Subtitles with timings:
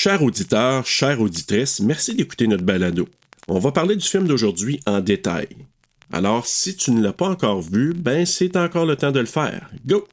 [0.00, 3.08] Chers auditeurs, chères auditrices, merci d'écouter notre balado.
[3.48, 5.48] On va parler du film d'aujourd'hui en détail.
[6.12, 9.26] Alors, si tu ne l'as pas encore vu, ben c'est encore le temps de le
[9.26, 9.68] faire.
[9.84, 10.06] Go!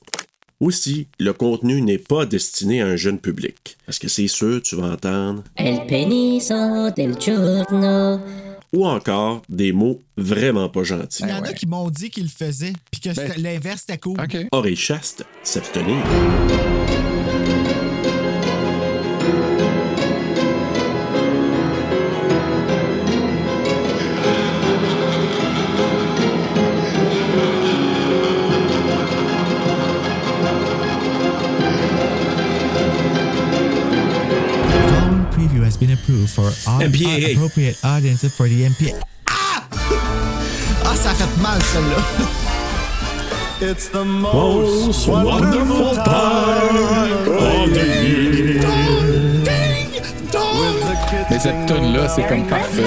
[0.59, 3.77] Aussi, le contenu n'est pas destiné à un jeune public.
[3.85, 5.43] Parce que c'est sûr, tu vas entendre?
[5.55, 8.19] El peniso del giorno.
[8.73, 11.21] Ou encore des mots vraiment pas gentils.
[11.21, 13.99] Il y en a qui m'ont dit qu'ils le faisaient, puis que c'était- l'inverse c'était
[13.99, 14.19] cool.
[14.19, 14.47] OK.
[14.51, 16.03] Oreille chaste, s'abstenir.
[35.75, 37.35] Has been approved for all MPAA.
[37.35, 39.01] appropriate audiences for the MPA.
[39.27, 39.67] Ah!
[40.85, 41.97] Ah, ça a fait mal, celle-là.
[43.61, 48.61] It's the Most wonderful time of the year.
[51.29, 52.83] Mais cette tune-là, c'est comme parfait.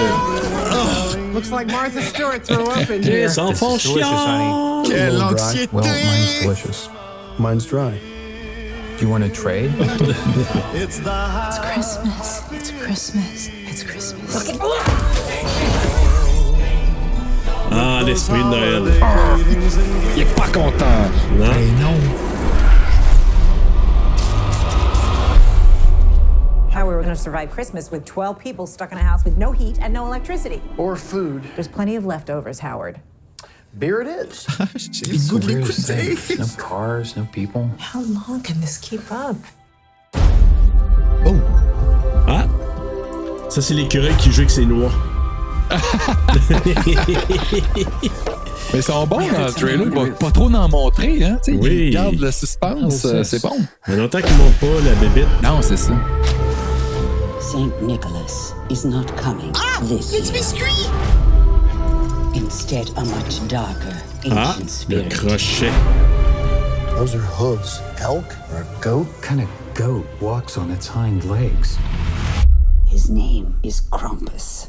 [1.34, 3.26] Looks like Martha Stewart threw up in here.
[3.28, 4.82] Les enfants chiants.
[4.86, 5.68] Quelle anxiété!
[5.72, 6.88] Well, mine's delicious.
[7.38, 7.98] Mine's dry.
[8.98, 9.70] Do you want to trade?
[10.74, 11.72] It's the high.
[11.72, 12.42] Christmas.
[12.50, 13.48] It's Christmas.
[13.68, 14.50] It's Christmas.
[17.70, 18.88] Ah, l'esprit de Noël.
[20.16, 21.12] Il est pas content.
[21.38, 21.54] Non?
[21.78, 21.94] Non.
[26.72, 29.36] how we were going to survive Christmas with 12 people stuck in a house with
[29.36, 30.60] no heat and no electricity.
[30.76, 31.42] Or food.
[31.56, 33.00] There's plenty of leftovers, Howard.
[33.78, 34.46] Beer it is.
[34.90, 36.16] J'ai le goût de Weird l'écouter.
[36.16, 36.38] thing.
[36.38, 37.68] No cars, no people.
[37.78, 39.36] How long can this keep up?
[41.24, 41.36] Oh!
[42.26, 42.46] Ah!
[43.48, 44.90] Ça, c'est l'écureuil qui joue avec ses noix.
[48.72, 49.86] Mais ils sont bons dans le trailer.
[49.86, 51.38] Ils vont pas trop en montrer, hein.
[51.48, 51.86] Oui.
[51.86, 53.04] Ils gardent le suspense.
[53.06, 53.56] euh, c'est bon.
[53.86, 55.28] Il y a longtemps qu'ils montent pas la bébête.
[55.42, 55.92] Non, c'est ça.
[57.40, 59.52] Saint Nicholas is not coming
[59.88, 60.32] this It's year.
[60.32, 60.90] biscuit!
[62.34, 63.94] Instead, a much darker,
[64.30, 65.14] Ah, ancient le spirit.
[65.14, 65.72] crochet.
[66.96, 67.80] Those are hooves.
[68.00, 69.06] Elk or a goat?
[69.22, 71.76] kind of goat walks on its hind legs?
[72.86, 74.68] His name is Krampus.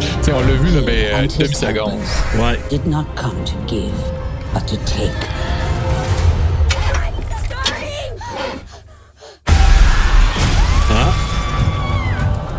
[0.00, 1.90] Tu sais, on l'a vu, là, mais euh, And une his demi-seconde.
[1.92, 2.58] helpers Ouais.
[2.70, 3.94] did not come to give,
[4.52, 5.12] but to take.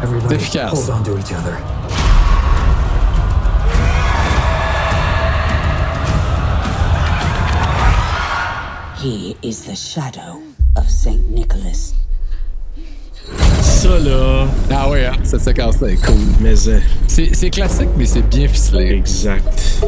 [0.02, 0.72] Everybody efficace.
[0.72, 1.58] hold on to each other.
[8.98, 10.42] He is the shadow
[10.76, 11.94] of Saint Nicholas.
[13.62, 16.16] Ça, là, Ah ouais, hein, cette séquence-là est cool.
[16.42, 18.92] mais euh, C'est c'est classique, mais c'est bien ficelé.
[18.92, 19.80] exact.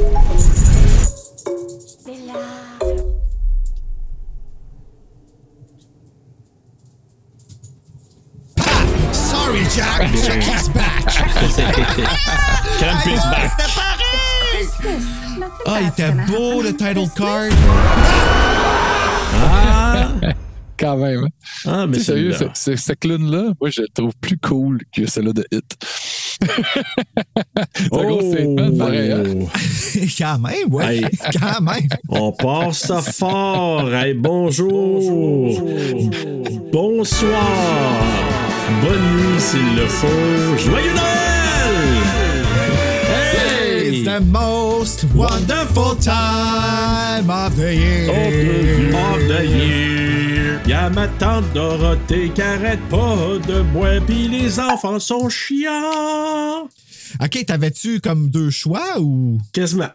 [9.75, 10.11] Jack!
[10.25, 11.05] Jack is back!
[12.79, 13.51] Campus back.
[15.65, 17.49] Ah, il était beau, le title card.
[20.77, 21.27] Quand même.
[21.65, 22.51] Ah, mais sérieux, celui-là.
[22.55, 25.77] ce, ce, clown-là, moi, je le trouve plus cool que celui de Hit.
[27.75, 29.11] c'est un gros statement, pareil.
[29.11, 29.23] hein?
[30.17, 30.97] Quand même, ouais.
[30.97, 31.05] Hey.
[31.39, 31.87] Quand même.
[32.09, 33.93] On part ça fort.
[33.93, 35.61] Hey, bonjour.
[36.71, 38.30] Bonsoir.
[38.81, 40.57] Bonne nuit s'il le faut.
[40.57, 41.75] Joyeux Noël!
[43.09, 43.99] Hey!
[43.99, 48.09] It's the most wonderful time of the year.
[48.93, 50.61] Of the year.
[50.67, 56.69] Y'a ma tante Dorothée qui arrête pas de boire, pis les enfants sont chiants.
[57.21, 59.37] OK, t'avais-tu comme deux choix ou?
[59.51, 59.89] Quasiment.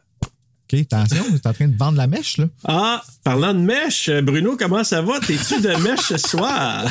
[0.73, 2.47] OK, attention, t'es en train de vendre la mèche, là.
[2.65, 5.21] Ah, parlant de mèche, Bruno, comment ça va?
[5.21, 6.91] T'es-tu de mèche ce soir?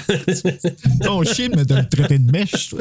[1.03, 2.79] Ton chien me donne traiter de mèche, toi.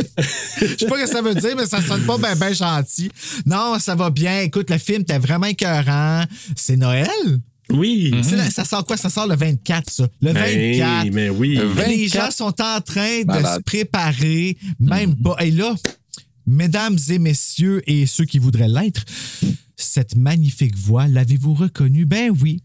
[0.61, 3.11] Je sais pas ce que ça veut dire, mais ça sonne pas bien ben gentil.
[3.45, 4.41] Non, ça va bien.
[4.41, 6.23] Écoute, le film était vraiment écœurant.
[6.55, 7.09] C'est Noël?
[7.71, 8.15] Oui.
[8.23, 8.97] C'est là- Ça sort quoi?
[8.97, 10.07] Ça sort le 24, ça.
[10.21, 11.05] Le 24.
[11.07, 11.57] Hey, mais oui.
[11.57, 12.13] Le Les 24.
[12.13, 13.57] gens sont en train de Malade.
[13.57, 15.37] se préparer, même pas.
[15.41, 15.75] Et là,
[16.47, 19.03] mesdames et messieurs, et ceux qui voudraient l'être,
[19.77, 22.05] cette magnifique voix, l'avez-vous reconnue?
[22.07, 22.63] Ben oui.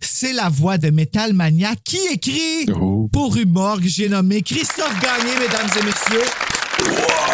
[0.00, 3.08] C'est la voix de Metal Mania qui écrit Oh.
[3.12, 3.78] pour Humor.
[3.82, 6.30] J'ai nommé Christophe Gagné, mesdames et messieurs.
[6.78, 7.31] D'ailleurs,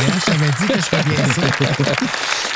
[0.00, 1.94] je t'avais dit que je ferais bien ça.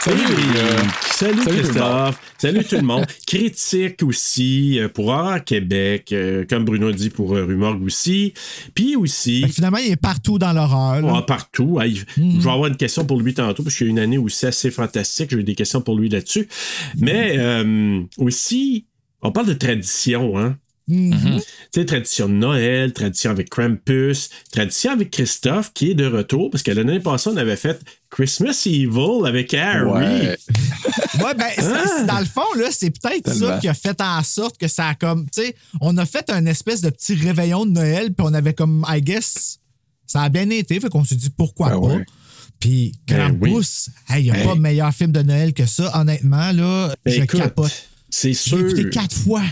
[0.01, 0.83] Salut, Salut, les gars.
[1.11, 2.21] salut, Salut tout Christophe.
[2.39, 3.07] Salut tout le monde.
[3.27, 8.33] Critique aussi euh, pour Horreur Québec, euh, comme Bruno dit pour euh, Rumorgue aussi.
[8.75, 11.05] Puis aussi, Fait que finalement, il est partout dans l'horreur.
[11.15, 11.79] ah, partout.
[11.85, 14.17] Il- Je vais avoir une question pour lui tantôt, parce qu'il y a une année
[14.19, 15.31] aussi assez fantastique.
[15.33, 16.49] J'ai eu des questions pour lui là-dessus.
[16.97, 18.87] Mais euh, aussi,
[19.21, 20.57] on parle de tradition, hein?
[20.89, 21.39] Mhm.
[21.39, 26.51] Tu sais, tradition de Noël, tradition avec Krampus, tradition avec Christophe qui est de retour
[26.51, 27.81] parce que l'année passée, on avait fait
[28.11, 29.89] Christmas Evil avec Harry.
[29.91, 30.37] Ouais.
[31.23, 34.57] Ouais, ben, c'est- dans le fond, là, c'est peut-être ça qui a fait en sorte
[34.57, 35.27] que ça a comme.
[35.31, 38.55] Tu sais, on a fait un espèce de petit réveillon de Noël, puis on avait
[38.55, 39.59] comme, I guess,
[40.07, 41.87] ça a bien été, fait qu'on s'est dit pourquoi Ben pas.
[41.89, 42.07] ouais.
[42.59, 46.95] Puis, Ben Krampus, il n'y a pas meilleur film de Noël que ça, honnêtement, là,
[47.05, 47.73] Ben, je écoute, capote.
[48.09, 48.61] C'est J'ai sûr.
[48.61, 49.43] écouté quatre fois.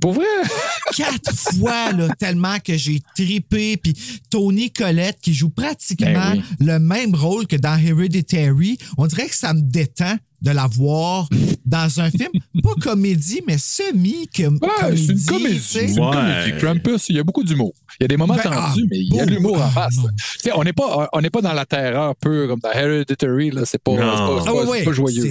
[0.00, 0.24] Pour vrai?
[0.96, 3.76] quatre fois, là, tellement que j'ai tripé.
[3.76, 3.94] Puis
[4.30, 6.66] Tony Collette, qui joue pratiquement Ben oui.
[6.66, 11.28] le même rôle que dans Hereditary, on dirait que ça me détend de la voir
[11.64, 12.28] dans un film,
[12.62, 14.60] pas comédie, mais semi-comédie.
[14.64, 15.60] Ouais, c'est une comédie.
[15.64, 16.58] C'est une comédie.
[16.58, 17.72] Krampus, il y a beaucoup d'humour.
[18.00, 19.62] Il y a des moments Ben, tendus, ah, mais il y a de l'humour en
[19.64, 19.94] Ah, face.
[20.38, 23.50] sais, on n'est pas, on n'est pas dans la terreur pure comme dans Hereditary.
[23.52, 23.62] Là.
[23.64, 25.30] C'est pas, pas, Ah ouais, c'est ouais, pas joyeux.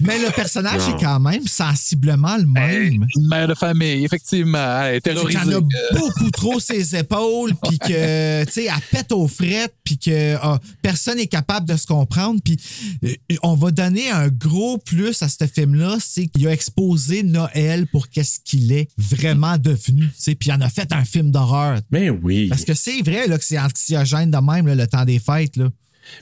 [0.00, 0.96] Mais le personnage Non.
[0.96, 3.06] est quand même sensiblement le même.
[3.16, 5.38] Une mère de famille, effectivement, elle est terrorisée.
[5.38, 5.60] en a
[5.98, 10.58] beaucoup trop ses épaules, puis que, tu sais, elle pète aux frettes, puis que ah,
[10.82, 12.40] personne n'est capable de se comprendre.
[12.44, 12.58] Puis
[13.04, 17.86] euh, on va donner un gros plus à ce film-là, c'est qu'il a exposé Noël
[17.86, 21.80] pour qu'est-ce qu'il est vraiment devenu, puis il en a fait un film d'horreur.
[21.90, 22.48] Ben oui.
[22.48, 25.56] Parce que c'est vrai là, que c'est anxiogène de même, là, le temps des fêtes.
[25.56, 25.70] Là.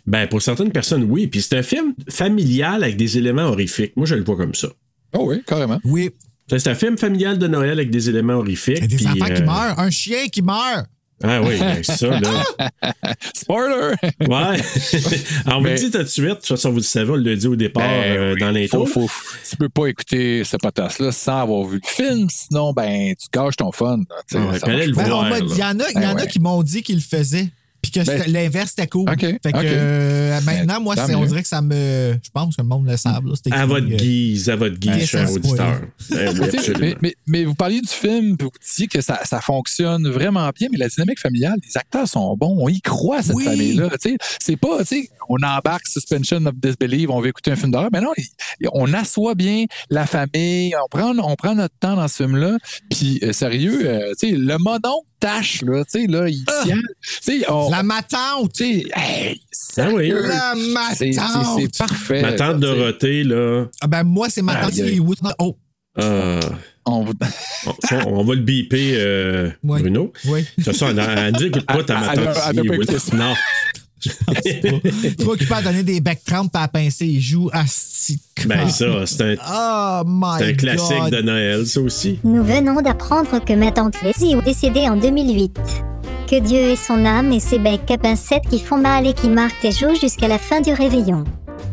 [0.07, 1.27] Ben, pour certaines personnes, oui.
[1.27, 3.93] Puis c'est un film familial avec des éléments horrifiques.
[3.97, 4.69] Moi, je le vois comme ça.
[5.15, 5.81] Oh oui, carrément.
[5.85, 6.11] Oui,
[6.49, 8.79] C'est un film familial de Noël avec des éléments horrifiques.
[8.79, 10.87] il y a des enfants qui euh, meurent, un chien qui meurt.
[11.23, 12.45] Ah oui, ben, ça, là.
[13.35, 13.95] Spoiler!
[14.21, 14.29] Ouais.
[14.29, 14.59] Alors,
[15.47, 16.25] on vous le dit tout de suite.
[16.29, 18.51] De toute façon, vous le savez, on l'a dit au départ Ben euh, oui, dans
[18.51, 18.87] l'intro.
[18.87, 23.15] faut- faut- tu peux pas écouter ce potasse-là sans avoir vu le film, sinon, ben,
[23.15, 23.99] tu gâches ton fun.
[23.99, 24.41] ouais,
[24.87, 24.93] le.
[24.95, 25.47] Ben.
[25.51, 26.27] Il y en a, il y Ben en a ouais.
[26.29, 27.49] qui m'ont dit qu'ils le faisaient.
[27.83, 29.11] Puis que Ben- l'inverse, c'était cool.
[29.11, 32.15] OK, Fait que euh, maintenant, moi, c'est- on dirait que ça me.
[32.23, 33.23] Je pense que le monde le savent.
[33.51, 35.81] À votre euh, guise, à votre guise, cher auditeur.
[36.11, 36.35] Ben
[36.81, 40.49] mais, mais- mais vous parliez du film, puis vous disiez que ça, ça fonctionne vraiment
[40.55, 43.45] bien, mais la dynamique familiale, les acteurs sont bons, on y croit à cette Oui.
[43.45, 43.89] famille-là.
[44.01, 44.17] tu sais.
[44.41, 47.91] C'est pas, tu sais, on embarque suspension of disbelief, on veut écouter un film d'horreur,
[47.93, 48.13] mais non,
[48.73, 52.59] on assoit bien la famille, on prend, on prend notre temps dans ce film-là,
[52.91, 56.63] puis euh, sérieux, euh, tu sais, le mononcle tâche, là, tu sais, là, il Ah!
[56.65, 58.53] tient, tu sais, on- La matante.
[58.55, 59.41] tu sais, hey,
[59.79, 60.11] Ah oui.
[60.11, 61.59] La matante.
[61.61, 62.21] c'est parfait.
[62.23, 62.59] Ma tante.
[62.61, 63.67] Dorothée, là.
[63.81, 64.73] Ah ben, moi, c'est ma tante.
[64.79, 65.17] Hollywood.
[65.39, 65.57] Oh,
[65.99, 66.41] euh,
[66.85, 67.13] On vous-
[67.67, 69.81] on, on va le biper, euh, Ouais.
[69.81, 70.13] Bruno.
[70.27, 70.43] oui.
[70.59, 72.27] De toute façon, elle, dit écoute pas ta ma Elle a- tante.
[72.27, 72.83] elle a pas Hollywood.
[72.83, 73.17] écouté ça.
[73.17, 73.35] Non.
[75.19, 77.51] Trop occupé à donner des bec crampes à pincer les joues.
[77.53, 78.21] Asti.
[78.47, 81.13] Ben ça, c'est un, Oh my un classique God.
[81.13, 82.19] de Noël, ça aussi.
[82.25, 85.59] Nous venons d'apprendre que ma tante Lizzie est décédée en 2008.
[86.29, 89.29] Que Dieu ait son âme et ses becs à pincettes qui font mal et qui
[89.29, 91.25] marquent tes jours jusqu'à la fin du réveillon.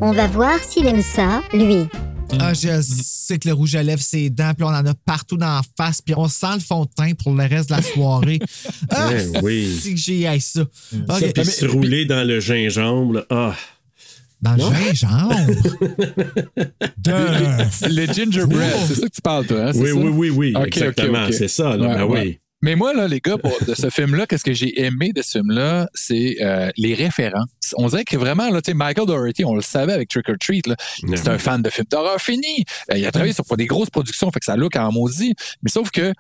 [0.02, 1.88] On va voir s'il aime ça, lui.
[2.40, 5.38] Ah, je sais que le rouge à lèvres, c'est dents, puis on en a partout
[5.38, 7.82] dans la face, puis on sent le fond de teint pour le reste de la
[7.82, 8.40] soirée.
[8.92, 9.78] Ah, Ben oui.
[9.82, 10.62] c'est que j'ai ça.
[11.08, 11.34] Ça, Ok.
[11.34, 13.26] puis se rouler dans le gingembre, là.
[13.30, 13.56] Ah.
[14.42, 14.72] Dans le Non?
[14.74, 15.36] gingembre?
[16.98, 17.90] De...
[17.90, 19.96] Le gingerbread, c'est ça que tu parles, toi, hein, Oui, ça?
[19.96, 20.54] oui, oui, oui.
[20.66, 21.28] Exactement.
[21.32, 21.88] C'est ça, là.
[21.88, 22.22] Ouais, ben ouais.
[22.22, 22.40] oui.
[22.62, 25.38] Mais moi, là, les gars, pour- de ce film-là, qu'est-ce que j'ai aimé de ce
[25.40, 27.48] film-là, c'est euh, les références.
[27.78, 30.36] On dirait que vraiment, là, tu sais, Michael Doherty, on le savait avec Trick or
[30.40, 30.76] Treat, là,
[31.16, 32.66] c'est un fan de films d'horreur fini.
[32.92, 35.34] Euh, il a travaillé sur des grosses productions, fait que ça look en maudit.
[35.64, 36.14] Mais sauf que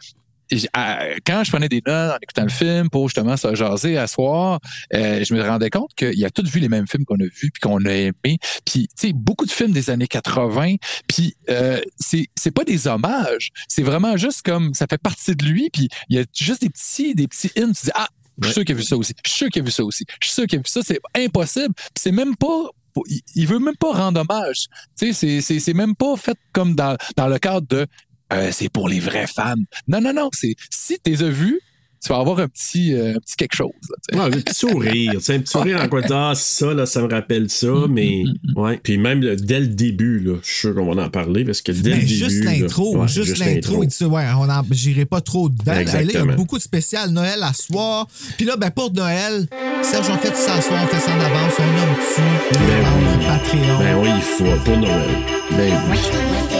[1.25, 4.59] quand je prenais des notes en écoutant le film pour justement se jaser à soir,
[4.93, 7.51] euh, je me rendais compte qu'il a tous vu les mêmes films qu'on a vus
[7.51, 8.37] puis qu'on a aimés.
[8.65, 10.75] Puis, tu sais, beaucoup de films des années 80.
[11.07, 13.49] Puis, euh, c'est c'est pas des hommages.
[13.67, 15.69] C'est vraiment juste comme ça fait partie de lui.
[15.71, 17.71] Puis, il y a juste des petits, des petits hints.
[17.71, 18.07] Tu dis, ah,
[18.41, 19.13] je suis sûr qu'il a vu ça aussi.
[19.25, 20.05] Je suis sûr qu'il a vu ça aussi.
[20.21, 20.81] Je suis sûr qu'il a vu ça.
[20.83, 21.73] C'est impossible.
[21.75, 22.69] Puis, c'est même pas.
[23.07, 24.65] il- Il veut même pas rendre hommage.
[24.97, 27.85] Tu sais, c'est- c'est c'est même pas fait comme dans, dans le cadre de
[28.33, 29.55] euh, c'est pour les vrais fans.
[29.87, 30.29] Non, non, non.
[30.33, 31.59] C'est si tu les as vus,
[32.01, 33.71] tu vas avoir un petit, euh, un petit quelque chose.
[34.13, 34.19] là.
[34.19, 37.49] Ouais, un petit sourire, un petit sourire en quoi ah, ça, là, ça me rappelle
[37.49, 38.23] ça, Mm, mais
[38.55, 38.79] ouais.
[38.81, 41.61] Puis même là, dès le début, là, je suis sûr qu'on va en parler parce
[41.61, 42.13] que dès Ben, le début.
[42.15, 45.73] juste là, l'intro, ouais, juste l'intro, dit ça, ouais, on en- j'irai pas trop dedans.
[45.73, 48.07] Là, il y a beaucoup de spécial Noël à soir.
[48.37, 49.45] Puis là, ben pour Noël,
[49.83, 52.21] Serge, on fait ça à soir, on fait ça en avance, on nomme dessus,
[52.51, 53.25] Ben on oui.
[53.27, 53.79] Patreon.
[53.79, 55.09] Ben oui, il faut pour Noël.
[55.51, 56.58] Ben oui.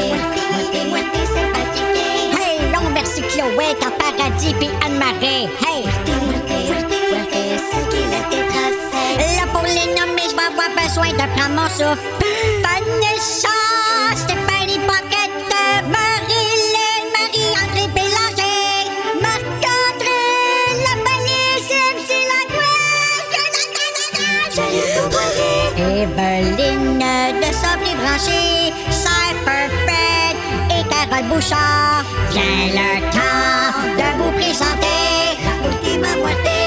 [3.70, 5.50] Chloé, en paradis puis Anne-Marie.
[5.62, 5.84] Hey!
[9.36, 12.08] Là, pour les nommer, je vais avoir besoin de prendre mon souffle.
[12.64, 13.58] Vanessa,
[14.16, 15.54] Stéphanie Paquette,
[15.88, 18.90] Marie-Lynn, Marie-André Bélanger,
[19.22, 20.22] Marc-André,
[20.86, 20.94] la
[21.68, 22.40] Sim, c'est la
[26.02, 27.04] Evelyne
[27.42, 30.36] de Sablé Branché, Cypher Fred
[30.70, 32.04] et Carole Bouchard.
[32.32, 33.19] Vient le
[34.50, 36.60] et chantais, raconter ma moitié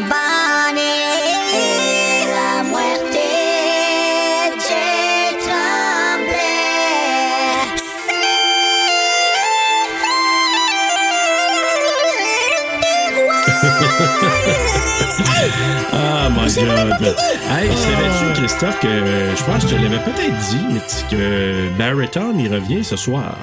[0.00, 0.23] time
[15.92, 17.16] Ah, my God.
[17.48, 20.80] Hey, savais-tu, Christophe, que euh, je pense que je te l'avais peut-être dit, mais
[21.10, 23.36] que Barretton, il revient ce soir.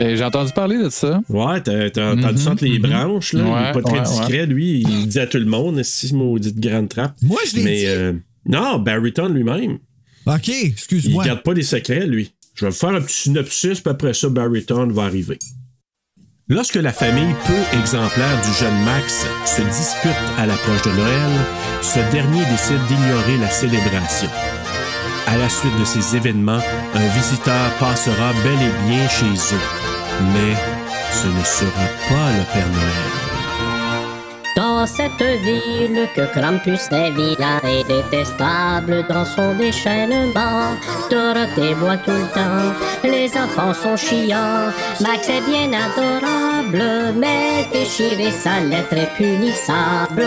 [0.00, 1.20] Et J'ai entendu parler de ça.
[1.28, 3.42] Ouais, t'as t'as entendu ça entre les branches, là.
[3.44, 4.80] il est pas très ouais, discret, lui.
[4.86, 7.14] Il dit à tout le monde, si maudite grande trappe.
[7.22, 7.86] Moi, je l'ai Mais, dit.
[7.86, 8.12] euh,
[8.46, 9.78] non, Barryton lui-même.
[10.26, 11.24] OK, Il excuse-moi.
[11.24, 12.32] garde pas des secrets, lui.
[12.54, 15.38] Je vais vous faire un petit synopsis, puis après ça, Barryton va arriver.
[16.52, 21.30] Lorsque la famille peu exemplaire du jeune Max se dispute à l'approche de Noël,
[21.80, 24.28] ce dernier décide d'ignorer la célébration.
[25.28, 26.58] À la suite de ces événements,
[26.94, 29.66] un visiteur passera bel et bien chez eux.
[30.32, 30.56] Mais
[31.12, 33.19] ce ne sera pas le Père Noël.
[34.80, 40.72] Dans cette ville que Krampus est vilain et détestable dans son déchaînement,
[41.10, 42.72] Dorothée boit tout le temps,
[43.04, 44.72] les enfants sont chiants,
[45.02, 50.24] Max est bien adorable, mais déchirer sa lettre est punissable.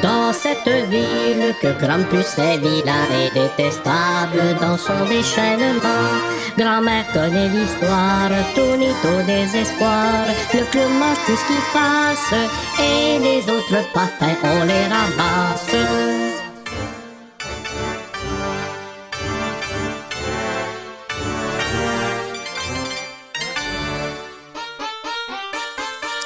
[0.00, 6.37] Dans cette ville que Krampus est vilain et détestable dans son déchaînement.
[6.58, 10.26] Grand-mère connaît l'histoire, Tonito désespoir.
[10.52, 12.34] Le clown mange tout ce qui passe
[12.80, 15.76] et les autres pas fins, on les ramasse.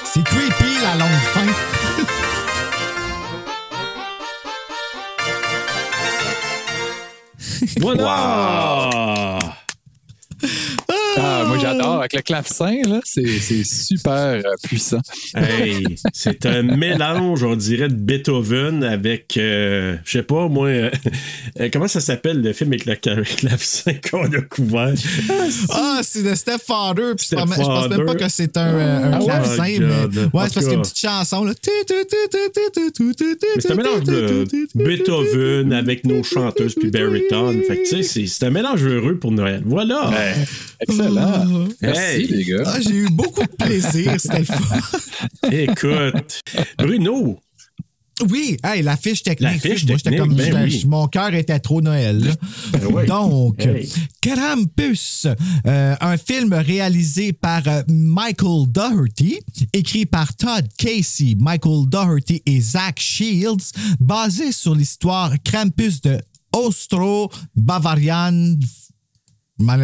[0.05, 1.49] C'est creepy, la longue fin.
[7.81, 9.22] Voilà!
[11.62, 11.99] J'adore.
[12.00, 15.00] Avec le clavecin, là, c'est c'est super euh, puissant.
[15.35, 20.90] Hey, c'est un mélange, on dirait, de Beethoven avec, euh, je sais pas, moi, euh,
[21.61, 24.92] euh, comment ça s'appelle le film avec le clavecin qu'on a couvert?
[25.71, 27.14] Ah, c'est de Stepfather.
[27.16, 30.21] Puis je pense je pense même pas que c'est un, euh, Ah clavecin, Oh mais.
[30.23, 31.52] Ouais, c'est parce qu'il y a une petite chanson, là.
[33.57, 36.90] Mais c'est un mélange de Beethoven avec nos chanteuses puis.
[36.92, 39.62] Fait que, tu sais, c'est- c'est un mélange heureux pour Noël.
[39.64, 40.11] Voilà!
[40.11, 40.35] Ouais.
[40.81, 41.45] Excellent.
[41.80, 42.26] Merci, Hey.
[42.28, 42.62] les gars.
[42.66, 44.80] Ah, j'ai eu beaucoup de plaisir, c'était le fun.
[45.52, 46.40] Écoute,
[46.78, 47.40] Bruno,
[48.30, 49.52] Oui, hey, la fiche technique.
[49.52, 50.85] La fiche moi, technique, comme, ben oui.
[50.87, 52.35] Mon cœur était trop Noël.
[52.73, 53.06] Ben oui.
[53.06, 53.88] Donc, Hey.
[54.21, 55.26] Krampus,
[55.66, 59.38] euh, un film réalisé par euh, Michael Doherty,
[59.73, 66.18] écrit par Todd Casey, Michael Doherty et Zach Shields, basé sur l'histoire Krampus de
[66.54, 68.56] Austro-Bavarian,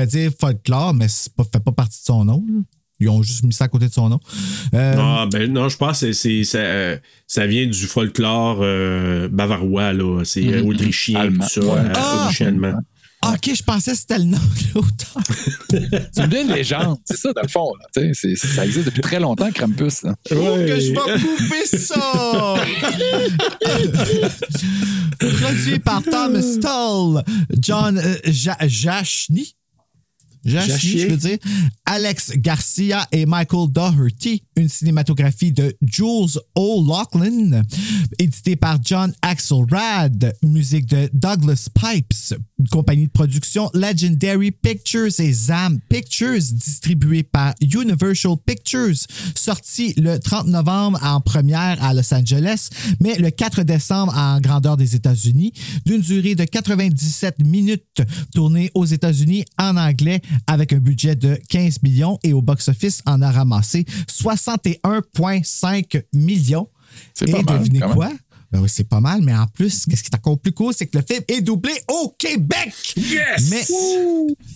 [0.06, 2.44] dire folklore, mais ça ne fait pas partie de son nom.
[2.48, 2.60] là.
[3.00, 4.18] Ils ont juste mis ça à côté de son nom.
[4.75, 6.98] Euh, Ah, ben non, je pense que c'est, ça, euh,
[7.28, 10.25] ça vient du folklore euh, bavarois, là.
[10.25, 11.44] C'est euh, autrichien, Allemand.
[11.46, 11.66] tout ça.
[11.66, 11.92] Ouais.
[11.94, 12.22] Ah!
[12.25, 12.75] autrichien allemand.
[13.25, 15.22] OK, je pensais que c'était le nom de l'auteur.
[16.12, 16.98] C'est une légende.
[17.04, 17.72] C'est ça, dans le fond.
[17.80, 17.87] là.
[18.37, 20.02] Ça existe depuis très longtemps, Krampus.
[20.02, 20.14] là.
[20.30, 22.54] Oh, que je vais couper ça!
[25.18, 27.22] Produit par Tom Stoll,
[27.60, 28.68] John euh, Ja- Jashny.
[28.68, 29.54] Jashny,
[31.87, 34.43] Alex Garcia et Michael Doherty.
[34.57, 37.62] Une cinématographie de Jules O'Loughlin.
[38.19, 40.35] Édité par John Axelrad.
[40.43, 42.38] Musique de Douglas Pipes.
[42.71, 46.43] Compagnie de production Legendary Pictures et ZAM Pictures.
[46.52, 49.07] Distribuée par Universal Pictures.
[49.35, 52.69] Sorti le 30 novembre en première à Los Angeles,
[53.00, 55.52] mais le 4 décembre en grandeur des États-Unis.
[55.87, 57.85] D'une durée de 97 minutes.
[58.35, 63.21] Tourné aux États-Unis en anglais avec un budget de 15 millions et au box-office en
[63.23, 66.68] a ramassé 61,5 millions.
[67.14, 68.11] C'est Et pas mal, devinez quoi?
[68.50, 70.87] Ben oui, c'est pas mal, mais en plus, qu'est-ce qui est encore plus cool, c'est
[70.87, 72.73] que le film est doublé au Québec!
[72.97, 73.50] Yes!
[73.50, 73.62] Mais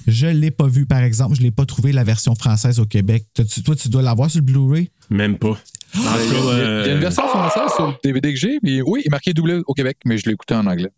[0.06, 1.34] je ne l'ai pas vu, par exemple.
[1.34, 3.26] Je ne l'ai pas trouvé la version française au Québec.
[3.34, 4.90] T'as-tu- Toi, tu dois l'avoir sur le Blu-ray?
[5.10, 5.58] Même pas.
[5.94, 8.58] Il y a- il y a euh, une version française sur le DVD que j'ai.
[8.62, 10.88] puis Oui, il est marqué doublé au Québec, mais je l'ai écouté en anglais.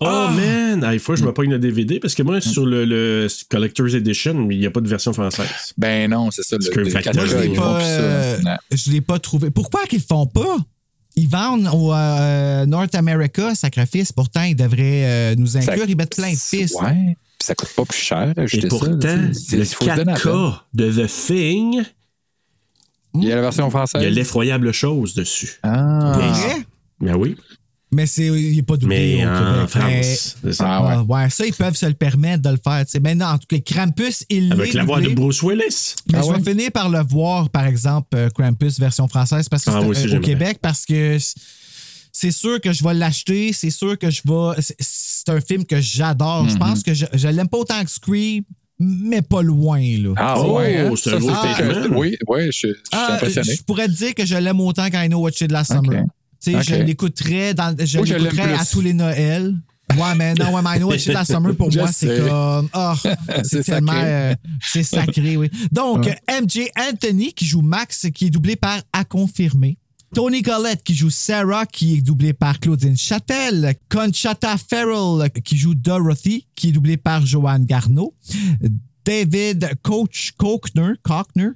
[0.00, 0.84] Oh man!
[0.84, 3.26] Ah, il faut que je me pogne le DVD parce que moi, sur le, le
[3.50, 5.48] Collector's Edition, il n'y a pas de version française.
[5.76, 6.56] Ben non, c'est ça.
[6.56, 7.16] Le, Factory.
[7.16, 7.86] Moi, je l'ai pas, ça.
[7.86, 8.38] euh,
[8.88, 9.50] l'ai pas trouvé.
[9.50, 10.56] Pourquoi qu'ils le font pas?
[11.16, 14.12] Ils vendent au euh, North America, sacrifice.
[14.12, 15.86] Pourtant, ils devraient euh, nous Ça- inclure.
[15.88, 16.76] Ils mettent plein de pistes.
[16.80, 17.16] Ouais.
[17.38, 18.32] Puis ça coûte pas plus cher.
[18.36, 20.14] Et ça, pourtant, le Il faut se donner la peine.
[20.14, 21.82] 4K de The Thing,
[23.14, 24.12] Il y a la version il y a française.
[24.14, 25.58] l'effroyable chose dessus.
[25.64, 26.20] Ah.
[27.00, 27.36] Ben oui.
[27.90, 29.68] Mais c'est, il n'est pas doublé Mais au en Québec.
[29.70, 30.64] France, c'est ça.
[30.68, 31.30] Ah, ouais.
[31.30, 32.84] ça, ils peuvent se le permettre de le faire.
[33.02, 35.08] Mais non, en tout cas, Krampus, il Avec l'est la voix de.
[35.08, 35.94] Bruce Willis.
[36.12, 39.64] Mais Ah je vais finir par le voir, par exemple, euh, Krampus version française, parce
[39.64, 40.20] que Ah, euh, au.
[40.20, 41.16] Québec, parce que
[42.12, 44.60] c'est sûr que je vais l'acheter, c'est sûr que je vais.
[44.62, 46.44] c'est- C'est un film que j'adore.
[46.44, 46.50] Mhm.
[46.50, 48.44] Je pense que je, je l'aime pas autant que Scream,
[48.78, 50.14] mais pas loin, là.
[50.16, 50.92] Ah Oh, ouais, hein?
[50.96, 51.32] c'est un gros.
[51.98, 53.54] Oui, oui, je, je suis Ah, impressionné.
[53.56, 56.04] je pourrais te dire que je l'aime autant qu'I Know What You Did Last Summer.
[56.42, 56.62] Tu sais, Ok.
[56.64, 59.54] je l'écouterais dans, je l'écouterais à tous les Noëls.
[59.96, 62.68] Ouais, mais non, ouais, mais I Know What Last Summer, pour moi, c'est comme.
[62.74, 62.92] Oh,
[63.42, 63.92] C'est tellement.
[63.92, 64.06] sacré.
[64.06, 65.50] euh, c'est sacré, oui.
[65.72, 66.18] Donc, Ouais.
[66.42, 69.78] MJ Anthony, qui joue Max, qui est doublé par À confirmer.
[70.14, 73.74] Tony Collette, qui joue Sarah, qui est doublé par Claudine Châtel.
[73.90, 78.14] Conchata Farrell, qui joue Dorothy, qui est doublé par Joanne Garneau.
[79.04, 81.50] David Coach Cochner, Cochner,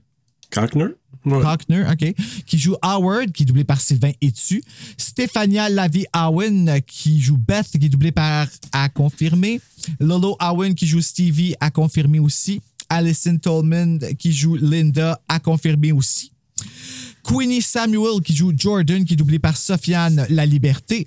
[0.50, 0.86] Cockner?
[1.24, 1.40] Ouais.
[1.40, 2.14] Cockner, OK,
[2.46, 4.62] qui joue Howard, qui est doublé par Sylvain Etu.
[4.96, 9.60] Stéphania Lavie Owen, qui joue Beth, qui est doublé par À confirmer.
[10.00, 12.60] Lolo Owen, qui joue Stevie, à confirmer aussi.
[12.88, 16.32] Alison Tolman, qui joue Linda, à confirmer aussi.
[17.24, 21.06] Queenie Samuel, qui joue Jordan, qui est doublé par Sofiane La Liberté.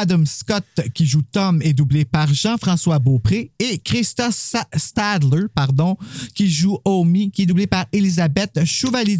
[0.00, 3.50] Adam Scott, qui joue Tom, est doublé par Jean-François Beaupré.
[3.58, 5.96] Et Krista Sa- Stadler, pardon,
[6.34, 9.18] qui joue Omi, qui est doublé par Elisabeth Chevalier.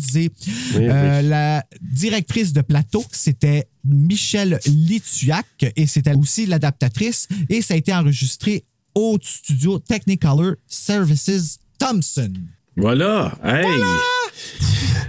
[0.77, 7.29] Euh, La directrice de plateau, c'était Michelle Lituac et c'était aussi l'adaptatrice.
[7.49, 8.65] Et ça a été enregistré
[8.95, 12.33] au studio Technicolor Services Thompson.
[12.77, 13.39] Voilà.
[13.45, 13.67] Hey!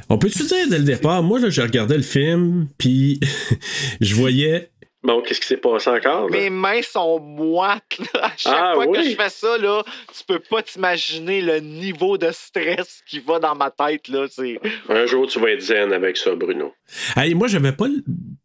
[0.09, 3.19] On peut-tu dire dès le départ, moi, là, je regardais le film, puis
[4.01, 4.69] je voyais.
[5.05, 6.29] Bon, qu'est-ce qui s'est passé encore?
[6.29, 6.37] là?
[6.37, 7.99] Mes mains sont moites.
[8.13, 8.25] Là.
[8.25, 9.83] À chaque Ah, fois que je fais ça, là,
[10.17, 14.07] tu peux pas t'imaginer le niveau de stress qui va dans ma tête.
[14.07, 14.25] Là.
[14.29, 14.59] C'est...
[14.89, 16.73] Un jour, tu vas être zen avec ça, Bruno.
[17.15, 17.85] Hey, moi, j'avais pas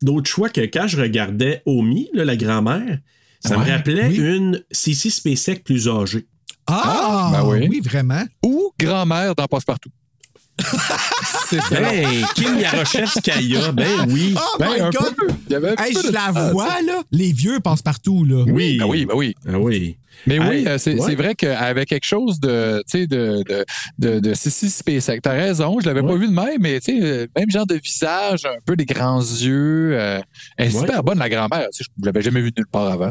[0.03, 2.99] d'autre choix que quand je regardais Omi, là, la grand-mère,
[3.41, 4.19] ça me rappelait oui.
[4.19, 6.27] une Cici Spacek plus âgée.
[6.67, 7.67] Ah, ben oui.
[7.71, 8.23] oui, vraiment.
[8.45, 9.91] Ou grand-mère dans Passe-Partout.
[11.49, 11.81] C'est ça.
[11.81, 14.35] Ben, Kim Yaroshevskaya, ben oui.
[14.37, 15.15] Oh Ben, my un God!
[15.17, 15.27] peu.
[15.49, 16.83] Il y avait un Hey, peu je de la ça, vois, ça.
[16.83, 17.03] là.
[17.11, 18.45] Les vieux passent partout, là.
[18.49, 18.79] Oui.
[18.79, 19.35] Ben oui, ben oui.
[19.49, 19.97] Ah oui.
[20.27, 21.01] Mais oui, Hey, euh, c'est ouais.
[21.07, 23.65] c'est vrai qu'avec quelque chose de, tu sais, de, de,
[23.99, 27.27] de, de Spacek, t'as raison, je l'avais pas vu de même, mais tu sais, euh,
[27.37, 29.93] même genre de visage, un peu des grands yeux.
[29.99, 30.21] euh,
[30.59, 30.81] elle est Ouais.
[30.81, 31.67] super bonne, la grand-mère.
[31.79, 33.11] Je l'avais jamais vue nulle part avant.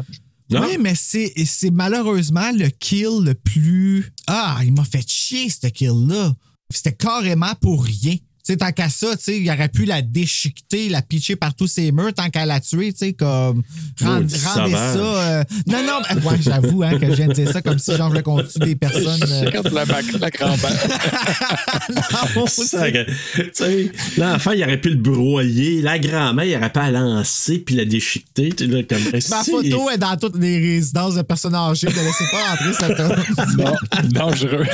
[0.50, 0.62] Non?
[0.62, 4.12] Oui, mais c'est c'est malheureusement le kill le plus.
[4.26, 6.32] Ah, il m'a fait chier, ce kill-là.
[6.70, 8.16] C'était carrément pour rien.
[8.50, 11.68] Sais, tant qu'à ça, tu sais, il aurait pu la déchiqueter, la pitcher par tous
[11.68, 13.62] ses murs, tant qu'à la tuer, tu sais, comme.
[14.02, 14.70] rend- rendez sauvage.
[14.72, 14.98] ça.
[14.98, 17.94] euh, Non, non, ben, ouais, j'avoue hein, que je viens de dire ça comme si
[17.96, 19.20] j'en voulais qu'on tue des personnes.
[19.28, 20.88] euh, Quand la, la grand-mère.
[22.36, 25.82] non, c'est- tu sais, L'enfant, il aurait pu le broyer.
[25.82, 28.50] La grand-mère, il aurait pas à lancer puis la déchiqueter.
[28.50, 28.98] tu sais, comme,
[29.30, 31.86] Ma photo est dans toutes les résidences de personnes âgées.
[31.86, 33.74] Ne laissez pas entrer cette Non,
[34.10, 34.66] dangereux.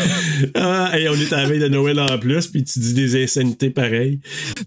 [0.54, 3.22] Ah, et on est à la veille de Noël en plus, puis tu dis des
[3.22, 4.20] insanités pareilles.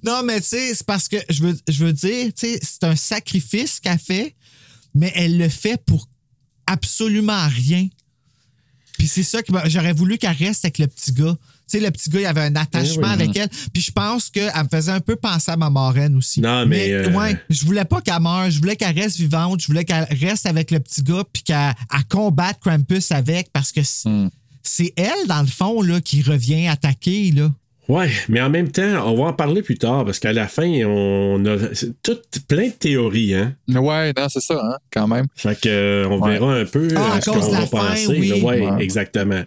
[0.03, 2.83] Non, mais tu sais, c'est parce que je veux, je veux dire, tu sais, c'est
[2.83, 4.35] un sacrifice qu'elle fait,
[4.95, 6.07] mais elle le fait pour
[6.67, 7.87] absolument rien.
[8.97, 11.37] Puis c'est ça que j'aurais voulu qu'elle reste avec le petit gars.
[11.71, 13.23] Tu sais, le petit gars, il avait un attachement Eh oui.
[13.23, 13.49] avec elle.
[13.71, 16.41] Puis je pense qu'elle me faisait un peu penser à ma marraine aussi.
[16.41, 18.49] Non, mais, euh, ouais, je voulais pas qu'elle meure.
[18.51, 19.61] Je voulais qu'elle reste vivante.
[19.61, 23.71] Je voulais qu'elle reste avec le petit gars puis qu'elle elle combatte Krampus avec parce
[23.71, 24.29] que c'est Hmm.
[24.63, 27.53] c'est elle, dans le fond, là, qui revient attaquer, là.
[27.89, 30.69] Ouais, mais en même temps, on va en parler plus tard, parce qu'à la fin,
[30.85, 31.57] on a
[32.03, 33.55] tout plein de théories, hein.
[33.67, 35.25] Ouais, non, c'est ça, hein, quand même.
[35.35, 36.33] Fait que, euh, on Ouais.
[36.33, 38.07] verra un peu Ah, à euh, ce qu'on va fin, penser.
[38.09, 38.41] oui.
[38.43, 38.67] Ouais.
[38.79, 39.41] exactement.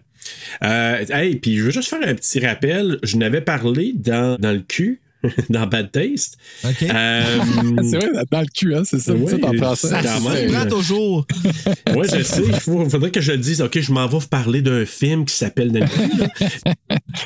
[0.65, 2.99] Euh, hey, puis je veux juste faire un petit rappel.
[3.05, 5.01] Je n'avais parlé dans, dans le cul,
[5.51, 6.37] dans Bad Taste.
[6.65, 6.71] Euh,
[7.83, 9.89] C'est vrai, dans le cul, hein, c'est ça, Oui, ça en français.
[9.89, 10.53] ça Ça quand se même.
[10.53, 11.27] prend toujours.
[11.95, 12.43] ouais, je sais.
[12.47, 13.61] Il faut- faudrait que je le dise.
[13.63, 16.29] OK, je m'en vais vous parler d'un film qui s'appelle Dans le là.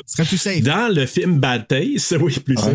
[0.05, 0.61] Serait plus safe.
[0.61, 2.71] Dans le film Bad Taste, oui, plus ça.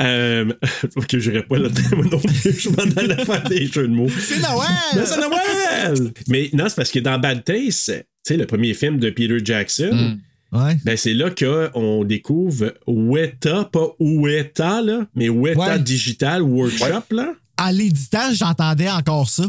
[0.00, 0.52] Euh,
[0.96, 2.58] ok, je n'irai pas là-dedans, moi non plus.
[2.60, 4.08] Je m'en allais faire des jeux de mots.
[4.08, 4.68] C'est Noël!
[4.96, 6.12] Mais c'est Noël!
[6.28, 9.38] Mais non, c'est parce que dans Bad Taste, tu sais, le premier film de Peter
[9.42, 10.18] Jackson, Mm.
[10.52, 10.76] Ouais.
[10.84, 15.78] ben c'est là qu'on découvre Weta, pas Weta, là, mais Weta Ouais.
[15.78, 17.34] Digital Workshop, là.
[17.56, 19.44] À l'éditage, j'entendais encore ça.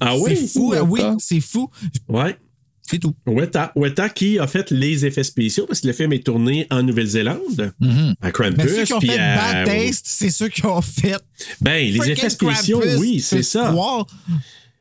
[0.00, 0.36] Ah oui?
[0.36, 0.82] C'est fou, Weta.
[0.82, 1.68] hein, oui, c'est fou.
[2.08, 2.36] Ouais.
[2.82, 3.14] C'est tout.
[3.26, 6.82] Weta, Weta qui a fait les effets spéciaux parce que le film est tourné en
[6.82, 8.14] Nouvelle-Zélande, Mhm.
[8.20, 8.56] à Krampus.
[8.64, 11.16] Mais ceux qui ont puis fait à- Bad Taste, c'est ceux qui ont fait.
[11.60, 13.68] Ben, les effets spéciaux, Krampus, oui, c'est ça.
[13.70, 14.06] croire?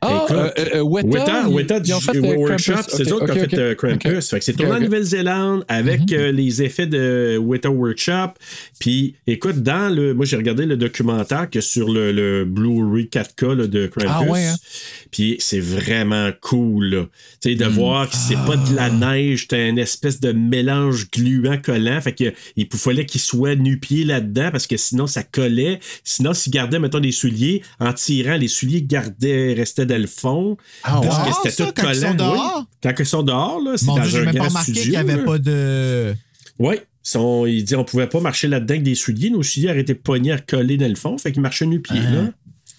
[0.01, 3.53] Ah, Écoute, euh, euh, Weta, Weta, du- fait, euh, Workshop, c'est eux qui ont fait
[3.57, 3.75] euh.
[3.75, 4.33] Krampus.
[4.39, 4.79] C'est tourné en.
[4.79, 6.17] Nouvelle-Zélande avec Mhm.
[6.17, 8.29] euh, les effets de Weta Workshop.
[8.79, 10.13] Puis, écoute, dans le.
[10.13, 14.09] Moi, j'ai regardé le documentaire que sur le, le Blu-ray 4K là, de Krampus.
[14.09, 14.55] Ah ouais, hein?
[15.11, 17.05] Puis, c'est vraiment cool, là.
[17.41, 17.69] Tu sais, de Mm.
[17.69, 18.89] voir que c'est pas de Ah.
[18.89, 21.99] la neige, c'est une espèce de mélange gluant collant.
[21.99, 25.81] Fait que il fallait qu'il soit nu-pied là-dedans parce que sinon, ça collait.
[26.05, 30.57] Sinon, s'il gardait, mettons, des souliers, en tirant, les souliers gardaient, restaient dans le fond.
[30.83, 32.01] Ah, Parce que c'était tout quand ils collant.
[32.01, 32.17] sont oui.
[32.17, 32.65] dehors?
[32.83, 34.71] Quand ils sont dehors, là, c'est Mon dans Dieu, j'ai un même pas grand remarqué
[34.73, 35.23] qu'il n'y avait là.
[35.23, 36.15] pas de.
[36.59, 36.75] Oui.
[37.01, 39.29] Son, il dit on pouvait pas marcher là-dedans avec des souliers.
[39.29, 41.17] Nos souliers auraient été pognés à coller dans le fond.
[41.17, 41.99] Fait qu'ils marchaient nu-pied.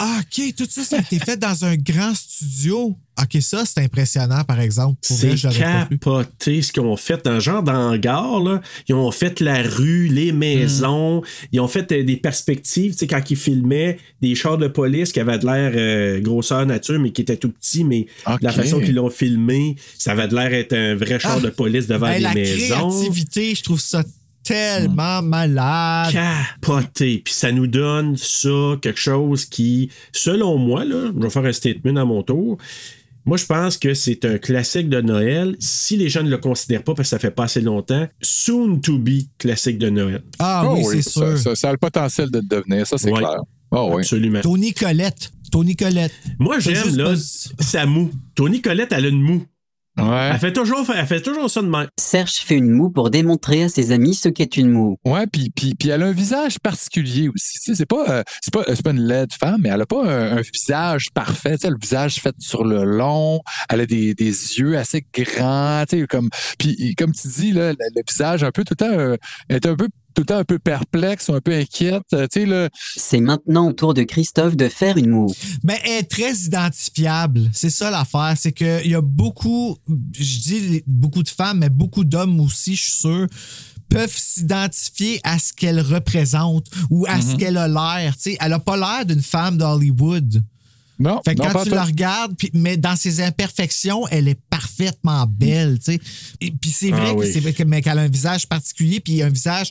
[0.03, 2.97] Ah, OK, tout ça, ça a été fait dans un grand studio.
[3.23, 4.97] OK, ça, c'est impressionnant, par exemple.
[5.03, 8.41] C'est capoté ce qu'ils ont fait dans genre d'hangar.
[8.41, 8.63] Là.
[8.89, 11.21] Ils ont fait la rue, les maisons.
[11.53, 12.93] Ils ont fait euh, des perspectives.
[12.93, 16.65] Tu sais, quand ils filmaient des chars de police qui avaient de l'air euh, grosseur
[16.65, 17.85] nature, mais qui étaient tout petits.
[17.85, 18.07] Mais
[18.41, 21.41] la façon qu'ils l'ont filmé, ça avait de l'air être un vrai char Ah.
[21.41, 22.89] de police devant des la maisons.
[22.89, 24.03] créativité, je trouve ça
[24.55, 26.13] tellement malade.
[26.13, 27.23] capoté.
[27.25, 31.53] Puis ça nous donne ça, quelque chose qui, selon moi, là, je vais faire un
[31.53, 32.59] statement à mon tour.
[33.27, 35.55] Moi, je pense que c'est un classique de Noël.
[35.61, 38.79] Si les gens ne le considèrent pas parce que ça fait pas assez longtemps, soon
[38.81, 40.23] to be classique de Noël.
[40.39, 41.39] Ah Oh oui, c'est ça, sûr.
[41.39, 43.19] Ça, ça a le potentiel de devenir, ça, c'est Ouais.
[43.19, 43.37] clair.
[43.73, 43.99] Ah oui.
[44.01, 44.41] Absolument.
[44.41, 45.31] Tony Colette.
[45.53, 46.13] Tony Colette.
[46.39, 47.17] Moi, j'aime là, pas-
[47.63, 48.11] sa moue.
[48.35, 49.45] Tony Colette, elle a une moue.
[50.01, 50.31] Ouais.
[50.33, 51.89] Elle fait toujours, elle fait toujours ça de même.
[51.99, 54.97] Serge fait une moue pour démontrer à ses amis ce qu'est une moue.
[55.05, 57.59] Ouais, puis, puis, puis elle a un visage particulier aussi.
[57.59, 59.87] Tu sais, c'est pas, euh, c'est pas, c'est pas une laide femme, mais elle a
[59.87, 61.57] pas un, un visage parfait.
[61.57, 63.41] Tu sais, le visage fait sur le long.
[63.69, 64.25] Elle a des, des
[64.59, 65.85] yeux assez grands.
[65.89, 68.85] Tu sais, comme, puis comme tu dis là, le, le visage un peu tout le
[68.85, 69.17] temps, euh,
[69.49, 69.89] est un peu
[70.21, 72.03] tout le temps un peu perplexe ou un peu inquiète.
[72.13, 72.69] euh.
[72.97, 75.33] C'est maintenant au tour de Christophe de faire une moue.
[75.63, 77.49] Mais elle est très identifiable.
[77.53, 78.35] C'est ça l'affaire.
[78.37, 79.79] C'est qu'il y a beaucoup,
[80.13, 83.27] je dis beaucoup de femmes, mais beaucoup d'hommes aussi, je suis sûr,
[83.89, 87.37] peuvent s'identifier à ce qu'elle représente ou à ce Mhm.
[87.39, 88.15] qu'elle a l'air.
[88.17, 90.43] Tu sais, elle a pas l'air d'une femme d'Hollywood.
[91.03, 91.19] Non.
[91.25, 95.27] Fait que non, quand pas tu la regardes, mais dans ses imperfections, elle est parfaitement
[95.27, 96.01] belle, tu sais.
[96.43, 97.31] Et Puis c'est vrai Ah que oui.
[97.33, 99.71] c'est vrai que- mais qu'elle a un visage particulier, puis un visage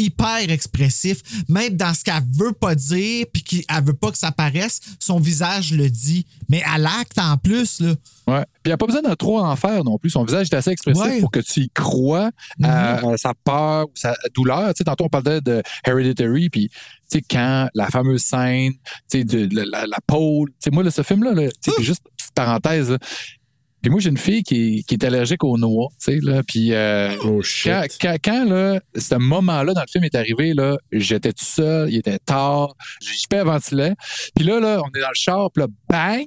[0.00, 4.32] hyper expressif, même dans ce qu'elle veut pas dire, puis qu'elle veut pas que ça
[4.32, 6.26] paraisse, son visage le dit.
[6.48, 7.94] Mais à l'acte en plus, là.
[8.26, 8.44] Ouais.
[8.62, 10.10] Puis il n'y a pas besoin de trop en faire non plus.
[10.10, 11.20] Son visage est assez expressif Ouais.
[11.20, 12.30] pour que tu y crois
[12.62, 14.68] à, à sa peur ou sa douleur.
[14.74, 18.72] Tu sais, tantôt, on parlait de Hereditary, puis tu sais, quand la fameuse scène,
[19.10, 20.50] tu sais, de, la, la, la pôle.
[20.50, 22.98] Tu sais, moi, là, ce film-là, là, tu sais, puis juste petite parenthèse, là.
[23.82, 26.42] Puis moi, j'ai une fille qui est, qui est allergique aux noix, tu sais, là.
[26.42, 30.76] Puis euh, Oh quand, quand, quand, là, ce moment-là dans le film est arrivé, là,
[30.92, 33.94] j'étais tout seul, il était tard, j'y ventilais.
[34.34, 36.26] Puis là, là, on est dans le char, puis là, bang!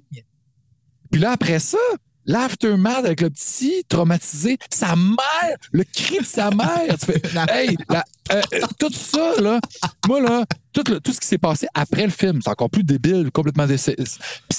[1.12, 1.78] Puis là, après ça,
[2.26, 6.98] l'aftermath avec le petit traumatisé, sa mère, le cri de sa mère.
[7.00, 9.60] Tu fais, hey, la- euh, euh, tout ça, là,
[10.08, 12.84] moi, là, tout, le- tout ce qui s'est passé après le film, c'est encore plus
[12.84, 13.96] débile, complètement décès.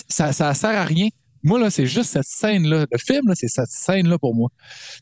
[0.09, 1.09] Ça, ça sert à rien.
[1.45, 2.87] Moi, là, c'est juste cette scène-là.
[2.91, 4.49] Le film, là, c'est cette scène-là pour moi.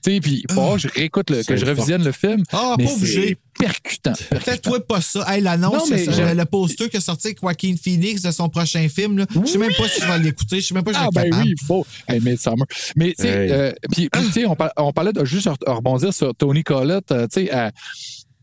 [0.04, 2.42] Tu sais, puis il faut que je réécoute, le- que je revisionne le film.
[2.52, 3.28] Ah, mais pas obligé.
[3.28, 4.12] c'est percutant.
[4.40, 5.24] Fais-toi pas ça.
[5.32, 9.18] Hey, l'annonce, le poster qui est sorti avec Joaquin Phoenix de son prochain film.
[9.18, 9.26] là.
[9.32, 10.60] Je sais même pas si je vais l'écouter.
[10.60, 11.48] Je sais même pas si je Ah, vais être ben capable.
[11.48, 11.86] oui, il faut.
[12.08, 12.66] Hey, Midsummer.
[12.96, 13.52] Mais, tu sais, Hey.
[13.52, 17.12] euh, puis, tu sais, on, par- on parlait de juste re- rebondir sur Tony Collette,
[17.12, 17.70] euh, tu sais, à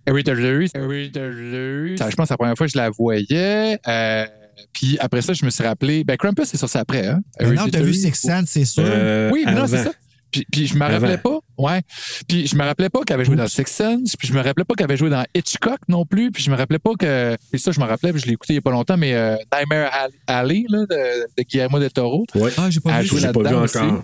[0.08, 0.70] Hereditary.
[0.74, 1.98] Hereditary.
[1.98, 3.78] Ça, Je pense que c'est la première fois que je la voyais.
[3.88, 4.26] euh,
[4.74, 6.04] puis après ça, je me suis rappelé.
[6.04, 7.22] Ben, Krampus, c'est sorti après, hein?
[7.40, 7.94] Mais non, t'as vu.
[7.94, 8.84] Six Sense, c'est sûr.
[8.86, 9.92] Euh, Oui, mais non, c'est ça.
[10.32, 11.40] Puis, puis je me rappelais pas.
[11.58, 11.82] Ouais.
[12.28, 14.16] Puis je me rappelais pas qu'elle avait joué dans Six Sense.
[14.16, 16.32] Puis je me rappelais pas qu'elle avait joué dans Hitchcock non plus.
[16.32, 17.36] Puis je me rappelais pas que.
[17.52, 19.14] Puis ça, je me rappelais, puis je l'ai écouté il y a pas longtemps, mais
[19.16, 19.92] euh, Nightmare
[20.28, 22.26] Alley, là, de, de Guillermo del Toro.
[22.36, 22.52] Ouais.
[22.58, 23.08] Ah, j'ai pas vu.
[23.08, 24.04] J'ai pas vu encore.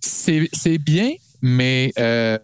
[0.00, 2.38] c'est bien, mais euh,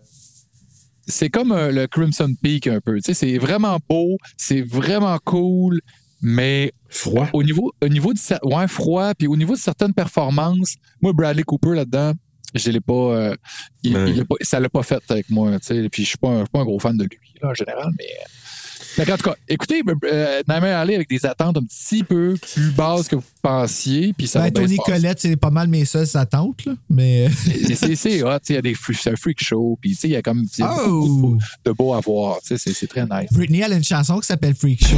[1.06, 2.96] c'est comme euh, le Crimson Peak un peu.
[2.96, 5.80] Tu sais, c'est vraiment beau, c'est vraiment cool,
[6.22, 7.28] mais Froid?
[7.32, 11.12] au niveau, au niveau de cer- ouais, froid, puis au niveau de certaines performances, moi,
[11.12, 12.12] Bradley Cooper là-dedans,
[12.54, 13.36] je l'ai pas, euh,
[13.82, 14.10] il- Ouais.
[14.10, 15.52] il l'a pas- ça l'a pas fait avec moi.
[15.60, 15.88] tu sais.
[15.88, 17.54] Puis je suis pas, un- je suis pas un gros fan de lui là, en
[17.54, 18.06] général, mais.
[18.98, 22.70] Euh, qu'en tout cas, écoutez, euh, Nightmare Alley avec des attentes un petit peu plus
[22.72, 24.76] basses que vous pensiez, puis ça Ben, Tony.
[24.76, 26.64] Collette, c'est pas mal mes seules attentes.
[26.66, 26.72] Là.
[26.88, 27.28] Mais.
[27.68, 28.76] Mais c'est c'est hot, tu sais, il y a des
[29.06, 31.38] un freak show, puis tu sais, il y a comme il y a beaucoup Oh!
[31.64, 33.30] de beau à voir, tu sais, c'est- c'est très nice.
[33.32, 34.96] Britney, elle a une chanson qui s'appelle Freak Show.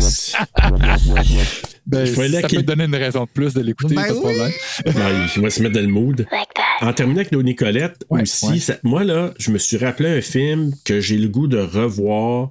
[0.00, 0.36] C'est-
[1.84, 4.02] Ben, Il fallait ça qu'il- peut te donner une raison de plus de l'écouter, Ben
[4.02, 4.20] pas de oui.
[4.20, 4.52] problème.
[4.86, 6.26] Ouais, il va se mettre dans le mood.
[6.80, 8.58] En terminant avec nos Nicolette, Ouais, aussi, ouais.
[8.60, 12.50] ça- moi, là, je me suis rappelé un film que j'ai le goût de revoir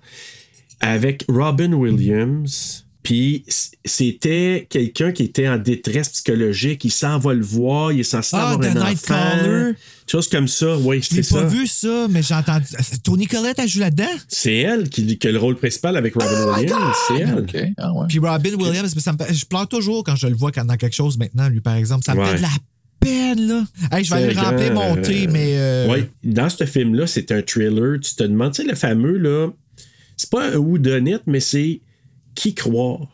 [0.81, 3.45] avec Robin Williams Puis
[3.83, 6.85] c'était quelqu'un qui était en détresse psychologique.
[6.85, 8.89] Il s'en va le voir, il est censé Ah, avoir The un enfant.
[8.89, 9.71] Nightcrawler.
[10.09, 11.47] Chose comme ça, oui, Je l'ai c'est pas ça.
[11.47, 12.65] vu ça, mais j'ai entendu.
[13.03, 14.03] Tony Collette, elle joue là-dedans?
[14.27, 16.95] C'est elle qui, qui a le rôle principal avec Robin Oh Williams.
[17.07, 17.39] C'est elle.
[17.39, 17.57] OK.
[17.77, 18.05] Ah ouais.
[18.09, 20.95] Puis Robin Williams, ça me je pleure toujours quand je le vois quand- dans quelque
[20.95, 22.03] chose maintenant, lui, par exemple.
[22.05, 22.27] Ça me Ouais.
[22.27, 22.49] fait de la
[22.99, 23.63] peine, là.
[23.91, 25.53] Hey, je vais aller C'est remplir mon thé, mais.
[25.57, 27.99] euh, Oui, dans ce film-là, c'est un thriller.
[27.99, 29.47] Tu te demandes, tu sais, le fameux, là,
[30.21, 31.81] c'est pas un whodunit, mais c'est
[32.35, 33.07] qui croire.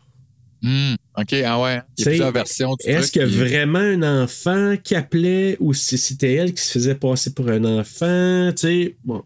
[0.62, 1.80] Hmm, OK, ah ouais.
[1.98, 6.34] Il y a plusieurs versions Est-ce puis- vraiment un enfant qui appelait ou si c'était
[6.34, 8.50] elle qui se faisait passer pour un enfant?
[8.56, 9.22] Tu sais, bon.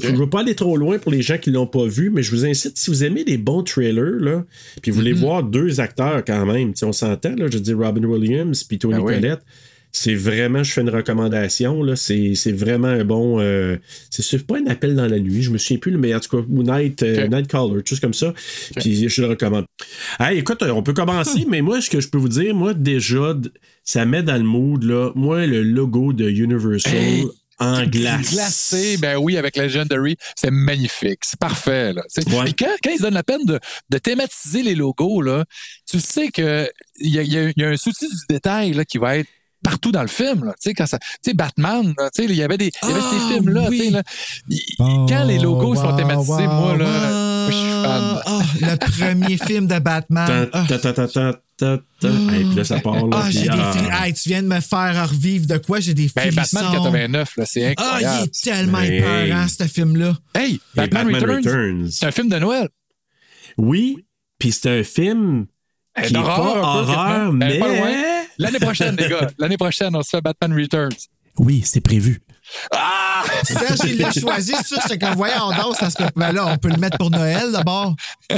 [0.00, 2.22] Je ne veux pas aller trop loin pour les gens qui l'ont pas vu, mais
[2.22, 4.42] je vous incite, si vous aimez des bons trailers, là,
[4.80, 8.78] puis vous voulez voir deux acteurs quand même, on s'entend, je dis Robin Williams puis
[8.78, 9.14] Tony Ben oui.
[9.92, 13.40] C'est vraiment, je fais une recommandation, là, c'est, c'est vraiment un bon...
[13.40, 13.76] euh,
[14.10, 16.42] c'est pas un appel dans la nuit, je me souviens plus, mais en tout cas,
[16.48, 17.30] ou Night, euh, Ok.
[17.30, 18.32] Nightcaller, chose comme ça,
[18.76, 19.66] puis je le recommande.
[20.18, 23.36] Hey, écoute, on peut commencer, mais moi, ce que je peux vous dire, moi, déjà,
[23.84, 27.26] ça met dans le mood, là, moi, le logo de Universal Hey,
[27.58, 28.32] en glace.
[28.32, 31.20] Glacé, ben oui, avec Legendary, c'est magnifique.
[31.22, 31.92] C'est parfait.
[31.92, 32.02] Là.
[32.28, 32.52] Ouais.
[32.58, 35.44] Quand, quand ils donnent la peine de, de thématiser les logos, là,
[35.88, 39.28] tu sais qu'il y y a un souci du détail là, qui va être
[39.62, 40.44] partout dans le film.
[40.44, 40.52] Là.
[40.52, 42.88] Tu sais, quand ça, tu sais, Batman, là, tu sais, il y avait, des, il
[42.88, 43.66] y avait Ah, ces films-là.
[43.70, 43.90] tu sais, oui.
[43.90, 44.02] là.
[45.08, 47.50] Quand les logos sont thématisés, wow, moi, là, wow.
[47.50, 48.20] je suis fan.
[48.26, 50.48] Ah, le premier film de Batman.
[50.50, 52.08] Ta- ta- ta- ta- ta- ta- ta.
[52.08, 53.02] Hey, puis là, ça part, là.
[53.12, 53.72] Ah, puis, j'ai des ah.
[53.72, 55.80] fri- Hey, tu viens de me faire revivre de quoi?
[55.80, 56.58] J'ai des Ben, frissons.
[56.60, 58.18] Batman 89, là, c'est Ah, incroyable.
[58.20, 58.98] il est tellement Hey.
[58.98, 60.16] épeurant, ce film-là.
[60.34, 61.88] Hey, Et Batman, Batman Returns, Returns.
[61.92, 62.68] c'est un film de Noël.
[63.58, 64.04] Oui,
[64.38, 65.46] puis c'est un film
[65.96, 67.58] qui n'est d'horreur, pas horreur, mais...
[68.42, 69.28] L'année prochaine, les gars.
[69.38, 70.90] L'année prochaine, on se fait Batman Returns.
[71.38, 72.20] Oui, c'est prévu.
[72.72, 73.22] Ah!
[73.44, 74.76] Serge, il l'a choisi, ça.
[74.82, 76.10] J'étais comme, voyons, donc, ça serait.
[76.16, 77.94] Ben là, on peut le mettre pour Noël d'abord.
[78.30, 78.36] Il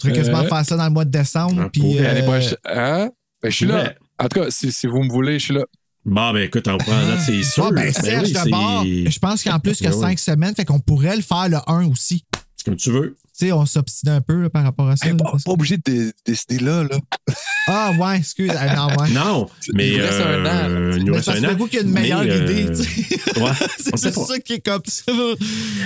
[0.00, 0.48] faudrait quasiment Euh.
[0.48, 1.62] faire ça dans le mois de décembre.
[1.66, 2.56] Ah, Puis, euh, L'année prochaine.
[2.64, 3.10] Hein?
[3.42, 3.82] Ben, je suis là.
[3.82, 3.96] Ouais.
[4.18, 5.64] En tout cas, si, si vous me voulez, je suis là.
[6.06, 7.66] Bon, ben écoute, on prend là, c'est sûr.
[7.66, 10.18] ah, ben, Ben Serge oui, de c'est- bord, je pense qu'en plus a Ben cinq
[10.18, 12.24] semaines, fait qu'on pourrait le faire le 1 aussi.
[12.56, 13.16] C'est comme tu veux.
[13.36, 15.06] Tu sais, on s'obstine un peu là, par rapport à ça.
[15.06, 16.84] Hey, là, pas, pas obligé de dé- décider là.
[16.84, 16.98] là.
[17.66, 18.52] Ah, ouais, excuse.
[18.54, 19.10] Ah, non, ouais.
[19.12, 19.88] Non, mais...
[19.88, 20.68] Il nous reste un an, là.
[20.68, 21.48] euh, il nous reste un an.
[21.48, 22.66] fait vous qu'il y a une meilleure Mais, euh, idée.
[23.40, 23.50] Ouais,
[23.92, 25.10] on C'est ça qui est comme ça.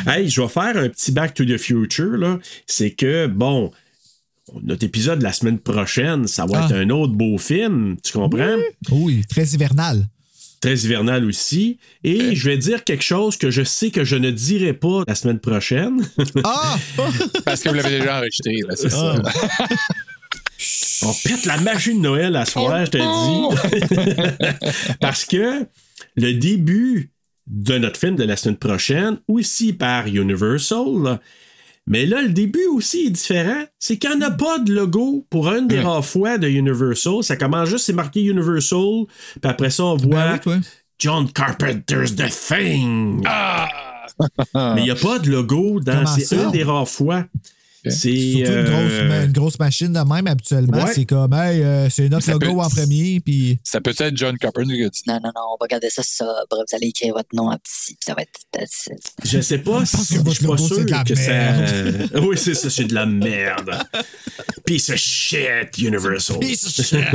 [0.09, 2.41] Hey, je vais faire un petit Back to the Future, là.
[2.67, 3.71] C'est que, bon,
[4.61, 6.67] notre épisode la semaine prochaine, ça va Ah.
[6.67, 8.57] être un autre beau film, tu comprends?
[8.91, 10.05] Oui, très hivernal.
[10.61, 11.79] Très hivernal aussi.
[12.03, 15.15] Et je vais dire quelque chose que je sais que je ne dirai pas la
[15.15, 16.09] semaine prochaine.
[16.45, 16.77] Ah!
[17.45, 19.15] Parce que vous l'avez déjà enregistré, là, c'est ça.
[21.03, 24.95] On pète la magie de Noël à soir, je te dis.
[25.01, 25.67] Parce que
[26.17, 27.13] le début
[27.47, 31.21] de notre film de la semaine prochaine, aussi par Universal, là,
[31.89, 33.65] mais là, le début aussi est différent.
[33.79, 35.83] C'est qu'il n'y en a pas de logo pour une des Ouais.
[35.85, 37.23] rares fois de Universal.
[37.23, 39.07] Ça commence juste, c'est marqué Universal,
[39.41, 40.57] puis après ça, on voit Ben oui, toi.
[40.99, 43.23] John Carpenter's The Thing.
[43.27, 43.69] Ah!
[44.55, 46.05] Mais il n'y a pas de logo dans.
[46.07, 47.25] C'est une des rares fois.
[47.85, 47.91] C'est.
[47.93, 50.85] Surtout une, grosse, euh, une grosse machine de même, habituellement.
[50.85, 50.93] Ouais.
[50.95, 53.59] C'est comme, hey, euh, c'est notre Ça logo peut- en premier, puis.
[53.65, 56.03] Ça peut être John Carpenter qui a dit Non, non, non, on va garder ça
[56.03, 56.37] sobre.
[56.51, 58.41] Vous allez écrire votre nom en petit, puis ça va être.
[59.25, 61.15] Je sais pas Je pense si que je suis pas sûr c'est de la que
[61.15, 62.11] merde.
[62.13, 62.21] ça.
[62.21, 63.71] Oui, c'est ça, c'est de la merde.
[64.67, 66.39] Piece of shit, Universal.
[66.41, 67.07] Piece of shit.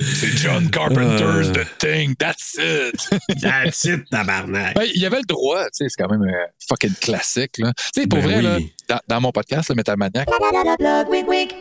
[0.00, 1.52] C'est John Carpenter's Euh.
[1.52, 3.40] The Thing, that's it.
[3.40, 4.74] That's it, tabarnak.
[4.74, 7.58] Ben, il y avait le droit, tu sais, c'est quand même un fucking classique.
[7.58, 7.72] Là.
[7.94, 8.42] Tu sais, pour Ben vrai, oui.
[8.42, 8.58] là,
[8.92, 10.28] dans, dans mon podcast, le Metamaniac,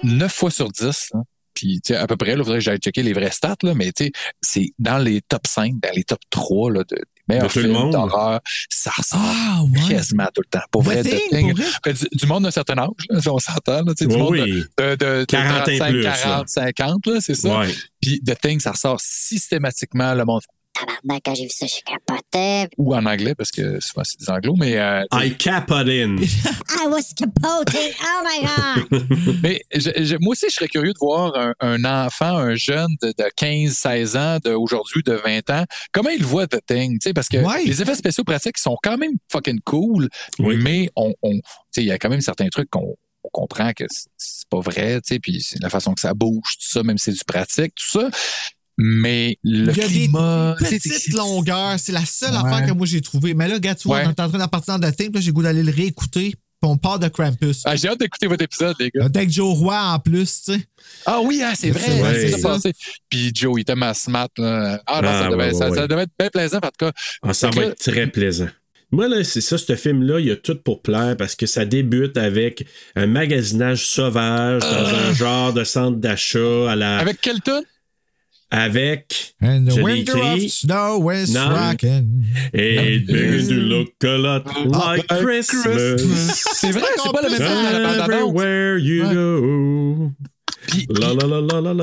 [0.03, 2.77] 9 fois sur 10, hein, puis tu sais, à peu près, il faudrait que j'aille
[2.79, 6.03] checker les vraies stats, là, mais tu sais, c'est dans les top 5, dans les
[6.03, 8.39] top 3 là, de, des meilleurs De films d'horreur.
[8.69, 9.93] Ça ressort Ah, ouais.
[9.95, 10.65] quasiment tout le temps.
[10.71, 11.93] Pour The vrai, The Thing, Thing, pour vrai?
[11.93, 14.21] du, du monde d'un certain âge, là, si on s'entend, là, tu sais, du Oui,
[14.21, 14.63] monde oui.
[14.77, 17.59] de, de, de, de 40 et 35, plus, 40, 50, là, c'est ça.
[17.59, 17.73] Ouais.
[18.01, 20.41] Puis The Thing, ça ressort systématiquement, le monde,
[20.73, 22.69] Tabarnak, quand j'ai vu ça, je capotais.
[22.77, 26.17] ou en anglais, parce que souvent c'est des anglos, mais euh, I cap it in.
[26.17, 27.93] I was capoting.
[28.01, 28.41] Oh my
[28.89, 29.39] God.
[29.43, 32.89] Mais je- je- moi aussi, je serais curieux de voir un, un enfant, un jeune
[33.01, 37.09] de, de 15, 16 ans, d'aujourd'hui, de 20 ans, comment il voit The Thing, tu
[37.09, 37.63] sais, parce que Ouais.
[37.65, 40.57] les effets spéciaux pratiques sont quand même fucking cool, Oui.
[40.57, 43.71] mais on, on- tu sais, il y a quand même certains trucs qu'on on comprend
[43.73, 46.83] que c'est- pas vrai, tu sais, puis c'est la façon que ça bouge, tout ça,
[46.83, 48.09] même si c'est du pratique, tout ça.
[48.77, 51.77] Mais le Il y a climat, des petites longueurs.
[51.79, 52.37] C'est la seule Ouais.
[52.37, 53.33] affaire que moi j'ai trouvée.
[53.33, 54.03] Mais là, gars, tu vois, Ouais.
[54.07, 56.33] on est en train d'en partir dans puis là, j'ai le goût d'aller le réécouter.
[56.61, 57.63] Puis on part de Krampus.
[57.65, 59.05] Ah, j'ai hâte d'écouter votre épisode, les gars.
[59.05, 60.59] Avec Joe Roy en plus, tu sais.
[61.07, 62.73] Ah oui, ah, c'est vrai, c'est ça passé.
[63.09, 64.27] Puis Joe, il était ma smart.
[64.37, 64.79] Là.
[64.85, 65.87] Ah non, Ah, ça, devait, ouais, ça, ouais, ça ouais.
[65.87, 66.91] devait être bien plaisant, en tout cas.
[67.23, 68.47] Ah, ça va que être très plaisant.
[68.91, 71.65] Moi, là, c'est ça, ce film-là, il y a tout pour plaire parce que ça
[71.65, 76.97] débute avec un magasinage sauvage dans un genre de centre d'achat à la.
[76.99, 77.63] Avec quel ton?
[78.51, 79.33] Avec.
[79.41, 82.25] And the winter of snow is rocking.
[82.53, 86.43] It begins to look a lot like Christmas.
[86.53, 88.09] C'est vrai, c'est pas le même temps dans la bande-annonce.
[88.09, 90.11] Everywhere you go.
[90.67, 91.07] Puis, La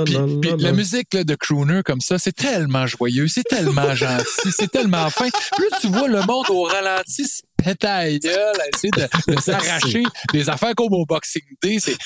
[0.04, 4.70] puis- la musique là, de crooner comme ça, c'est tellement joyeux, c'est tellement gentil, c'est
[4.70, 5.28] tellement fin.
[5.56, 9.34] Plus tu vois le monde au ralenti se péter à la gueule, à essayer de,
[9.34, 11.96] de s'arracher des affaires comme au Boxing Day, c'est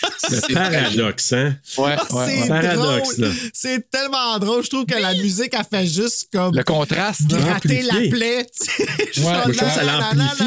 [0.52, 1.56] paradoxe, hein?
[1.78, 2.48] Ouais, Ah, ouais, c'est ouais.
[2.48, 3.20] Paradoxe.
[3.52, 4.64] C'est tellement drôle.
[4.64, 7.30] Je trouve que la musique, a fait juste comme Le contraste.
[7.30, 7.38] là.
[7.38, 8.46] gratter la plaie.
[8.46, 8.82] tu sais.
[9.22, 10.44] Ouais, je que ça la- la- l'amplifie.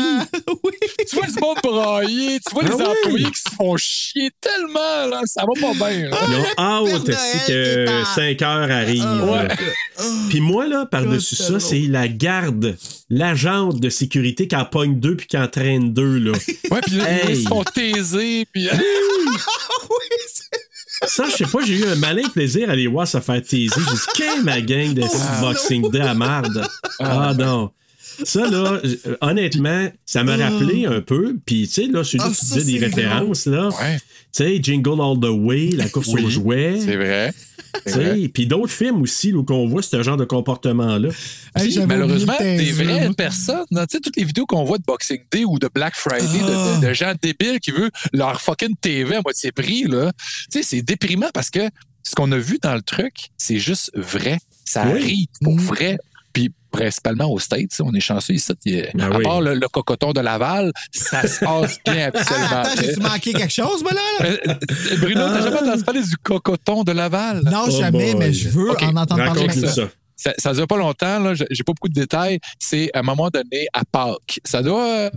[0.64, 0.72] Oui.
[1.08, 2.84] Tu vois du monde brailler, tu vois Ah les oui.
[3.06, 6.10] employés qui se font chier tellement, là, ça va pas bien.
[6.10, 6.18] là.
[6.28, 9.24] Ils ont hâte aussi Noël que qui est en- 5 heures arrivent.
[9.30, 9.48] Ouais.
[10.30, 12.76] Puis moi, là, par-dessus ça, c'est la garde,
[13.10, 14.66] l'agente de sécurité qui en
[14.96, 16.32] deux puis qui en traîne deux, là.
[16.72, 17.38] Ouais, puis là, Hey.
[17.38, 18.68] ils se font taiser, puis
[19.90, 23.20] Oui, c'est- Ça, je sais pas, j'ai eu un malin plaisir à les voir se
[23.20, 23.70] faire taiser.
[23.76, 25.42] J'ai dit, qu'est ma gang de Ah.
[25.42, 26.66] Boxing Day à marde?
[27.00, 27.72] Ah non.
[28.24, 31.38] Ça, là, euh, honnêtement, ça m'a rappelé un peu.
[31.46, 33.70] Puis, tu sais, là, celui Ah, que tu ça, disais des c'est références, là.
[33.70, 33.98] Ouais.
[33.98, 34.04] Tu
[34.44, 36.80] sais, Jingle All the Way, la course Oui, aux jouets.
[36.80, 37.34] c'est vrai.
[38.34, 41.10] Puis d'autres films aussi là, où on voit ce genre de comportement-là.
[41.56, 45.44] Hey, malheureusement, des vraies personnes, tu sais, toutes les vidéos qu'on voit de Boxing Day
[45.46, 46.80] ou de Black Friday, de- Ah.
[46.82, 50.12] de, de gens débiles qui veulent leur fucking TV à moitié prix, là,
[50.52, 51.60] tu sais, c'est déprimant parce que
[52.04, 54.38] ce qu'on a vu dans le truc, c'est juste vrai.
[54.64, 54.92] Ça Oui.
[55.02, 55.60] arrive pour Mm.
[55.62, 55.98] vrai.
[56.76, 58.52] Principalement aux States, on est chanceux ici.
[58.66, 59.24] il y a- Ah à oui.
[59.24, 62.48] part le, le cocoton de Laval, ça se passe bien Ah, absolument.
[62.62, 64.02] attends, j'ai-tu manqué quelque chose, moi, là?
[64.20, 64.26] là?
[64.30, 67.42] Euh, euh, Bruno, t'as jamais entendu parler du cocoton de Laval?
[67.46, 68.16] Non, Oh jamais, boy.
[68.16, 69.50] mais je veux en entendre parler.
[69.50, 69.84] Ça.
[70.18, 71.34] Ça, ça dure pas longtemps, là.
[71.34, 72.40] J'ai pas beaucoup de détails.
[72.58, 74.40] C'est à un moment donné à Pâques.
[74.46, 75.10] Ça doit, euh,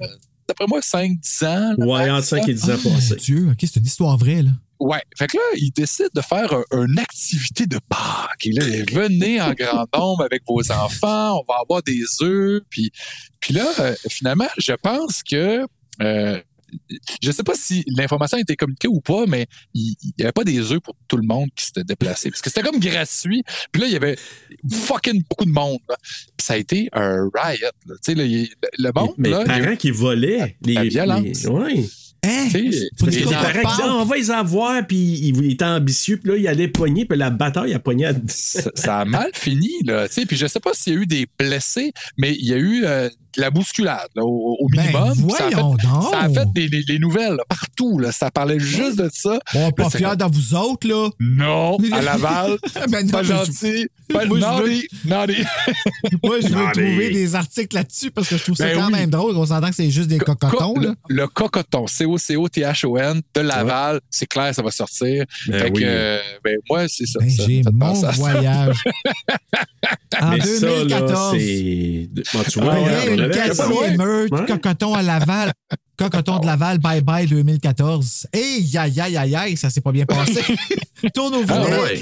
[0.49, 1.75] d'après moi, 5-10 ans.
[1.79, 3.15] là, Ouais, entre 5 et 10 ans Mon passés.
[3.15, 4.51] Dieu, OK, c'est une histoire vraie, là.
[4.81, 5.03] Ouais.
[5.17, 8.47] Fait que là, il décide de faire un- une activité de Pâques.
[8.47, 12.63] Et là, venez en grand nombre avec vos enfants, on va avoir des œufs.
[12.71, 12.91] Puis,
[13.41, 15.67] puis là, euh, finalement, je pense que.
[16.03, 16.41] euh,
[17.23, 20.45] je sais pas si l'information a été communiquée ou pas, mais il n'y avait pas
[20.45, 22.29] des œufs pour tout le monde qui s'était déplacé.
[22.31, 23.43] Parce que c'était comme gratuit.
[23.73, 24.19] Puis là, il y avait
[24.71, 25.79] fucking beaucoup de monde.
[25.89, 25.97] là.
[26.03, 27.71] Puis ça a été un riot.
[27.87, 27.95] là.
[28.05, 30.57] Tu sais, là, il- le monde, Mais là, les il y a- parents qui volaient.
[30.61, 31.23] Les, La violence.
[31.25, 31.85] les- ouais.
[32.25, 32.49] Hein?
[33.85, 37.17] on va les avoir, puis il, il était ambitieux, puis là, il allait pogner, puis
[37.19, 38.33] la bataille a pogné à 10.
[38.35, 40.07] ça, ça a mal fini, là.
[40.09, 42.85] Puis je sais pas s'il y a eu des blessés, mais il y a eu
[42.85, 45.13] euh, la bousculade, là, au, au Ben, minimum.
[45.15, 46.11] Puis ça a fait, voyons donc.
[46.13, 47.99] ça a fait des, des- des nouvelles là, partout.
[47.99, 48.11] Là.
[48.13, 49.39] Ça parlait juste de ça.
[49.55, 51.09] Bon, pas fier de vous autres, là.
[51.21, 52.57] Non, à Laval.
[52.91, 53.89] Ben non, pas je- gentil.
[54.09, 55.43] Pas Moi, je naughty, naughty.
[56.25, 58.87] Moi, je veux Non, trouver des articles là-dessus parce que je trouve ça Ben quand
[58.87, 58.93] oui.
[58.93, 59.37] même drôle.
[59.37, 60.95] On s'entend que c'est juste des cocotons, Co- là.
[61.11, 65.27] le, le cocoton, C-O-C-O-T-H-O-N de Laval, c'est clair, ça va sortir.
[65.47, 65.81] Ben fait oui.
[65.83, 67.19] que, euh, ben, moi, c'est ça.
[67.21, 68.77] Ben, J'ai mon voyage.
[70.21, 71.37] en Mais ça, là, 2014.
[71.39, 72.09] c'est.
[72.35, 72.75] Bon, tu vois,
[73.21, 74.05] Ouais, regarde, on une avait quatrième raison.
[74.05, 74.47] meute, Ouais.
[74.47, 75.53] cocoton à Laval.
[75.97, 78.27] Cocoton de Laval, bye bye 2014.
[78.33, 80.43] Hey, aïe, aïe, aïe, aïe, ça s'est pas bien passé.
[81.15, 82.01] Tourne au Ah, ouais.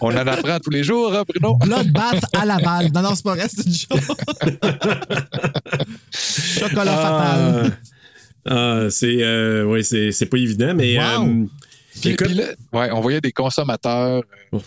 [0.00, 1.56] On en apprend tous les jours, hein, Bruno?
[1.56, 2.90] Bloodbath à Laval.
[2.94, 4.16] Non, non, c'est pas vrai, c'est une chose.
[6.12, 7.72] Chocolat fatal.
[8.46, 11.48] Ah, ah, c'est euh, ouais, c'est c'est pas évident, mais Wow.
[12.00, 14.58] Puis, écoute, puis là, ouais, on voyait des consommateurs, euh,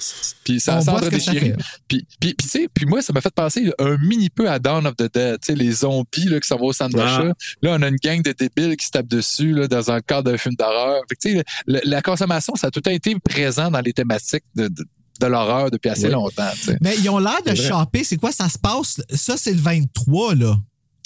[0.43, 1.53] puis ça ça déchirer.
[1.87, 4.59] Puis, puis, puis, tu sais, puis moi, ça m'a fait penser un mini peu à
[4.59, 7.03] Dawn of the Dead, tu sais, les zombies là, qui s'en vont au centre Ah.
[7.03, 7.33] d'achat.
[7.61, 10.31] Là, on a une gang de débiles qui se tapent dessus là, dans un cadre
[10.31, 11.01] d'un film d'horreur.
[11.21, 14.67] Tu sais, la consommation, ça a tout le temps été présent dans les thématiques de,
[14.67, 14.85] de,
[15.19, 16.11] de l'horreur depuis assez Oui.
[16.13, 16.49] longtemps.
[16.53, 16.77] tu sais.
[16.81, 18.03] Mais ils ont l'air de C'est choper.
[18.03, 19.01] C'est quoi ça se passe?
[19.13, 20.55] Ça, c'est le 23, là.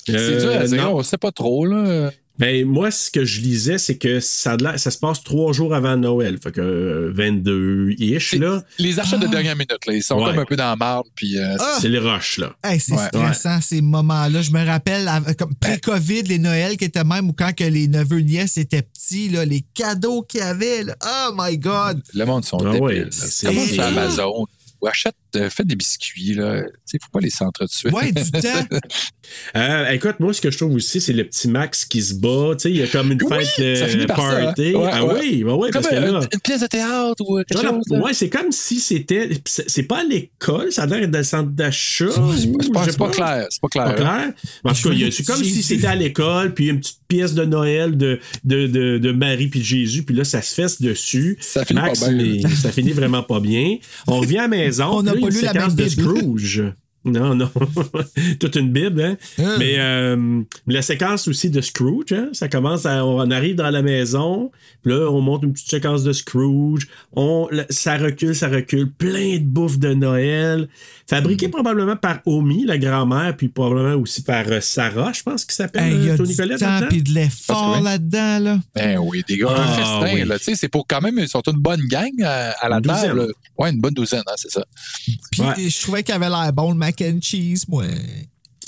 [0.05, 0.95] C'est euh, dur à dire, non.
[0.97, 1.65] on sait pas trop.
[1.65, 2.09] Là.
[2.39, 6.39] Ben, moi, ce que je lisais, c'est que ça, se passe trois jours avant Noël.
[6.41, 8.63] Fait que euh, 22-ish, C'est- là.
[8.79, 9.29] Les achats de Ah.
[9.29, 10.31] dernière minute, là, ils sont Ouais.
[10.31, 11.05] comme un peu dans la marde.
[11.13, 11.77] Puis, euh, Ah!
[11.79, 12.55] C'est les roches, là.
[12.63, 13.05] Hey, c'est Ouais.
[13.07, 14.41] stressant, ces moments-là.
[14.41, 17.87] Je me rappelle, av- comme pré-COVID, les Noëls qui étaient même, ou quand que les
[17.87, 20.83] neveux nièces étaient petits, là, les cadeaux qu'ils avaient.
[20.83, 20.95] là.
[21.05, 22.01] Oh my God!
[22.13, 23.09] Le monde sont Ah débiles.
[23.11, 24.45] c'est- Amazon.
[24.81, 25.15] Ou achète,
[25.49, 26.33] fais des biscuits.
[26.33, 26.63] Là.
[26.63, 27.89] Tu sais, faut pas les s'entretuer.
[27.91, 28.77] Ouais, du temps.
[29.55, 32.53] Euh, écoute, moi, ce que je trouve aussi, c'est le petit Max qui se bat.
[32.55, 34.43] Tu sais, il y a comme une Oui, fête ça finit par ça, hein.
[34.45, 34.75] party.
[34.75, 35.15] Ouais, ah ouais.
[35.19, 36.19] oui, bah oui, Comme parce que là.
[36.33, 37.99] une pièce de théâtre ou quelque Non, chose.
[38.01, 39.29] ouais, c'est comme si c'était.
[39.45, 42.05] C'est pas à l'école, ça a l'air d'être dans le centre d'achat.
[42.09, 43.45] C'est pas, pas- c'est clair.
[43.49, 43.83] C'est pas clair.
[43.85, 43.95] Pas hein.
[43.95, 44.33] clair.
[44.65, 46.97] En tout cas, il y a- c'est comme si c'était à l'école, puis une petite
[47.07, 50.53] pièce de Noël de, de, de, de Marie puis de Jésus, puis là, ça se
[50.55, 51.37] fesse dessus.
[51.41, 52.39] Ça finit Max, pas bien.
[52.43, 53.77] mais ça finit vraiment pas bien.
[54.07, 54.85] On revient à la maison.
[54.91, 56.17] On a lu une la séquence même de Bible.
[56.17, 56.73] Scrooge.
[57.03, 57.49] Non, non.
[58.39, 59.17] Toute une Bible, hein?
[59.39, 59.55] Hein?
[59.57, 62.29] Mais euh, la séquence aussi de Scrooge, hein?
[62.33, 63.03] ça commence à.
[63.05, 64.51] On arrive dans la maison,
[64.83, 66.87] puis là, on monte une petite séquence de Scrooge.
[67.13, 68.91] On, ça recule, ça recule.
[68.91, 70.67] Plein de bouffe de Noël.
[71.09, 71.51] Fabriqué Mm.
[71.51, 75.83] probablement par Omi, la grand-mère, puis probablement aussi par euh, Sarah, je pense qu'il s'appelle.
[75.83, 76.87] Hey, Il y euh, a Tony du Collette temps là-dedans.
[76.89, 77.83] puis de l'effort oui.
[77.83, 78.59] là-dedans, là.
[78.75, 80.27] Ben oui, des gars, un Ah, festin, oui.
[80.27, 80.37] là.
[80.37, 82.81] Tu sais, c'est pour quand même, ils sont une bonne gang à, à la Une
[82.83, 83.07] douzaine.
[83.17, 83.33] table.
[83.57, 84.63] Ouais, une bonne douzaine, hein, c'est ça.
[85.31, 85.69] Puis Ouais.
[85.69, 87.85] je trouvais qu'il avait l'air bon, le mac and cheese, moi.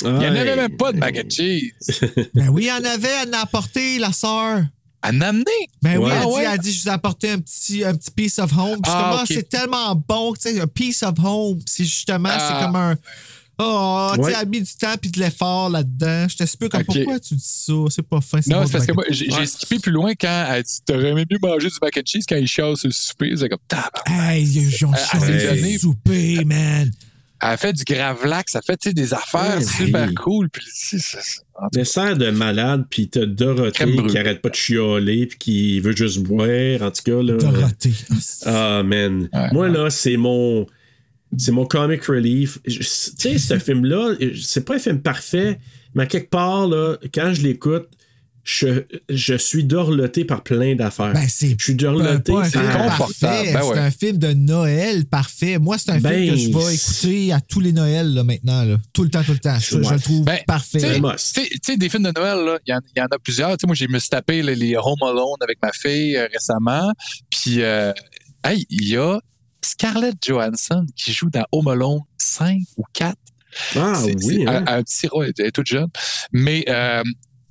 [0.03, 1.71] Il n'y en avait même pas de mac and cheese.
[2.33, 4.63] Ben oui, il y en avait, elle en a apporté, la sœur.
[5.01, 5.43] À en amener.
[5.81, 6.11] Ben oui, Ouais.
[6.11, 6.43] elle, Ah dit, ouais?
[6.53, 8.77] elle dit, je vous ai apporté un petit, un petit piece of home.
[8.85, 11.59] Je Ah, ah, c'est tellement bon, tu sais, un piece of home.
[11.65, 12.39] C'est justement, Ah.
[12.59, 12.95] c'est comme un.
[13.59, 14.31] Oh, tu sais, Ouais.
[14.31, 16.25] elle a mis du temps puis de l'effort là-dedans.
[16.29, 16.95] J'étais super comme, Ok.
[16.95, 17.73] pourquoi tu dis ça?
[17.89, 18.39] C'est pas fin.
[18.47, 19.45] Non, bon c'est parce que moi, j'ai Ouais.
[19.45, 22.35] skippé plus loin quand elle dit T'aurais aimé mieux manger du mac and cheese quand
[22.37, 23.31] il sur le souper.
[23.37, 25.73] C'est comme and- Hey, ils ont Elle- elle changé donnée.
[25.73, 26.91] le souper, man.
[27.45, 30.49] Elle fait du gravlax, ça fait des affaires super cool.
[30.49, 30.63] Puis,
[31.71, 36.19] Dessert de malade, puis t'as Dorothée qui arrête pas de chialer, puis qui veut juste
[36.19, 36.81] boire.
[36.81, 37.37] En tout cas, là.
[37.37, 37.93] Dorothée.
[38.45, 39.29] Ah, man.
[39.33, 39.51] Ouais.
[39.51, 40.65] Moi, là, c'est mon.
[41.35, 42.59] C'est mon comic relief.
[42.63, 45.59] Tu sais, ce film-là, c'est pas un film parfait,
[45.95, 47.89] mais à quelque part, là, quand je l'écoute,
[48.43, 51.13] je, je suis dorloté par plein d'affaires.
[51.13, 52.33] Ben, c'est je suis dorloté.
[52.33, 52.97] par- film confortable.
[52.97, 53.53] parfait.
[53.53, 53.79] Ben c'est ouais.
[53.79, 55.57] un film de Noël parfait.
[55.59, 58.23] Moi, c'est un Ben, film que je vais c'est- écouter à tous les Noëls là,
[58.25, 58.63] maintenant.
[58.63, 58.77] Là.
[58.91, 59.57] Tout le temps, tout le temps.
[59.59, 60.79] Je, le trouve Ben, parfait.
[60.79, 63.55] tu sais, des films de Noël, là, il y, y en a plusieurs.
[63.65, 66.91] Moi, j'ai me suis tapé les Home Alone avec ma fille euh, récemment.
[67.29, 67.93] Puis, euh,
[68.43, 69.19] hey, il y a
[69.63, 73.15] Scarlett Johansson qui joue dans Home Alone 5 ou 4.
[73.77, 74.65] Ah C'est- oui, c'est hein?
[74.67, 75.87] un, un petit rôle, elle est toute jeune.
[76.33, 77.03] Mais euh,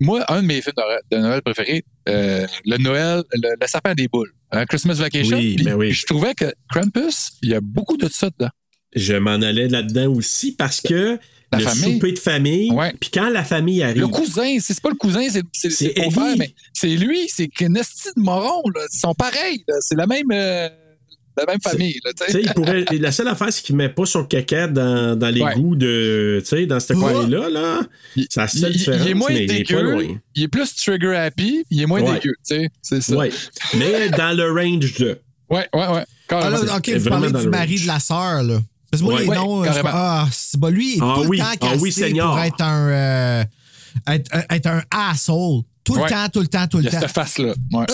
[0.03, 0.75] moi, un de mes films
[1.11, 5.37] de Noël, préférés, euh, le Noël, le, le sapin des boules, hein, Christmas Vacation.
[5.39, 5.93] Oui, Puis ben oui.
[5.93, 8.51] Je trouvais que Krampus, il y a beaucoup de ça dedans.
[8.95, 11.19] Je m'en allais là-dedans aussi parce que
[11.51, 11.95] La le famille.
[11.95, 14.01] souper de famille, puis quand la famille arrive.
[14.03, 15.95] Le cousin, c'est pas le cousin, c'est c'est-
[16.39, 18.83] mais c'est lui, c'est esti de moron, là.
[18.93, 19.65] Ils sont pareils.
[19.81, 20.69] C'est la même, euh,
[21.37, 22.45] la même famille, là, tu Tu sais, sais.
[22.45, 25.55] il pourrait, la seule affaire, c'est qu'il met pas son caca dans, dans les Ouais.
[25.55, 26.39] goûts de.
[26.41, 27.81] Tu sais, dans ce coin-là, là.
[28.17, 29.01] Il- C'est la Il, seule il- différence.
[29.05, 32.15] il est moins il est dégueu, il est plus trigger happy, il est moins Ouais.
[32.15, 32.71] dégueu, tu sais.
[32.83, 33.17] C'est ça.
[33.17, 33.31] Ouais.
[33.75, 35.19] Mais dans le range de.
[35.51, 36.05] Ouais, ouais, ouais.
[36.29, 37.83] Ah, là, OK, vous parlez du mari range.
[37.83, 38.61] de la sœur, là.
[38.91, 39.21] Parce que moi, Ouais.
[39.23, 39.89] les noms, carrément.
[39.93, 42.31] ah, c'est bon, lui, il est Ah tout oui, le temps ah cassé oui, Seigneur.
[42.31, 43.45] pour être un, euh,
[44.09, 45.63] être, être un asshole.
[45.85, 46.09] Tout le Ouais.
[46.11, 47.07] temps, tout le temps, tout Il le y a temps.
[47.07, 47.55] cette face-là.
[47.73, 47.87] Ouais.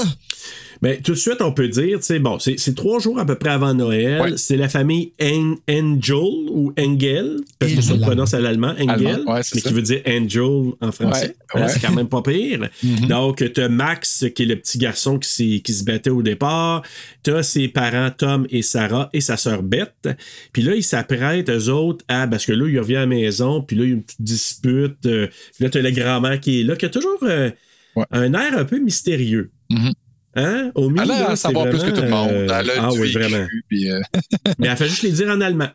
[0.82, 3.26] Mais tout de suite, on peut dire, tu sais, bon, c'est c'est trois jours à
[3.26, 4.20] peu près avant Noël.
[4.20, 4.32] Ouais.
[4.36, 6.14] C'est la famille En- Angel
[6.50, 9.68] ou Engel, parce que ça se prononce à l'allemand, Engel, Allemand, ouais, c'est mais ça.
[9.68, 11.26] qui veut dire Angel en français.
[11.28, 11.68] Ouais, Hein, ouais.
[11.68, 12.68] C'est quand même pas pire.
[12.82, 13.06] Mhm.
[13.08, 16.82] Donc, t'as Max, qui est le petit garçon qui, qui se battait au départ.
[17.22, 20.08] T'as ses parents, Tom et Sarah, et sa sœur Bette.
[20.52, 22.26] Puis là, ils s'apprêtent, eux autres, à.
[22.28, 24.22] Parce que là, il revient à la maison, puis là, il y a une petite
[24.22, 25.06] dispute.
[25.06, 27.50] euh, puis là, t'as la grand-mère qui est là, qui a toujours euh,
[27.96, 28.04] Ouais.
[28.12, 29.50] un air un peu mystérieux.
[29.70, 29.92] Mhm.
[30.38, 30.70] Hein?
[30.74, 32.30] Au milieu, Elle a savoir plus que tout le monde.
[32.30, 33.46] euh, Elle a ah du oui, vécu, vraiment.
[33.68, 34.00] puis, euh,
[34.58, 35.68] Mais elle fait juste les dire en allemand.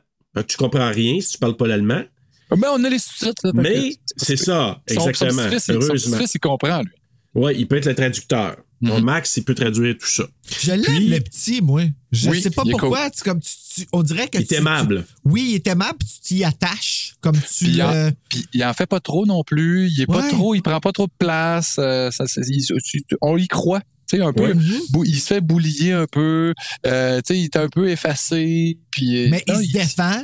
[0.47, 2.01] Tu comprends rien si tu parles pas l'allemand.
[2.55, 3.51] Mais on a les sous-titres.
[3.55, 5.59] Mais c'est ça, Son- son exactement.
[5.59, 6.17] son Heureusement.
[6.17, 6.91] petit-fils, il comprend, lui.
[7.35, 8.57] Ouais, il peut être le traducteur.
[8.81, 8.99] Mhm.
[8.99, 10.25] Max, il peut traduire tout ça.
[10.61, 11.83] Je l'aime, le petit, moi.
[12.11, 13.09] Je Oui, sais pas pourquoi.
[13.09, 15.05] tu- comme tu, tu- on dirait que Il est tu- aimable.
[15.07, 17.13] tu- oui, il est aimable, puis tu t'y attaches.
[17.21, 19.89] Comme tu Puis il, puis il en fait pas trop non plus.
[19.89, 21.77] Il est pas trop, il prend pas trop de place.
[21.79, 23.81] euh, ça, c'est- il- tu- tu- on y croit.
[24.13, 24.43] Tu sais, un peu.
[24.47, 24.53] Ouais.
[24.53, 25.03] Mhm.
[25.05, 26.53] Il se fait boulier un peu.
[26.85, 28.77] euh, tu sais, il est un peu effacé.
[28.91, 30.21] Puis, euh, Mais il se défend.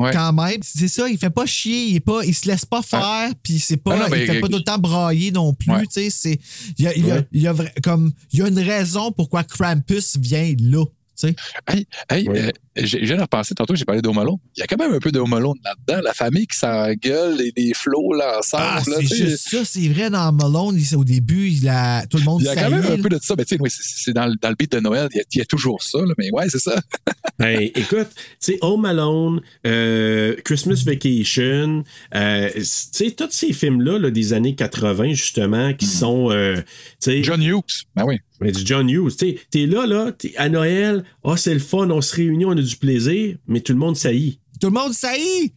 [0.00, 0.12] Ouais.
[0.14, 2.80] Quand même, c'est ça, il fait pas chier, il est pas, il se laisse pas
[2.80, 5.70] faire, puis c'est pas, Ah non, il fait pas tout le temps brailler non plus,
[5.70, 5.82] Ouais.
[5.82, 6.40] tu sais, c'est,
[6.78, 7.26] il y a, il y a- Ouais.
[7.32, 10.82] il y a vra- comme, il y a une raison pourquoi Krampus vient là,
[11.28, 12.38] Hey, hey, Oui.
[12.38, 14.36] euh, j'ai- je viens de repenser, tantôt j'ai parlé d'Home Alone.
[14.56, 16.02] Il y a quand même un peu d'Home Alone là-dedans.
[16.04, 18.62] La famille qui s'engueule et les flots là, ensemble.
[18.66, 22.24] Ah, là, c'est juste ça, c'est vrai, dans Malone, au début, il a, tout le
[22.24, 23.34] monde Il y a quand même un peu de ça.
[23.36, 25.20] Mais tu sais, oui, c'est- c'est dans, le- dans le beat de Noël, il y
[25.20, 25.98] a, il y a toujours ça.
[25.98, 26.80] là, mais ouais, c'est ça.
[27.38, 33.98] Ben, écoute, tu sais, Home Alone, euh, Christmas Vacation, euh, tu sais, tous ces films-là
[33.98, 36.62] là, des années 80, justement, qui sont, euh, tu
[37.00, 37.86] sais, John Hughes.
[37.96, 38.18] Ben oui.
[38.40, 41.90] Mais du John Hughes, tu t'es là, là, t'es à Noël, ah, c'est le fun,
[41.90, 44.40] on se réunit, on a du plaisir, mais tout le monde saillit.
[44.60, 45.52] Tout le monde saillit!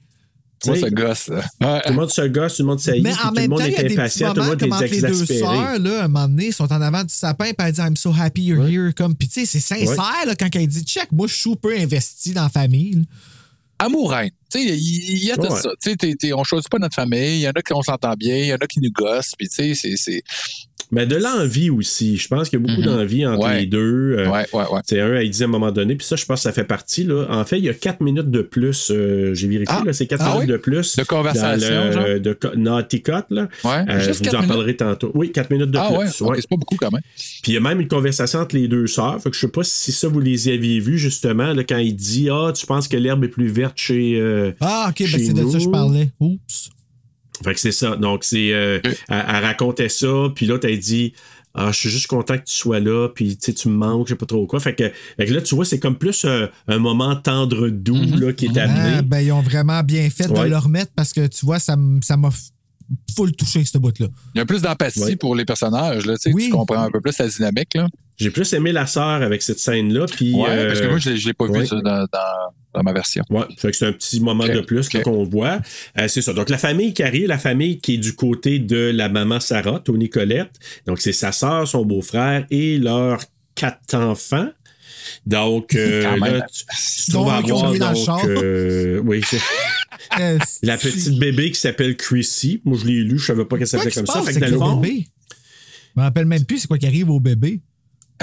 [0.66, 1.28] Moi, Tu sais, ce gosse.
[1.28, 1.44] là.
[1.60, 1.82] Ouais.
[1.82, 3.60] Tout le monde se gosse, tout le monde saillit, Mais en tout le même monde
[3.60, 5.40] temps, il y a est impatient, tout le monde est les deux exaspéré.
[5.42, 7.82] sœurs, là, à un moment donné, ils sont en avant du sapin, puis elle dit
[7.82, 8.94] I'm so happy you're here.
[8.94, 11.78] Comme, puis tu sais, c'est sincère, là, quand elle dit check, moi, je suis super
[11.78, 12.94] investi dans la famille.
[12.94, 13.02] là.
[13.80, 14.30] Amour-reine.
[14.50, 15.60] Tu sais, il y, a tout Ouais.
[15.62, 15.72] ça.
[15.82, 17.40] Tu sais, on choisit pas notre famille.
[17.40, 19.34] Il y en a qui on s'entend bien, il y en a qui nous gossent.
[19.38, 20.24] Puis, tu sais, c'est.
[20.92, 22.18] Mais de l'envie aussi.
[22.18, 22.96] Je pense qu'il y a beaucoup Mhm.
[22.98, 23.62] d'envie entre Ouais.
[23.62, 24.16] les deux.
[24.20, 24.80] Euh, Ouais, ouais, ouais.
[24.86, 26.64] C'est un, elle dit à un moment donné, puis ça, je pense que ça fait
[26.64, 27.04] partie.
[27.04, 27.26] Là.
[27.30, 28.92] En fait, il y a 4 minutes de plus.
[28.92, 29.84] euh, J'ai vérifié, Ah.
[29.86, 30.52] là, c'est 4 Ah minutes oui?
[30.54, 30.96] de plus.
[30.96, 32.20] De conversation, dans le- genre?
[32.20, 33.48] De Naughty Cut, là.
[33.64, 34.48] Ouais, Euh, juste je vous en minutes?
[34.48, 35.12] parlerai tantôt.
[35.14, 36.10] Oui, 4 minutes de Ah plus.
[36.12, 37.02] c'est pas beaucoup quand même.
[37.42, 39.22] Puis il y a même une conversation entre les deux sœurs.
[39.22, 41.96] Fait que je sais pas si ça, vous les aviez vus, justement, là, quand il
[41.96, 44.16] dit Ah, tu penses que l'herbe est plus verte chez.
[44.20, 46.10] euh, Ah, ok, ben c'est de ça que je parlais.
[46.20, 46.70] Oups.
[47.44, 47.96] Fait que c'est ça.
[47.96, 48.54] Donc, c'est.
[48.54, 51.14] euh, elle, elle racontait ça, puis l'autre, elle dit
[51.54, 54.08] Ah, je suis juste content que tu sois là, puis tu sais, tu me manques,
[54.08, 54.60] je sais pas trop quoi.
[54.60, 57.96] Fait que, fait que là, tu vois, c'est comme plus un, un moment tendre doux
[58.18, 58.96] là, qui est amené.
[58.98, 61.76] Ah, ben, ils ont vraiment bien fait de le remettre parce que tu vois, ça
[61.76, 62.50] m'a f-
[63.16, 64.08] full touché, ce bout-là.
[64.36, 65.16] Il y a plus d'empathie Ouais.
[65.16, 66.06] pour les personnages.
[66.06, 66.46] Là, tu sais, Oui.
[66.46, 67.74] Tu comprends un peu plus la dynamique.
[67.76, 67.88] Là.
[68.18, 70.06] J'ai plus aimé la sœur avec cette scène-là.
[70.06, 71.60] Puis, Ouais, euh, parce que moi, je ne l'ai pas ouais.
[71.62, 73.24] vu ça, dans, dans- dans ma version.
[73.30, 75.60] Ouais, c'est un petit moment de plus qu'on voit.
[76.00, 76.34] Euh, c'est ça.
[76.34, 79.80] Donc, la famille qui arrive, la famille qui est du côté de la maman Sarah,
[79.80, 80.52] Tony Colette.
[80.88, 83.22] Donc, c'est sa sœur, son beau-frère et leurs
[83.56, 84.50] quatre enfants.
[85.26, 86.38] Donc, euh, Quand même.
[86.38, 86.64] là, tu,
[87.06, 89.42] tu Dont vas avoir oublié dans le donc, euh, oui, c'est-
[90.64, 92.62] la petite bébé qui s'appelle Chrissy.
[92.66, 94.22] Moi, je l'ai lu, je savais pas qu'elle s'appelait comme ça.
[94.24, 95.08] Fait que dans le le fond, bébé?
[95.96, 97.62] Je me rappelle même plus c'est quoi qui arrive au bébé.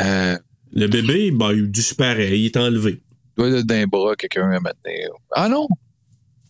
[0.00, 0.38] Euh,
[0.72, 3.02] le bébé, ben, il disparaît, il est enlevé.
[3.36, 4.90] doit être d'un bras, quelqu'un un matin.
[5.32, 5.66] Ah non!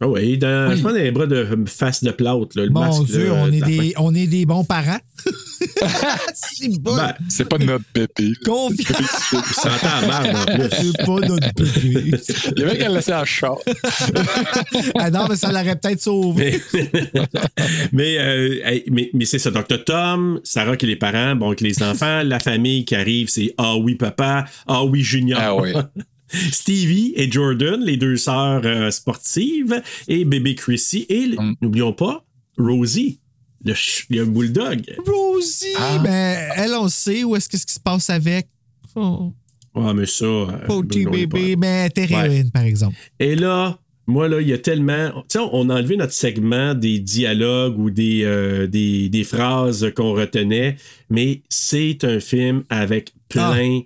[0.02, 0.78] Ah oui, dans, Oui.
[0.78, 3.04] je pense dans les bras de face de plâtre, là, le Mon masque.
[3.04, 4.98] Dieu, là, on, est des, on est des bons parents.
[6.32, 6.96] c'est bon.
[6.96, 8.32] Ben, C'est pas notre bébé.
[8.42, 9.34] Confiance.
[9.34, 10.70] en plus.
[10.72, 12.18] C'est pas notre bébé.
[12.56, 13.52] Il y avait qu'à le laisser en chat.
[14.98, 16.58] ah non, mais ça l'aurait peut-être sauvé.
[16.72, 16.90] Mais,
[17.92, 19.50] mais, euh, hey, mais, mais c'est ça.
[19.50, 22.94] Donc, t'as Tom, Sarah qui est les parents, bon, avec les enfants, la famille qui
[22.94, 25.38] arrive, c'est Ah oui, papa, Ah oui, Junior.
[25.42, 25.72] Ah oui.
[26.52, 31.54] Stevie et Jordan, les deux sœurs euh, sportives, et bébé Chrissy, et Mm.
[31.60, 32.24] n'oublions pas,
[32.58, 33.20] Rosie,
[33.64, 34.82] le, ch- le bulldog.
[35.06, 35.98] Rosie, Ah.
[36.02, 38.48] ben, elle, on sait où est-ce que ce qui se passe avec.
[38.94, 39.32] Oh,
[39.74, 40.24] Ah, mais ça.
[40.24, 42.96] euh, petit bébé, mais est héroïne, par exemple.
[43.20, 45.10] Et là, moi, là, il y a tellement.
[45.28, 49.92] Tu sais, on a enlevé notre segment des dialogues ou des, euh, des, des phrases
[49.94, 50.76] qu'on retenait,
[51.10, 53.80] mais c'est un film avec plein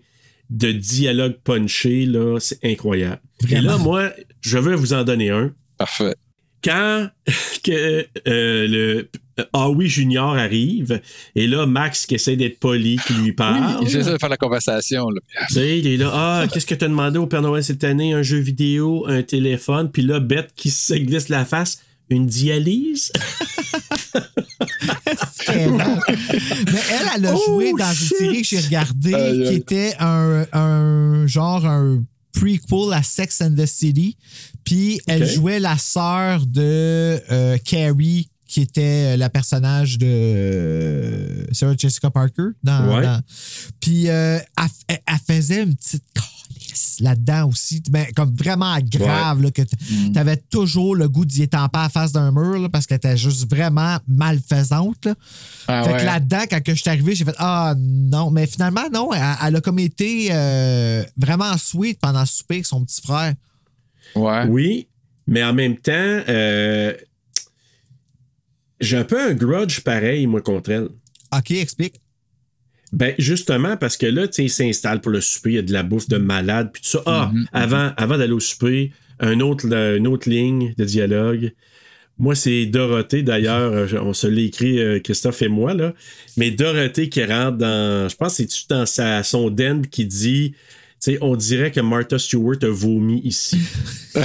[0.55, 2.38] de dialogues punchés, là.
[2.38, 3.20] C'est incroyable.
[3.50, 5.52] Et là, moi, je veux vous en donner un.
[5.76, 6.14] Parfait.
[6.62, 7.09] Quand
[7.64, 9.09] que, euh, le
[9.52, 11.00] Ah oui Junior arrive,
[11.34, 13.82] et là, Max qui essaie d'être poli, qui lui parle.
[13.82, 15.11] Oui, j'essaie de faire la conversation.
[15.11, 15.20] Là.
[15.48, 18.14] Tu sais, il est là, ah, qu'est-ce que t'as demandé au Père Noël cette année?
[18.14, 23.11] Un jeu vidéo, un téléphone, puis là, Bette qui se glisse la face, une dialyse?
[25.48, 28.12] Mais elle, elle a Oh, joué dans shit.
[28.12, 29.12] une série que j'ai regardée
[29.48, 32.02] qui était un, un genre un
[32.32, 34.16] prequel à Sex and the City.
[34.64, 41.44] Puis elle jouait la sœur de euh, Carrie, qui était euh, la personnage de euh,
[41.52, 42.48] Sarah Jessica Parker.
[42.62, 43.02] Dans, Ouais.
[43.02, 43.20] dans-
[43.80, 44.38] Puis euh,
[44.88, 46.05] elle, faisait une petite
[47.01, 51.79] là-dedans aussi, ben, comme vraiment grave, là, que tu avais toujours le goût d'y étamper
[51.79, 55.07] à la face d'un mur là, parce qu'elle était juste vraiment malfaisante.
[55.07, 55.14] Là.
[55.68, 56.01] Ah fait ouais.
[56.01, 59.22] que là-dedans, quand que je suis arrivé, j'ai fait Ah non, mais finalement, non, elle,
[59.47, 63.35] elle a comme été euh, vraiment sweet pendant le souper avec son petit frère.
[64.14, 64.47] Ouais.
[64.49, 64.89] Oui,
[65.27, 66.95] mais en même temps, euh,
[68.81, 70.89] j'ai un peu un grudge pareil, moi, contre elle.
[71.37, 72.01] OK, explique.
[72.95, 75.62] Ben, justement, parce que là, tu sais, il s'installe pour le souper, il y a
[75.62, 77.03] de la bouffe de malade, puis tout ça.
[77.07, 81.53] Ah, avant, avant d'aller au souper, un autre, une autre ligne de dialogue.
[82.18, 85.92] Moi, c'est Dorothée, d'ailleurs, euh, on se l'a écrit, euh, Christophe et moi, là.
[86.36, 90.53] Mais Dorothée qui rentre dans, je pense que c'est dans sa, son den qui dit,
[90.53, 90.59] tu
[91.01, 93.59] sais, on dirait que Martha Stewart a vomi ici.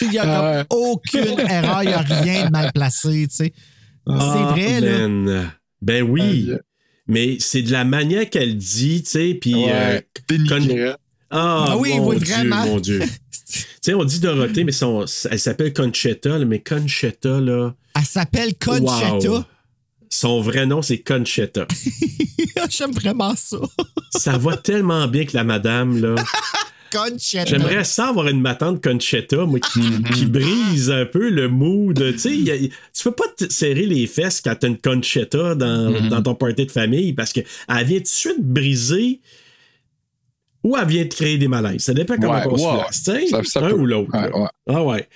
[0.00, 3.36] Il n'y a Ah comme aucune erreur, il n'y a rien de mal placé, tu
[3.36, 3.52] sais.
[4.08, 5.44] Ah, c'est vrai, là.
[5.82, 6.50] Ben oui.
[7.06, 9.54] Mais c'est de la manière qu'elle dit, tu sais, puis...
[9.54, 10.06] euh, Ouais.
[10.28, 10.96] Dénigrant.
[11.30, 12.66] Ah, Ah oui, mon oui, Dieu, vraiment.
[12.66, 13.00] mon Dieu.
[13.46, 17.74] tu sais, on dit Dorothée, mais son, elle s'appelle Conchetta, là, mais Conchetta, là...
[17.96, 19.30] Elle s'appelle Conchetta.
[19.30, 19.44] wow.
[20.10, 21.66] Son vrai nom, c'est Conchetta.
[22.70, 23.58] J'aime vraiment ça.
[24.16, 26.14] Ça va tellement bien que la madame, là.
[26.92, 27.44] Conchetta.
[27.46, 29.80] J'aimerais ça avoir une matante Conchetta, moi, qui,
[30.14, 31.96] qui brise un peu le mood.
[32.12, 34.78] Tu sais, y a- y- tu peux pas te serrer les fesses quand t'as une
[34.78, 37.44] Conchetta dans, dans ton party de famille parce qu'elle
[37.84, 39.20] vient tout de suite briser
[40.64, 41.82] ou elle vient te créer des malaises.
[41.82, 42.78] Ça dépend comment Ouais, on se ouais.
[42.80, 43.56] place.
[43.56, 43.74] un peut.
[43.74, 44.10] ou l'autre.
[44.12, 44.36] Ouais, là.
[44.38, 44.48] ouais.
[44.68, 45.08] Ah ouais.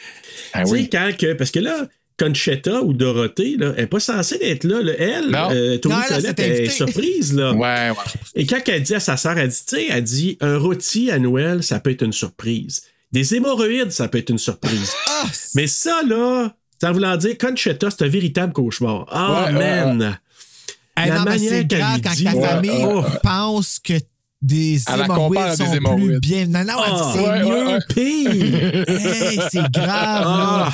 [0.53, 0.89] Ah tu sais, oui.
[0.91, 1.33] quand que.
[1.35, 1.87] Parce que là,
[2.25, 4.83] Conchetta ou Dorothée, là, elle n'est pas censée être là.
[4.83, 4.93] là.
[4.99, 5.49] Elle, Non.
[5.53, 7.33] euh, Tony Non, elle, Collette, est surprise.
[7.35, 7.53] Là.
[7.53, 7.97] Ouais, ouais.
[8.35, 11.11] Et quand elle dit à sa sœur, elle dit, tu sais, elle dit, un rôti
[11.11, 12.83] à Noël, ça peut être une surprise.
[13.13, 14.93] Des hémorroïdes, ça peut être une surprise.
[15.09, 19.07] Ah, Mais ça, là, ça voulant dire, Conchetta, c'est un véritable cauchemar.
[19.11, 23.03] Ah, Ouais, la non, manière c'est qu'elle quand dit, ta ouais, famille oh.
[23.23, 23.95] pense que
[24.43, 26.07] des à hémorroïdes des sont hémorroïdes.
[26.11, 26.47] plus bien.
[26.47, 27.67] Non, non, elle dit Ah, c'est ouais, mieux.
[27.67, 28.85] ouais, Pire!
[28.89, 30.73] Hey, c'est grave, là.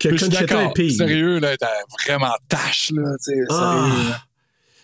[0.00, 0.92] Que Conchetta est pire.
[0.92, 1.68] Sérieux, là, t'as
[2.06, 3.02] vraiment tâche, là.
[3.24, 3.88] tu sais, Ah.
[3.90, 4.14] sérieux.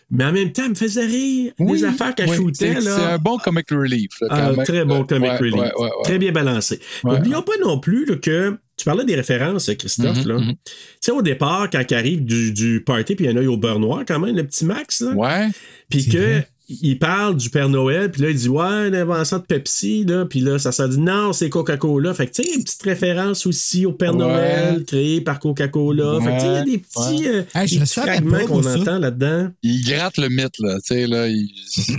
[0.09, 1.53] Mais en même temps, elle me faisait rire.
[1.59, 2.97] Oui, les affaires qu'elle oui, shootait, c'est- là.
[2.97, 4.11] C'est un bon comic relief.
[4.21, 4.65] là, Ah, même.
[4.65, 5.55] très bon comic Ouais, relief.
[5.55, 5.91] ouais, ouais, ouais.
[6.05, 6.79] Très bien balancé.
[7.03, 7.15] Ouais.
[7.17, 10.19] N'oublions pas non plus là, que tu parlais des références, Christophe.
[10.19, 10.35] Mhm, là.
[10.39, 10.53] mhm.
[10.65, 13.41] Tu sais, au départ, quand il arrive du, du party, puis il y a un
[13.41, 15.11] œil au beurre noir quand même, le petit Max, là.
[15.13, 15.49] Ouais.
[15.89, 16.19] Puis que.
[16.19, 16.49] vrai.
[16.69, 20.41] Il parle du Père Noël, puis là, il dit Ouais, l'invention de Pepsi, là, puis
[20.41, 22.13] là, ça s'est dit Non, c'est Coca-Cola.
[22.13, 24.19] Fait que, tu sais, une petite référence aussi au Père Ouais.
[24.19, 26.19] Noël créé par Coca-Cola.
[26.21, 28.47] Fait que, tu sais, il y a des petits, euh, Hey, des petits savais fragments
[28.47, 28.79] qu'on ça.
[28.81, 29.49] entend là-dedans.
[29.63, 30.75] il gratte le mythe, là.
[30.79, 31.29] Tu sais, là.
[31.29, 31.49] Il...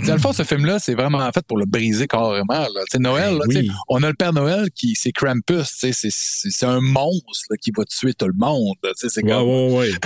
[0.06, 2.66] Dans le fond, ce film-là, c'est vraiment fait pour le briser carrément, là.
[2.68, 3.54] Tu sais, Noël, là, Oui.
[3.54, 7.46] tu sais, on a le Père Noël qui, c'est Krampus, tu sais, c'est, un monstre,
[7.50, 8.90] là, qui va tuer tout le monde, là.
[9.00, 9.48] Tu sais, c'est Ouais, comme.
[9.48, 9.90] ouais, ouais.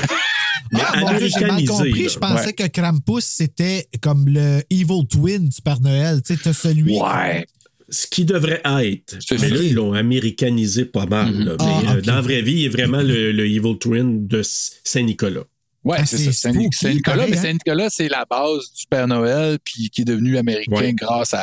[0.71, 2.03] Mais Ah, j'ai mal compris.
[2.05, 2.09] là.
[2.09, 2.53] Je pensais Ouais.
[2.53, 6.21] que Krampus, c'était comme le evil twin du Père Noël.
[6.23, 6.99] Tu sais, t'as celui.
[7.01, 7.47] Ouais.
[7.89, 9.17] ce qui devrait être.
[9.33, 11.33] Mais là, ils l'ont américanisé pas mal.
[11.45, 11.57] là.
[11.59, 12.05] Ah, Mais euh, ok.
[12.05, 15.43] dans la vraie vie, il est vraiment le, le Evil Twin de Saint-Nicolas.
[15.85, 16.53] Ouais, Ah, c'est ça.
[16.53, 17.43] Saint-Nicolas, mais hein?
[17.43, 20.93] Saint-Nicolas, c'est la base du Père Noël, puis qui est devenu américain Ouais.
[20.93, 21.43] grâce à,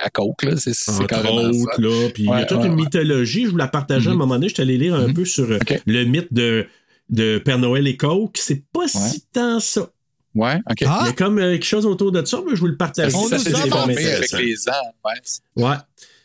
[0.00, 0.54] à Coke, là.
[0.56, 0.72] C'est,
[1.08, 1.82] carrément autres, ça.
[1.82, 2.08] là.
[2.14, 2.82] Puis il y a toute ouais, une ouais.
[2.82, 3.46] mythologie.
[3.46, 4.18] Je vous la partageais à un Mhm.
[4.20, 4.48] moment donné.
[4.48, 5.14] Je suis allé lire un Mhm.
[5.14, 6.66] peu sur euh, le mythe de,
[7.08, 8.38] de Père Noël et Coke.
[8.38, 9.90] C'est pas si tant ça.
[10.34, 10.82] Ouais, OK.
[10.86, 12.76] Ah, Il y a comme euh, quelque chose autour de ça, mais je vous le
[12.76, 13.14] partage.
[13.14, 14.72] On ça nous s'est a c'est demandé déformé avec les ans.
[15.04, 15.64] Ouais.
[15.64, 15.76] Ouais.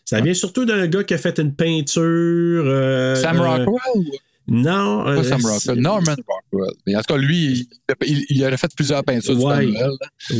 [0.05, 2.03] Ça vient surtout d'un gars qui a fait une peinture.
[2.03, 4.05] euh, Sam Rockwell ou?
[4.47, 5.03] Non.
[5.03, 5.79] pas euh, Sam Rockwell?
[5.79, 6.73] Norman Rockwell.
[6.85, 7.67] Mais en tout cas, lui,
[8.05, 9.65] il, il, il a fait plusieurs peintures Ouais.
[9.65, 9.73] du.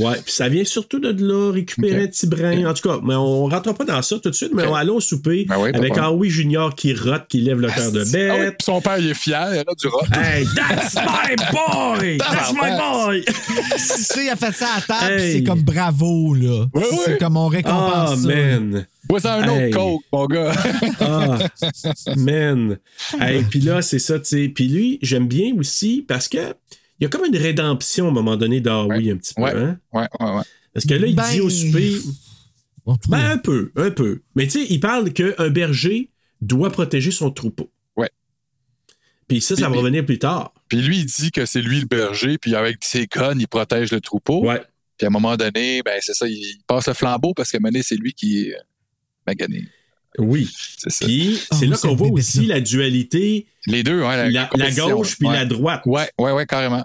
[0.03, 2.03] Ouais, puis ça vient surtout de là, récupérer Ok.
[2.03, 2.65] un petit brin.
[2.69, 4.69] En tout cas, mais on rentre pas dans ça tout de suite, mais Ok.
[4.71, 5.97] on allons au souper Ben oui, avec.
[5.97, 8.55] Howie Junior qui rote, qui lève le cœur de Ah oui, bête.
[8.59, 10.07] puis son père, il est fier là, du rock.
[10.13, 12.17] Hey, that's my boy!
[12.19, 13.23] That's my boy!
[13.25, 15.33] tu sais, il a fait ça à table, Hey.
[15.33, 16.65] c'est comme bravo, là.
[16.73, 18.27] Ouais, c'est comme on récompense Ah, ça.
[18.27, 18.85] man!
[19.09, 19.75] Ouais, c'est un autre.
[19.77, 20.53] Coke, mon gars.
[20.99, 21.37] Ah,
[22.15, 22.77] man!
[23.19, 24.49] Hey, puis là, c'est ça, tu sais.
[24.49, 26.55] Puis lui, j'aime bien aussi parce que
[26.99, 29.51] il y a comme une rédemption à un moment donné d'Howie, un petit peu, Ouais.
[29.53, 29.79] hein?
[29.93, 30.43] Ouais, ouais, ouais.
[30.73, 31.95] Parce que là, il Ben, dit au souper.
[32.85, 34.21] En tout cas, Ben, un peu, un peu.
[34.35, 36.09] Mais tu sais, il parle qu'un berger
[36.41, 37.69] doit protéger son troupeau.
[37.97, 38.09] Ouais.
[39.27, 40.53] Puis ça, ça va revenir plus tard.
[40.69, 43.91] Puis lui, il dit que c'est lui le berger, puis avec ses connes, il protège
[43.91, 44.45] le troupeau.
[44.45, 44.61] Ouais.
[44.97, 47.59] Puis à un moment donné, ben c'est ça, il passe le flambeau parce qu'à un
[47.59, 48.55] moment donné, c'est lui qui est
[49.25, 49.67] magané.
[50.17, 50.49] Oui.
[50.77, 51.05] C'est ça.
[51.05, 54.29] Puis Ah, c'est là qu'on voit aussi la dualité, Les deux, ouais.
[54.31, 55.33] la, gauche puis ouais.
[55.33, 55.81] la droite.
[55.85, 56.83] Ouais, ouais, ouais, carrément.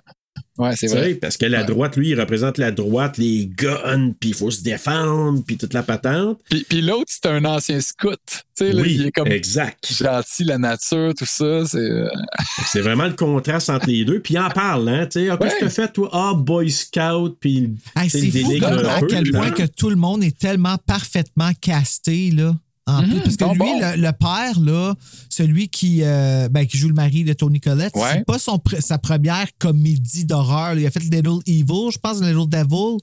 [0.61, 1.15] Ouais, c'est Tu vrai.
[1.15, 1.67] parce que la Ouais.
[1.67, 5.73] droite, lui, il représente la droite, les guns, puis il faut se défendre, puis toute
[5.73, 6.39] la patente.
[6.51, 8.19] Puis, puis l'autre, c'est un ancien scout.
[8.27, 9.91] Tu sais, là, oui, il est comme exact.
[9.93, 11.65] gentil, la nature, tout ça.
[11.65, 11.79] C'est.
[11.79, 12.09] euh,
[12.67, 14.21] C'est vraiment le contraste entre les deux.
[14.21, 16.11] Puis il en parle, hein, tu sais, Ah, qu'est-ce que t'as fait, toi?
[16.13, 20.23] Ah, Boy Scout, puis Hey, c'est fou comme à quel point que tout le monde
[20.23, 22.55] est tellement parfaitement casté, là.
[22.99, 23.81] En plus, Mhm, parce que bon, lui, bon.
[23.81, 24.95] Le, le père, là,
[25.29, 28.03] celui qui, euh, ben, qui joue le mari de Tony Collette, Ouais.
[28.15, 30.79] c'est pas son, sa première comédie d'horreur.
[30.79, 32.99] Il a fait Little Evil, je pense, Little Devil,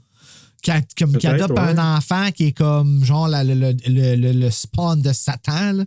[0.64, 1.80] qui, a- comme- qui Peut-être, adopte ouais.
[1.80, 3.54] un enfant qui est comme, genre, la- le,
[3.88, 5.74] le, le, spawn de Satan.
[5.74, 5.86] là.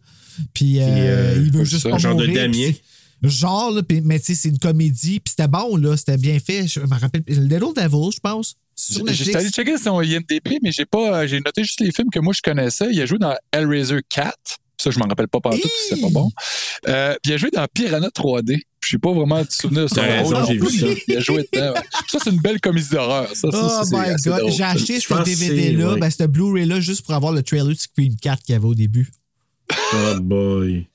[0.55, 2.83] Puis euh, euh, il veut juste ça, pas genre de mourir, puis c'est-
[3.23, 6.67] Genre, là, mais tu sais, c'est une comédie, puis c'était bon, là, c'était bien fait.
[6.67, 8.57] Je me rappelle, Little Devil, je pense.
[8.81, 9.37] Sur Netflix.
[9.37, 11.27] allé checker son IMDb, mais j'ai pas.
[11.27, 12.89] J'ai noté juste les films que moi je connaissais.
[12.93, 14.33] Il a joué dans Hellraiser 4.
[14.79, 16.31] Ça, je m'en rappelle pas partout, puis c'est pas bon.
[16.89, 18.63] Euh, puis il a joué dans Piranha 3D.
[18.83, 20.35] Je sais pas vraiment de souvenir de son T'as rôle.
[20.35, 20.87] raison, j'ai vu ça.
[21.07, 21.73] Il a joué dedans.
[21.75, 21.81] ouais.
[22.09, 23.29] Ça, c'est une belle comédie d'horreur.
[23.37, 26.01] Ça, Oh ça, c'est my assez god, drôle, j'ai acheté Je ce DVD-là, c'est- ouais.
[26.01, 28.75] ben, ce Blu-ray-là, juste pour avoir le trailer de Scream 4 qu'il y avait au
[28.75, 29.11] début.
[29.93, 30.87] Oh boy.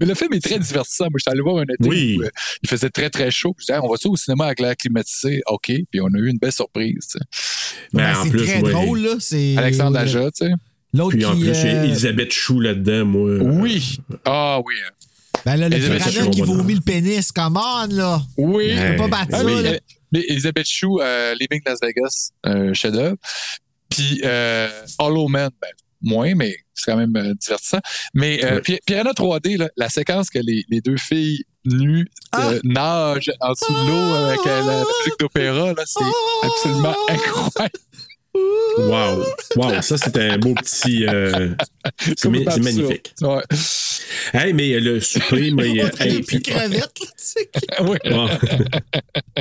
[0.00, 1.04] Mais le film est très divertissant.
[1.04, 2.16] Moi, je suis allé voir un été Oui.
[2.18, 2.28] où euh,
[2.62, 3.54] il faisait très, très chaud.
[3.58, 5.42] Je disais, Ah, on va ça au cinéma avec l'air climatisé?
[5.46, 5.72] OK.
[5.90, 7.08] Puis on a eu une belle surprise.
[7.10, 7.24] tu sais.
[7.92, 8.72] Ben, Ben, en c'est plus, très ouais.
[8.72, 9.14] drôle, là.
[9.20, 10.52] C'est Alexandre Aja, tu sais.
[10.94, 11.40] L'autre Puis en qui.
[11.42, 13.30] plus, il y a euh, Elisabeth Chou là-dedans, moi.
[13.40, 13.98] Oui.
[14.24, 14.74] Ah oui.
[15.44, 18.22] ben là, le piranha Chou, qui vomit le pénis, come on, là.
[18.38, 18.74] Oui.
[18.96, 19.70] Pas battre Ah, ça, mais, là.
[19.70, 19.78] euh,
[20.12, 23.16] mais Elisabeth Chou, euh, Living Las Vegas, euh, chef-d'œuvre.
[23.90, 24.68] Puis euh,
[24.98, 25.68] Hollow Man, ben,
[26.02, 27.80] moins, mais c'est quand même euh, divertissant.
[28.14, 28.60] Mais euh.
[28.60, 32.50] Pi- Piranha 3D, là, la séquence que les, les deux filles nues Ah!
[32.50, 36.04] euh, nagent en dessous de l'eau avec euh, la, la musique d'opéra, c'est
[36.42, 37.78] absolument incroyable.
[38.78, 39.24] Wow.
[39.56, 41.06] Wow, ça, c'est un beau petit.
[41.06, 41.54] euh,
[42.16, 43.14] c'est magnifique.
[43.22, 43.42] Ouais.
[44.32, 45.82] Hey, mais le souper, mais.
[45.84, 47.50] euh, hey, puis- crevette, là, tu sais.
[47.80, 47.96] Oui.
[48.04, 48.38] Ah.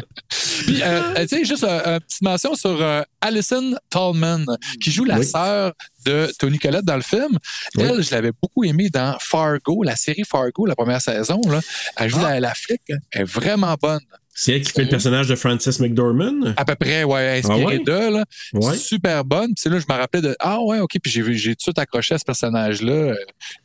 [0.65, 4.45] Puis, euh, euh, tu sais, juste euh, une petite mention sur euh, Alison Tallman,
[4.81, 5.25] qui joue la Oui.
[5.25, 5.73] sœur
[6.05, 7.37] de Tony Collette dans le film.
[7.75, 7.83] Oui.
[7.83, 11.39] Elle, je l'avais beaucoup aimée dans Fargo, la série Fargo, la première saison.
[11.47, 11.59] Là.
[11.97, 12.81] Elle joue la, la flic.
[13.11, 14.01] Elle est vraiment bonne.
[14.37, 16.53] C'est elle qui fait le personnage de Frances McDormand?
[16.57, 17.79] À peu près, ouais, inspiré Ah ouais?
[17.79, 18.25] d'eux, là.
[18.53, 18.75] Ouais.
[18.77, 19.47] Super bonne.
[19.53, 21.59] Puis c'est là, je me rappelais de Ah ouais, OK, puis j'ai vu- j'ai tout
[21.59, 23.15] de suite accroché à ce personnage-là.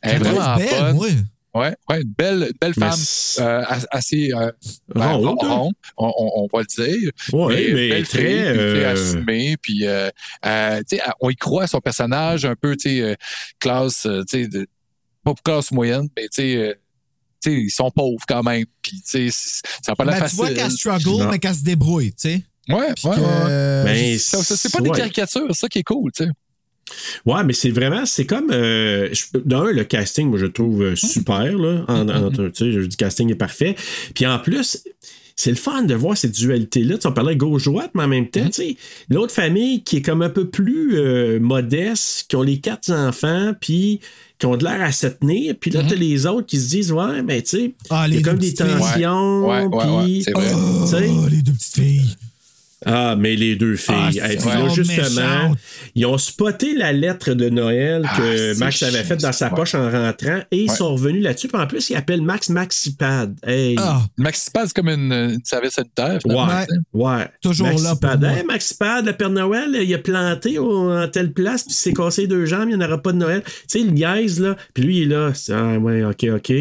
[0.01, 0.95] Elle est vraiment belle, bonne.
[0.95, 1.07] moi.
[1.53, 2.99] Ouais, ouais, une belle, une belle Mais femme
[3.45, 4.49] euh, as- assez euh,
[4.95, 5.71] ben, Ronde, rond, hein?
[5.97, 7.11] on, on- on va le dire.
[7.33, 10.09] Ouais, mais belle très, fille, puis, tu sais, euh, assumée, puis euh,
[10.45, 13.15] euh, tu sais, on y croit à son personnage un peu, tu sais, euh,
[13.59, 14.65] classe, tu sais, de-
[15.25, 16.80] pas classe moyenne, mais tu sais, euh, tu sais,
[17.45, 20.37] ils sont pauvres quand même, puis tu sais, ça n'a pas la Ben, tu facile.
[20.37, 21.29] vois qu'elle struggle, Non.
[21.31, 22.41] mais qu'elle se débrouille, tu sais.
[22.69, 23.83] Ouais, Puis ouais, que- ouais.
[23.83, 26.29] Ben, Ça- ça, c'est pas des caricatures, ça qui est cool, tu sais.
[27.25, 28.49] Ouais, mais c'est vraiment, c'est comme.
[28.51, 29.09] Euh,
[29.45, 31.85] d'un, le casting, moi, je le trouve euh, super, là.
[31.87, 33.75] En, en- tu sais, je dis casting est parfait.
[34.13, 34.83] Puis en plus,
[35.37, 36.95] c'est le fun de voir cette dualité-là.
[36.95, 38.77] Tu sais, on parlait gauche-droite, mais en même temps, tu sais,
[39.09, 43.53] l'autre famille qui est comme un peu plus euh, modeste, qui ont les quatre enfants,
[43.59, 44.01] puis
[44.41, 45.53] qui ont de l'air à se tenir.
[45.59, 48.17] Puis là, t'as les autres qui se disent, ouais, mais tu sais, Ah, il y
[48.17, 48.47] a comme des
[48.79, 49.45] tensions.
[49.47, 50.23] Ouais, ouais, ouais, puis-
[51.11, 52.15] Oh, les deux petites filles.
[52.85, 54.19] Ah, mais les deux filles.
[54.21, 55.55] Ah, Et puis c'est là, sont justement,
[55.95, 59.75] ils ont spoté la lettre de Noël Ah, que Max avait faite dans sa poche
[59.75, 60.75] en rentrant et ils Ouais.
[60.75, 61.47] sont revenus là-dessus.
[61.47, 63.35] Puis en plus, ils appellent Max Maxipad.
[63.45, 63.75] Hey.
[63.79, 66.19] Ah, Maxipad, c'est comme une, une service sanitaire.
[66.25, 67.27] Ouais, ouais.
[67.41, 68.19] Toujours là Maxipad.
[68.19, 68.37] pour moi.
[68.37, 72.27] Hey, Maxipad, le Père Noël, il a planté en telle place, puis il s'est cassé
[72.27, 73.43] deux jambes, il n'y en aura pas de Noël.
[73.45, 74.55] Tu sais, il niaise, là.
[74.73, 75.31] Puis lui, il est là.
[75.51, 76.53] Ah, ouais, OK, OK.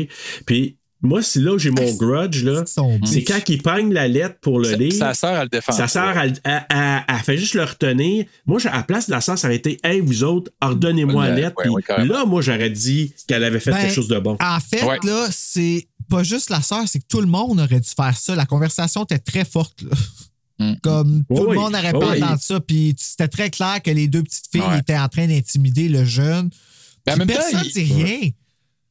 [0.47, 2.65] Puis moi, c'est là où j'ai mon grudge, là.
[3.05, 4.93] C'est quand il peigne la lettre pour le lire.
[4.93, 5.73] Sa sœur, elle le défend.
[5.73, 8.27] Sa sœur, elle, elle- elle- elle fait juste le retenir.
[8.47, 11.35] Moi, à la place de la sœur, ça aurait été Hey, vous autres, ordonnez-moi la
[11.35, 11.57] lettre.
[11.65, 14.37] ouais, ouais, là, moi, j'aurais dit qu'elle avait fait Ben, quelque chose de bon.
[14.41, 14.99] En fait, Ouais.
[15.05, 18.35] là, c'est pas juste la sœur, c'est que tout le monde aurait dû faire ça.
[18.35, 19.83] La conversation était très forte.
[19.83, 19.91] là.
[20.59, 20.75] Mm.
[20.83, 22.01] Comme tout Oui, le monde n'aurait oui.
[22.01, 22.61] pas entendu ça.
[22.61, 24.81] Puis c'était très clair que les deux petites filles Ouais.
[24.81, 26.51] étaient en train d'intimider le jeune.
[27.07, 28.19] Mais en Puis même personne il- dit rien.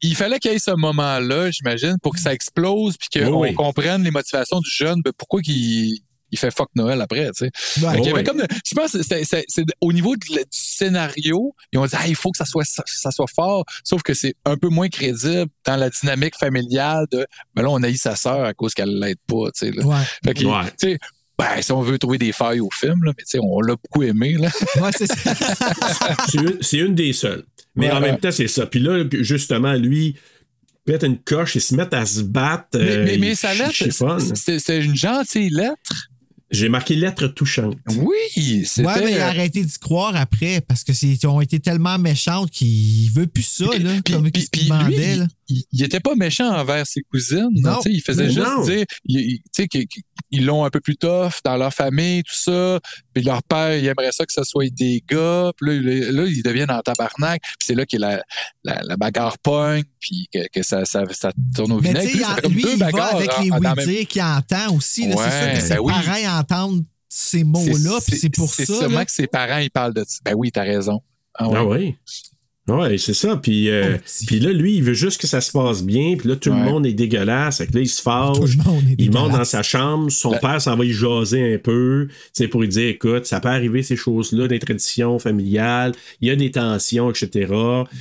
[0.02, 3.50] Il fallait qu'il y ait ce moment-là, j'imagine, pour que ça explose, puis qu'on Oui,
[3.50, 3.54] oui.
[3.56, 5.98] comprenne les motivations du jeune, ben, pourquoi qu'il
[6.32, 7.82] il fait fuck Noël après, tu sais.
[7.84, 8.24] Ouais.
[8.24, 11.96] Comme, je pense que c'est- c'est c'est au niveau de du scénario, ils ont dit,
[11.98, 14.70] ah, il faut que ça soit, ça, ça soit fort, sauf que c'est un peu
[14.70, 17.26] moins crédible dans la dynamique familiale de,
[17.56, 19.72] ben là, on a eu sa sœur à cause qu'elle l'aide pas, tu sais.
[19.72, 19.84] là.
[19.84, 20.04] Ouais.
[20.24, 20.66] Fait que, Ouais.
[20.80, 21.00] tu sais,
[21.36, 23.74] ben, si on veut trouver des failles au film, là, mais tu sais, on l'a
[23.76, 24.50] beaucoup aimé, là.
[24.80, 25.08] Ouais, c'est
[26.78, 27.44] une des seules.
[27.80, 28.66] Mais Ouais, en même temps, c'est ça.
[28.66, 30.16] Puis là, justement, lui,
[30.86, 32.68] pète une coche et se met à se battre.
[32.76, 33.74] Mais, euh, mais, mais il sa lettre,
[34.36, 36.08] c'est c'est une gentille lettre.
[36.52, 37.78] J'ai marqué lettre touchante.
[37.96, 38.88] Oui, c'était.
[38.88, 41.60] Ouais, mais il a euh, arrêté d'y croire après parce que c'est- ils ont été
[41.60, 45.12] tellement méchantes qu'il veut plus ça, là, puis- comme puis- qu'il puis demandait.
[45.12, 45.28] lui, là.
[45.72, 47.50] Il, était pas méchant envers ses cousines.
[47.56, 47.80] Non.
[47.86, 48.64] il faisait juste non.
[48.64, 52.80] dire, il- il- qu'ils l'ont un peu plus tough dans leur famille, tout ça.
[53.14, 55.52] Puis leur père, il aimerait ça que ce soit des gars.
[55.58, 57.42] Puis là, là, ils deviennent en tabarnak.
[57.42, 58.22] Puis c'est là que la,
[58.64, 62.10] la, la bagarre pogne, puis que, que ça, ça, ça tourne au vinaigre.
[62.10, 65.08] Puis là, ça fait comme lui, deux il va avec les oui-dire qu'il entend aussi.
[65.08, 65.16] là.
[65.18, 65.94] c'est Ouais, sûr que ses ben oui.
[65.94, 68.66] parents entendent ces mots-là, puis c'est pour ça.
[68.66, 69.06] C'est sûrement là.
[69.06, 70.20] que ses parents, ils parlent de ça.
[70.24, 71.02] Ben oui, t'as raison.
[71.34, 71.56] Ah ouais.
[71.58, 71.96] Ah oui.
[72.70, 73.36] Ouais, c'est ça.
[73.38, 76.16] Puis, euh, Oh, puis là, lui, il veut juste que ça se passe bien.
[76.18, 76.58] Puis là, tout Ouais.
[76.60, 77.58] le monde est dégueulasse.
[77.60, 78.38] Fait que là, il se fâche.
[78.38, 80.92] Tout le monde est Il monte dans sa chambre, son Ben- père s'en va y
[80.92, 84.60] jaser un peu, tu sais, pour lui dire, écoute, ça peut arriver ces choses-là, des
[84.60, 87.48] traditions familiales, il y a des tensions, etc.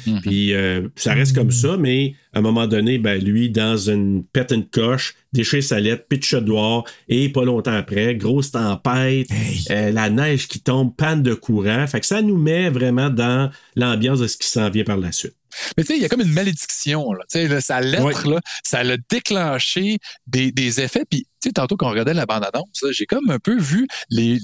[0.06, 0.20] Mhm.
[0.22, 4.22] Puis euh, ça reste comme ça, mais à un moment donné, ben lui, dans une
[4.24, 9.64] pète une coche, déchire sa lettre, pitch dehors, et pas longtemps après, grosse tempête, Hey.
[9.70, 11.86] euh, la neige qui tombe, panne de courant.
[11.86, 15.12] Fait que ça nous met vraiment dans l'ambiance de ce qui s'en vient par la
[15.12, 15.34] suite.
[15.76, 17.12] Mais tu sais, il y a comme une malédiction.
[17.14, 17.24] Là.
[17.34, 21.04] Là, sa lettre, là, ça l'a déclenché des, des effets.
[21.08, 24.38] Puis, tu sais, tantôt qu'on regardait la bande-annonce, j'ai comme un peu vu les,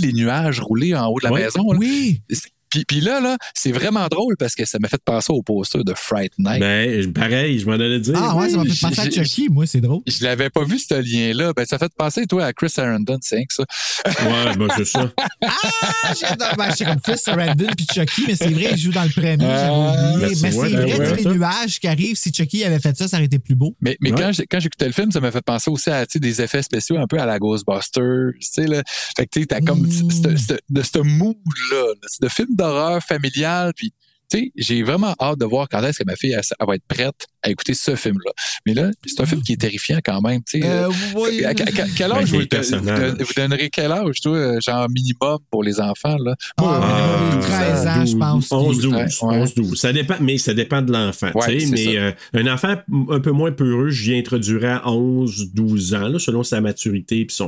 [0.00, 1.44] les nuages rouler en haut de la Ouais.
[1.44, 1.72] maison.
[1.72, 1.78] là.
[1.78, 2.22] Oui.
[2.70, 5.82] Puis, puis là, là, c'est vraiment drôle parce que ça m'a fait penser au poster
[5.84, 6.60] de Fright Night.
[6.60, 8.14] Ben, pareil, je m'en allais dire.
[8.16, 10.00] Ah ouais, ça m'a fait penser à Chucky, moi, c'est drôle.
[10.06, 11.52] Je l'avais pas vu, ce lien-là.
[11.54, 13.64] Ben, ça fait penser, toi, à Chris Arendon, c'est ça.
[14.06, 15.10] Ouais, ben c'est ça.
[16.02, 19.10] Ah, j'ai ben, comme Chris Sarandon puis Chucky, mais c'est vrai, il joue dans le
[19.10, 19.46] premier, oublié.
[19.46, 21.30] ben, Mais c'est ben vrai, ouais, tu sais, ça.
[21.30, 23.74] les nuages qui arrivent, si Chucky avait fait ça, ça aurait été plus beau.
[23.80, 24.20] Mais, mais Ouais.
[24.20, 26.96] quand j'ai- quand j'écoutais le film, ça m'a fait penser aussi à des effets spéciaux
[26.98, 28.32] un peu à la Ghostbusters.
[28.40, 28.82] Tu sais, là.
[29.16, 29.88] Fait que tu sais, t'as comme Mm.
[30.70, 33.72] de ce mood-là, là, de film d'horreur familial.
[33.74, 33.92] Puis,
[34.30, 37.26] tu sais, j'ai vraiment hâte de voir quand est-ce que ma fille va être prête
[37.42, 38.32] à écouter ce film-là.
[38.66, 40.40] Mais là, c'est un film qui est terrifiant quand même.
[40.44, 41.44] Tu sais, Euh, euh, oui.
[41.44, 44.88] à- à- à- quel Ben, âge vous, vous- vous donnerez quel âge, toi, euh, genre
[44.90, 46.16] minimum pour les enfants?
[46.18, 46.34] Là?
[46.56, 48.52] Ah, Moi, minimum, minimum, 13 ans, je pense.
[48.52, 48.94] 11, 12.
[48.94, 49.06] Ouais.
[49.40, 49.80] 11, 12.
[49.80, 51.30] Ça dépend, mais ça dépend de l'enfant.
[51.34, 52.74] Ouais, mais euh, un enfant
[53.10, 57.24] un peu moins peureux, je l'y introduirais à 11, 12 ans, là, selon sa maturité.
[57.24, 57.46] Puis son,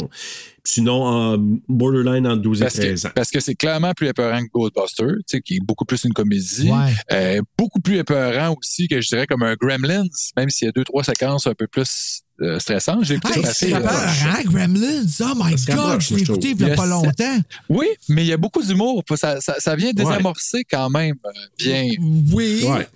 [0.65, 1.37] sinon, en
[1.69, 3.13] borderline entre 12 et Parce 13 que, ans.
[3.15, 6.13] parce que c'est clairement plus épeurant que Ghostbusters, tu sais, qui est beaucoup plus une
[6.13, 6.71] comédie.
[6.71, 6.93] Ouais.
[7.13, 10.69] Euh, beaucoup plus épeurant aussi que je dirais comme un Gremlins Gremlins, même s'il y
[10.69, 13.05] a deux, trois séquences un peu plus euh, stressantes.
[13.05, 15.05] J'ai écouté Hey, assez, euh, hein, Gremlins?
[15.21, 16.69] Oh my God, je l'ai écouté il trouve.
[16.69, 17.39] y a pas longtemps.
[17.69, 19.03] Oui, mais il y a beaucoup d'humour.
[19.17, 21.89] Ça, ça, ça vient désamorcer quand même euh, bien.
[22.33, 22.65] Oui.
[22.67, 22.87] Ouais.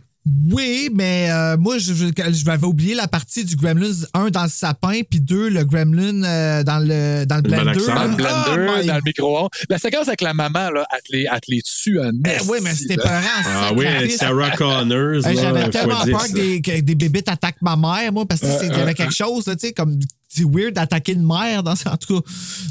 [0.50, 4.44] Oui, mais euh, moi, je, je, je m'avais oublié la partie du Gremlins, un dans
[4.44, 7.64] le sapin, puis deux, le Gremlin euh, dans le, dans le blender.
[7.86, 9.50] Dans le blender, Oh my- dans le micro-ondes.
[9.68, 12.42] La séquence avec la maman, là, elle te les, elle te les tue en Eh
[12.48, 13.20] oui, mais c'était peurant.
[13.44, 13.84] Ah oui.
[14.16, 15.20] Sarah Connors.
[15.22, 18.46] J'avais tellement 10, peur que des, que des bébites attaquent ma mère, moi, parce que
[18.46, 21.62] c'est- il y avait quelque chose, là, tu sais, comme c'est weird d'attaquer une mère,
[21.62, 22.26] dans, en tout cas.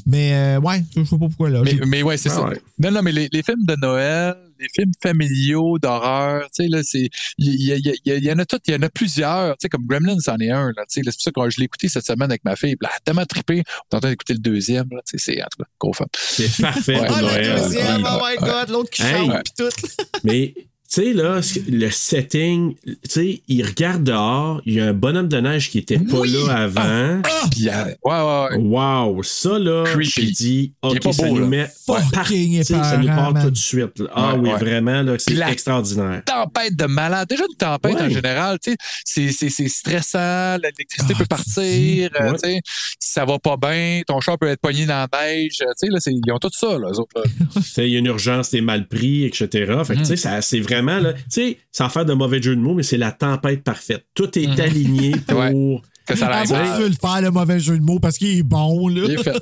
[0.08, 1.62] Mais euh, ouais, je sais pas pourquoi là.
[1.64, 2.46] Mais, mais ouais, c'est Ah ça.
[2.50, 2.60] ouais.
[2.80, 6.80] Non, non, mais les, les films de Noël, les films familiaux d'horreur, tu sais, là,
[6.84, 7.10] c'est.
[7.38, 9.54] Il y, y- y- y- y en a toutes, il y en a plusieurs.
[9.58, 10.84] Tu sais, comme Gremlins, c'en est un, là.
[10.90, 12.76] Tu sais, c'est pour ça que quand je l'ai écouté cette semaine avec ma fille,
[12.76, 13.64] puis là, elle a tellement trippé.
[13.92, 15.02] On est en train d'écouter le deuxième, là.
[15.08, 16.08] Tu sais, c'est, en tout cas, gros fan.
[16.16, 17.08] C'est parfait Ouais.
[17.10, 17.62] Ah, le Noël.
[17.62, 19.28] deuxième, Puis- oh my god, l'autre qui Hey.
[19.28, 19.88] chante, pis tout.
[20.24, 20.54] Mais,
[20.94, 21.40] tu sais, là,
[21.70, 25.80] le setting, tu sais, il regarde dehors, il y a un bonhomme de neige qui
[25.80, 26.82] était pas là avant.
[26.84, 27.22] Euh,
[27.62, 28.58] ouais, ouais, ouais.
[28.58, 30.06] Wow, ça, là, Creepy.
[30.10, 31.68] j'ai dit, OK, ça nous met
[32.12, 34.00] parti, ça nous part tout de suite.
[34.00, 34.10] là.
[34.14, 34.58] Ah Ouais, oui, ouais.
[34.60, 36.22] vraiment, là, c'est extraordinaire.
[36.26, 37.28] tempête de malade.
[37.30, 38.02] Déjà, une tempête Ouais.
[38.04, 42.38] en général, tu sais, c'est- c'est c'est stressant, l'électricité Ah, peut partir, euh, Ouais.
[42.44, 42.62] tu sais,
[43.00, 46.00] ça va pas bien, ton char peut être pogné dans la neige, tu sais, là,
[46.00, 47.16] c'est- ils ont tout ça, là, eux autres.
[47.16, 47.24] là.
[47.56, 49.48] Tu sais, il y a une urgence, t'es mal pris, etc.
[49.86, 52.56] Fait que, tu sais, ça- c'est vraiment, là, tu sais, sans faire de mauvais jeu
[52.56, 54.06] de mots, mais c'est la tempête parfaite.
[54.14, 55.40] Tout est aligné pour.
[55.40, 55.82] Ouais.
[56.06, 58.44] Que ça Ah, tu veux le faire, le mauvais jeu de mots, parce qu'il est
[58.44, 59.04] bon, là.
[59.06, 59.38] Il est fait.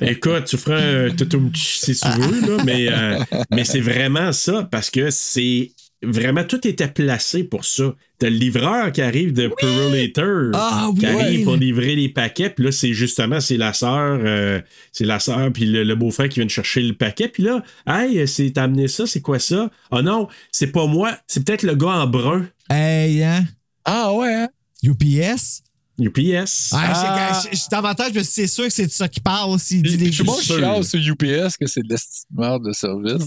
[0.10, 3.18] Écoute, tu feras un tutum si tu veux, là, mais, euh,
[3.52, 5.70] mais c'est vraiment ça parce que c'est
[6.02, 7.94] vraiment tout était placé pour ça.
[8.18, 11.44] T'as le livreur qui arrive de Purulator Ah oui, qui arrive ouais.
[11.44, 14.60] pour livrer les paquets, puis là c'est justement c'est la sœur, euh,
[14.92, 17.62] c'est la sœur puis le, le beau-frère qui vient de chercher le paquet, puis là,
[17.86, 21.62] hey, c'est t'as amené ça, c'est quoi ça Oh non, c'est pas moi, c'est peut-être
[21.62, 22.46] le gars en brun.
[22.70, 23.44] Hey, hein?
[23.84, 24.48] Ah ouais, hein?
[24.84, 25.62] UPS.
[26.00, 26.70] UPS?
[26.72, 27.42] Ah, Ah.
[27.70, 30.24] davantage, suis- c'est sûr que c'est de ça qu'il parle s'il dit des Je suis
[30.24, 30.84] bon, je sûr.
[30.84, 33.24] sur UPS que c'est de l'estimeur de service.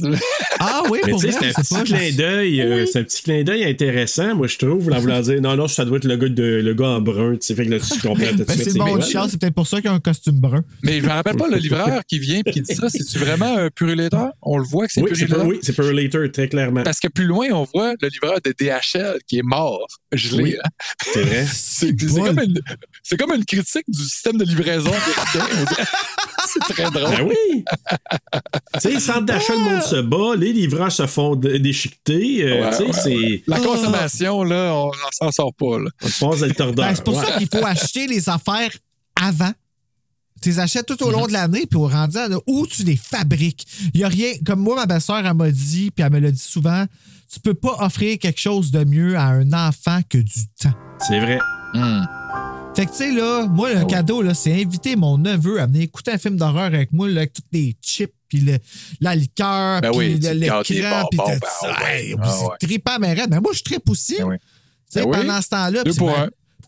[0.60, 3.22] Ah oui, Mais pour vrai, c'est un c'est petit clin d'œil, euh, c'est un petit
[3.24, 6.18] clin d'œil intéressant, moi je trouve, en voulant dire non, non, ça doit être le
[6.18, 8.44] gars, de, le gars en brun, tu sais, fait que là tu comprends tout de
[8.44, 8.72] Ben, suite.
[8.72, 10.64] c'est bon, Charles, c'est peut-être pour ça qu'il a un costume brun.
[10.84, 12.90] Mais je me rappelle pas le livreur qui vient et qui dit ça.
[12.90, 14.30] C'est-tu vraiment un purulator?
[14.42, 15.48] On le voit que c'est Oui, c'est purulator?
[15.48, 16.84] oui, c'est Purulator, très clairement.
[16.84, 20.44] Parce que plus loin, on voit le livreur de DHL qui est mort, gelé.
[20.44, 20.56] Oui.
[20.64, 20.70] hein.
[21.14, 21.46] C'est vrai.
[21.54, 22.55] C'est c'est comme, une-
[23.04, 24.92] c'est comme une critique du système de livraison.
[26.48, 27.10] C'est très drôle.
[27.18, 27.66] Ben oui!
[28.76, 32.44] tu sais, centre d'achat, le monde se bat, les livreurs se font dé- déchiqueter.
[32.44, 33.44] euh, Ouais, tu sais, ouais, c'est.
[33.48, 35.80] La consommation, là, on n'en s'en sort pas.
[35.80, 35.90] Là.
[36.22, 36.86] On passe à le tordeur.
[36.88, 37.26] Ben, c'est pour Ouais.
[37.26, 38.72] ça qu'il faut acheter les affaires
[39.22, 39.52] avant.
[40.42, 43.66] Tu les achètes tout au long de l'année, puis au rendu où tu les fabriques.
[43.94, 44.32] Il n'y a rien.
[44.46, 46.86] Comme moi, ma belle-sœur, elle m'a dit, puis elle me l'a dit souvent,
[47.34, 50.74] tu peux pas offrir quelque chose de mieux à un enfant que du temps.
[51.06, 51.40] C'est vrai.
[52.76, 55.84] Fait que, tu sais, là, moi, le cadeau, là, c'est inviter mon neveu à venir
[55.84, 58.58] écouter un film d'horreur avec moi, là, avec toutes les chips, puis le-
[59.00, 60.82] la liqueur, Ben puis oui, l'écran, puis
[61.18, 61.68] tout ben ça.
[61.70, 62.08] ouais.
[62.08, 62.50] Hey, Ah c'est ouais.
[62.60, 63.30] trippant, mais raide.
[63.32, 64.18] Mais moi, je trippe aussi.
[64.18, 64.36] Ben oui.
[64.38, 64.44] Tu
[64.90, 65.18] sais, Ben oui.
[65.26, 66.28] pendant ce temps-là, Deux pour un.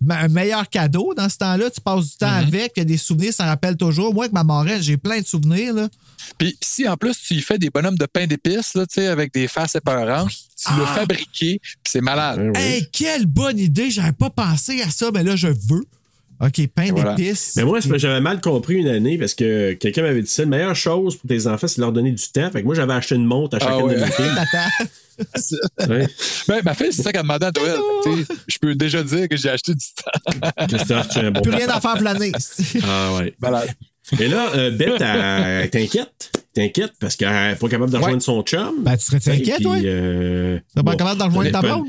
[0.10, 1.70] un meilleur cadeau dans ce temps-là.
[1.72, 2.48] Tu passes du temps Mm-hmm.
[2.48, 4.14] avec, il y a des souvenirs, ça rappelle toujours.
[4.14, 5.74] Moi, avec ma marraine, j'ai plein de souvenirs.
[5.74, 5.90] Là.
[6.38, 9.08] Puis si en plus tu y fais des bonhommes de pain d'épices, là, tu sais,
[9.08, 10.96] avec des faces épeurantes, tu l'as Ah!
[11.00, 12.52] fabriqué, puis c'est malade.
[12.54, 12.56] Ben.
[12.62, 13.92] Hey, quelle bonne idée!
[13.92, 15.84] J'avais pas pensé à ça, mais là, je veux.
[16.40, 17.16] OK, pain Voilà.
[17.16, 17.54] d'épices.
[17.58, 20.44] Mais moi, j'avais mal compris une année parce que quelqu'un m'avait dit ça.
[20.44, 22.50] La meilleure chose pour tes enfants, c'est de leur donner du temps.
[22.52, 23.96] Fait que moi, j'avais acheté une montre à Ah chacun ouais.
[23.96, 24.06] de mes.
[24.38, 24.86] Attends.
[25.90, 26.06] Ouais.
[26.48, 27.80] Ben, ma fille, c'est ça qu'elle demandait à Noël.
[28.04, 30.50] Tu sais, Je peux déjà dire que j'ai acheté du temps.
[30.68, 32.32] Christophe, tu es un bon Plus rien à faire planer.
[32.84, 33.34] Ah ouais.
[33.42, 33.70] Malade.
[34.20, 36.32] Et là, euh, Bette, elle, t'inquiète.
[36.54, 38.22] T'inquiète parce qu'elle n'est pas capable de rejoindre Ouais.
[38.22, 38.84] son chum.
[38.84, 39.76] Ben, tu serais-tu Et inquiète, toi?
[39.78, 41.88] euh, T'es pas bon, capable de rejoindre ta blonde?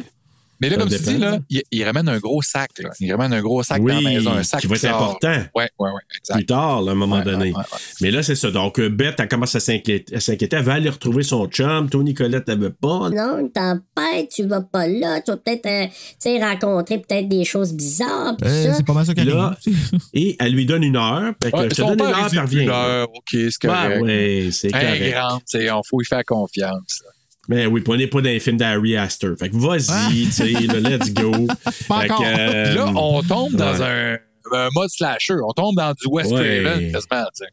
[0.60, 2.70] Mais là, Ça comme tu dis, là, il, il ramène un gros sac.
[2.80, 2.90] Là.
[3.00, 4.32] Il ramène un gros sac Oui, dans la maison.
[4.32, 4.94] Un sac qui va être sort.
[5.02, 5.36] important.
[5.54, 6.34] Ouais, ouais, exact.
[6.36, 7.44] plus tard, là, à un moment Ouais, donné.
[7.46, 7.78] ouais, ouais, ouais.
[8.00, 8.50] Mais là, c'est ça.
[8.50, 10.14] Donc, euh, Bette, elle commence à s'inquiéter.
[10.52, 11.88] Elle va aller retrouver son chum.
[11.88, 13.10] Tony Colette, elle veut pas.
[13.10, 15.20] Non, une tempête, tu vas pas là.
[15.20, 18.36] Tu vas peut-être euh, tu sais, rencontrer peut-être des choses bizarres.
[18.44, 18.74] Euh, ça.
[18.74, 19.56] c'est pas mal ça qu'elle Là,
[20.14, 21.32] et elle lui donne une heure.
[21.42, 22.62] Fait que Ouais, je te donne une heure, puis reviens.
[22.62, 24.02] une heure, OK, c'est Ah, correct.
[24.02, 25.16] ouais, c'est correct.
[25.46, 27.02] sais, il faut y faire confiance.
[27.04, 27.10] là.
[27.48, 29.30] Mais oui, puis on n'est pas dans les films d'Harry Astor.
[29.38, 31.32] Fait que vas-y, tu sais, là, let's go.
[31.88, 32.24] Pas Fait que, encore.
[32.26, 34.20] euh, là, on tombe dans ouais.
[34.52, 35.34] un, un mode slasher.
[35.46, 36.62] On tombe dans du West Ouais.
[36.62, 37.48] Craven, quasiment, tu sais.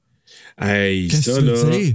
[0.62, 1.54] Hey, Qu'est-ce ça, que tu là.
[1.54, 1.94] veux dire?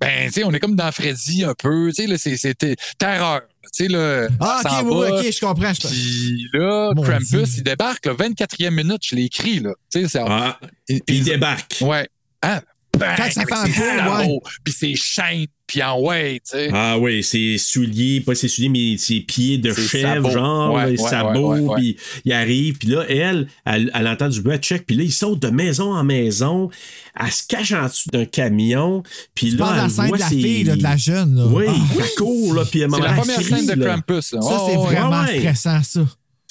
[0.00, 1.88] Ben, tu sais, on est comme dans Freddy un peu.
[1.88, 3.42] Tu sais, là, c'est- c'était terreur.
[3.76, 5.72] Tu sais, là, Ah, OK, oui, OK, je comprends.
[5.72, 7.44] je- Puis là, Mon Krampus, Dieu.
[7.58, 9.72] il débarque, là, 24e minute, je l'ai écrit, là.
[9.92, 10.18] Tu sais, c'est...
[10.26, 10.58] Ah,
[10.88, 11.78] il- il il- débarque.
[11.80, 12.08] Ouais.
[12.42, 12.60] Ah,
[12.98, 14.38] bang, Quand ça fait un peu, ouais.
[14.62, 15.46] Puis ses chaînes,
[15.82, 16.70] en ouais, tu sais.
[16.72, 21.00] Ah oui, ses souliers, pas ses souliers, mais ses pieds de chèvre, genre, Ouais, les
[21.00, 21.74] ouais, sabots, ouais, ouais, ouais.
[21.76, 25.02] puis il arrive, puis là, elle, elle, elle entend du bruit, elle check, puis là,
[25.02, 26.70] il saute de maison en maison,
[27.18, 29.02] elle se cache en dessous d'un camion,
[29.34, 31.34] puis là, la elle scène voit de la ses- fille, là, de la jeune.
[31.36, 31.46] Là.
[31.46, 33.86] Oui, Ah, elle court, là, puis un C'est la elle première crie, scène de là.
[33.86, 34.32] Krampus.
[34.32, 34.40] là.
[34.42, 34.94] Ça, c'est Oh, ouais.
[34.94, 35.38] vraiment ouais.
[35.40, 36.00] stressant, ça.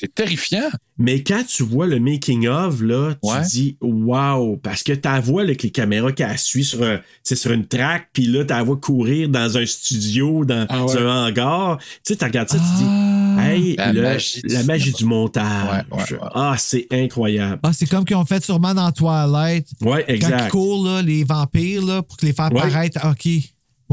[0.04, 0.70] C'est terrifiant.
[0.98, 3.42] Mais quand tu vois le making of, là, tu Ouais.
[3.50, 7.66] dis wow, parce que ta voix avec les caméras qui suit sur un, sur une
[7.66, 10.98] track, puis là, ta voix courir dans un studio, dans Ah ouais.
[11.00, 11.78] un hangar.
[11.80, 15.86] Tu sais, tu regardes ça, tu dis hey, La le- magie du magie montage.
[15.90, 16.28] Ouais, ouais, ouais.
[16.36, 17.60] Ah, c'est incroyable.
[17.64, 19.68] Ah, c'est comme qu'ils ont fait sûrement dans Twilight.
[19.82, 20.50] Ouais, Quand ils exact.
[20.52, 22.60] courent, là, les vampires, là, pour que les faire Ouais.
[22.62, 23.00] paraître.
[23.10, 23.30] OK.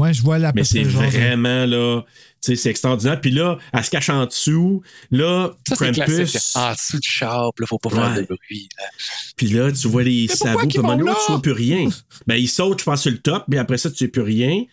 [0.01, 2.07] Ouais, je vois la Mais c'est vraiment là, tu
[2.41, 3.21] sais, c'est extraordinaire.
[3.21, 4.81] Puis là, elle se cache en dessous.
[5.11, 6.55] Là, Ça, c'est Krampus.
[6.55, 8.21] En dessous du char, puis là, faut pas faire Ouais.
[8.21, 8.67] de bruit.
[8.79, 8.85] là.
[9.35, 11.87] Puis là, tu vois les sabots, puis à tu vois plus rien.
[12.25, 14.63] Ben, il saute, je pense, sur le top, mais après ça, tu sais plus rien.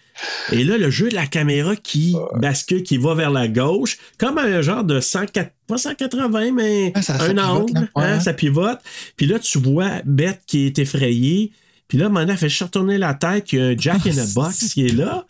[0.51, 4.39] Et là, le jeu de la caméra qui bascule, qui va vers la gauche, comme
[4.39, 7.81] un genre de 104, pas 180, mais Ouais, ça- ça un pivote, angle, là.
[7.97, 8.79] Ouais, hein, ça pivote.
[9.16, 11.53] Puis là, tu vois Beth qui est effrayée.
[11.89, 13.51] Puis là, maintenant, elle fait juste retourner la tête.
[13.53, 15.26] Il y a un Jack in a Box qui est là,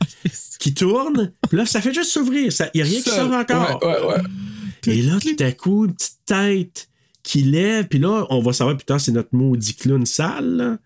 [0.58, 1.32] qui tourne.
[1.48, 2.52] Puis là, ça fait juste s'ouvrir.
[2.52, 3.80] Ça- Il n'y a rien qui sort encore.
[3.82, 4.92] Ouais, ouais, ouais.
[4.94, 6.88] Et là, tout à coup, une petite tête
[7.22, 7.86] qui lève.
[7.86, 10.56] Puis là, on va savoir plus tard, c'est notre maudit clown sale.
[10.56, 10.78] là.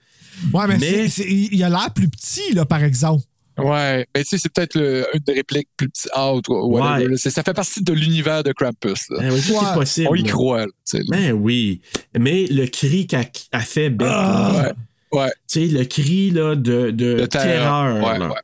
[0.52, 3.22] Ouais, mais, il a l'air plus petit, là, par exemple.
[3.58, 4.76] Ouais, mais tu sais, c'est peut-être
[5.14, 6.08] une des répliques plus petites.
[6.14, 7.16] Ah, ou whatever, Ouais.
[7.18, 9.08] Ça fait partie de l'univers de Krampus.
[9.10, 9.18] là.
[9.20, 9.58] Ben oui, tout Ouais.
[9.70, 10.08] est possible.
[10.10, 10.66] On y croit.
[10.66, 11.00] là.
[11.10, 11.82] Ben oui.
[12.18, 14.72] Mais le cri qu'a a fait Beth, là, Ouais.
[15.12, 15.30] Ouais.
[15.48, 17.94] tu sais, le cri là, de, de De terreur, terreur.
[18.12, 18.28] Ouais, là.
[18.28, 18.34] ouais.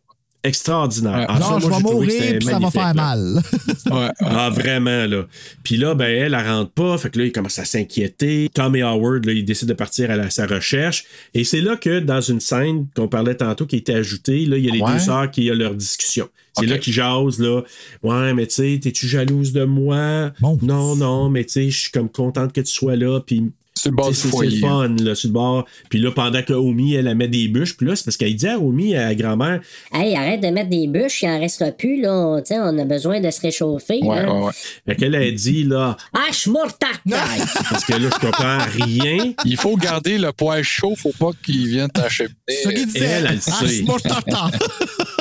[0.44, 1.18] extraordinaire.
[1.20, 1.26] Ouais.
[1.28, 2.94] Ah, ça, non, moi, je vais mourir, puis ça va faire là.
[2.94, 3.42] mal.
[3.90, 4.10] Ouais, ouais.
[4.20, 5.26] Ah, vraiment, là.
[5.62, 6.98] Puis là, ben, elle, elle rentre pas.
[6.98, 8.50] Fait que là, il commence à s'inquiéter.
[8.52, 11.04] Tom et Howard, là, ils décident de partir à la- sa recherche.
[11.32, 14.66] Et c'est là que, dans une scène qu'on parlait tantôt, qui était ajoutée, là, il
[14.66, 14.92] y a les Ouais.
[14.92, 16.28] deux sœurs qui ont leur discussion.
[16.58, 17.62] C'est là qu'ils jasent, là.
[18.02, 20.32] Ouais, mais tu sais, t'es-tu jalouse de moi?
[20.40, 20.58] Bon.
[20.60, 23.20] Non, non, mais tu sais, je suis comme contente que tu sois là.
[23.20, 24.60] Puis C'est le bord du sais, C'est foyer.
[24.60, 25.64] fun, là, sur le bord.
[25.88, 28.34] Puis là, pendant que Omi, elle, elle met des bûches, puis là, c'est parce qu'elle
[28.34, 29.60] dit à Omi, à la grand-mère,
[29.92, 32.40] Hey, arrête de mettre des bûches, il en restera plus, là.
[32.40, 34.00] Tu sais, on a besoin de se réchauffer.
[34.02, 34.52] Ouais, ouais, ouais.
[34.86, 37.42] fait qu'elle a dit, là, Ah, taille.
[37.70, 39.32] parce que là, je comprends rien.
[39.44, 42.34] Il faut garder le poêle chaud, faut pas qu'il vienne t'acheminer.
[42.48, 42.98] C'est ça qu'il disait.
[43.04, 43.66] elle, elle le Ah, sait.
[43.66, 44.50] je suis mort tartan.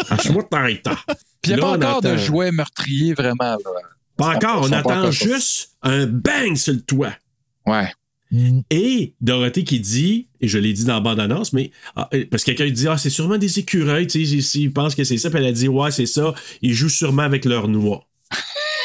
[0.09, 0.83] Ah, je suis moi, t'arrêtes.
[1.41, 3.43] Puis il n'y a pas on encore de jouet meurtrier, vraiment.
[3.43, 3.57] Là.
[4.17, 7.13] Pas encore, on attend juste un bang sur le toit.
[7.65, 7.91] Ouais.
[8.31, 8.59] Mm.
[8.69, 12.43] Et Dorothée qui dit, et je l'ai dit dans la bande-annonce, mais ah, euh, parce
[12.43, 15.29] que quelqu'un dit Ah, c'est sûrement des écureuils, tu sais, s'ils pensent que c'est ça,
[15.29, 18.03] puis elle a dit Ouais, c'est ça, ils jouent sûrement avec leur noix.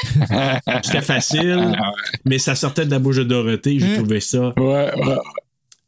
[0.82, 1.76] C'était facile,
[2.24, 5.16] mais ça sortait de la bouche de Dorothée, j'ai trouvé ça Ouais, ouais.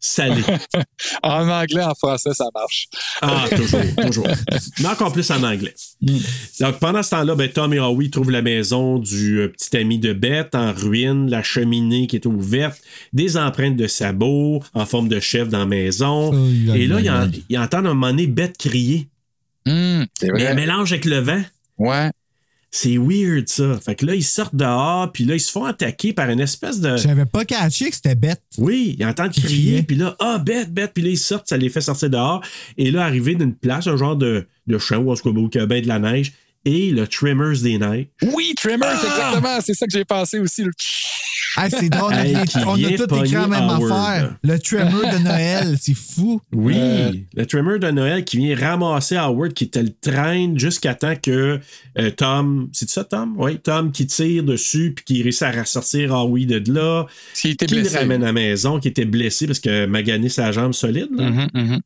[0.05, 0.42] Salé.
[1.22, 2.88] En anglais, en français, ça marche.
[3.22, 4.28] Ah, toujours, toujours.
[4.80, 5.74] Mais encore plus en anglais.
[6.61, 9.98] Donc, pendant ce temps-là, ben, Tom et Howie trouvent la maison du euh, petit ami
[9.98, 12.80] de Beth en ruine, la cheminée qui est ouverte,
[13.12, 16.32] des empreintes de sabots en forme de chef dans la maison.
[16.74, 19.09] Et là, ils, entendent à un moment donné Beth crier.
[19.66, 20.46] Hum, c'est Mais vrai.
[20.48, 21.42] un mélange avec le vent.
[21.78, 22.11] Ouais.
[22.77, 23.79] C'est weird, ça.
[23.85, 26.81] Fait que là, ils sortent dehors, puis là, ils se font attaquer par une espèce
[26.81, 26.97] de.
[26.97, 28.43] J'avais pas catché que c'était bête.
[28.59, 31.68] Oui, ils entendent crier, puis là, ah, bête, bête, puis là, ils sortent, ça les
[31.68, 32.43] fait sortir dehors.
[32.77, 35.87] Et là, arrivé d'une place, un genre de, de champ il y a bien de
[35.87, 36.33] la neige,
[36.64, 38.09] et le Trimmers des neiges.
[38.33, 39.61] Oui, Tremors, exactement.
[39.64, 40.64] C'est ça que j'ai pensé aussi.
[40.64, 40.72] le-
[41.57, 42.36] Ah, c'est drôle, on a- Hey,
[42.66, 44.36] on a tout écrit la même Howard, affaire.
[44.42, 46.40] Le tremor de Noël, c'est fou.
[46.52, 47.12] Oui, Euh.
[47.36, 51.61] le Trimmer de Noël qui vient ramasser Howard, qui te le traîne jusqu'à temps que
[51.98, 52.68] euh, Tom.
[52.72, 53.34] C'est ça, Tom?
[53.38, 57.07] Oui, Tom qui tire dessus, puis qui réussit à ressortir Howie de là.
[57.44, 57.94] Était qui blessé.
[57.94, 61.09] le ramène à la maison, qui était blessé parce que magané sa jambe solide.
[61.16, 61.30] Là.
[61.30, 61.80] Mhm, mhm.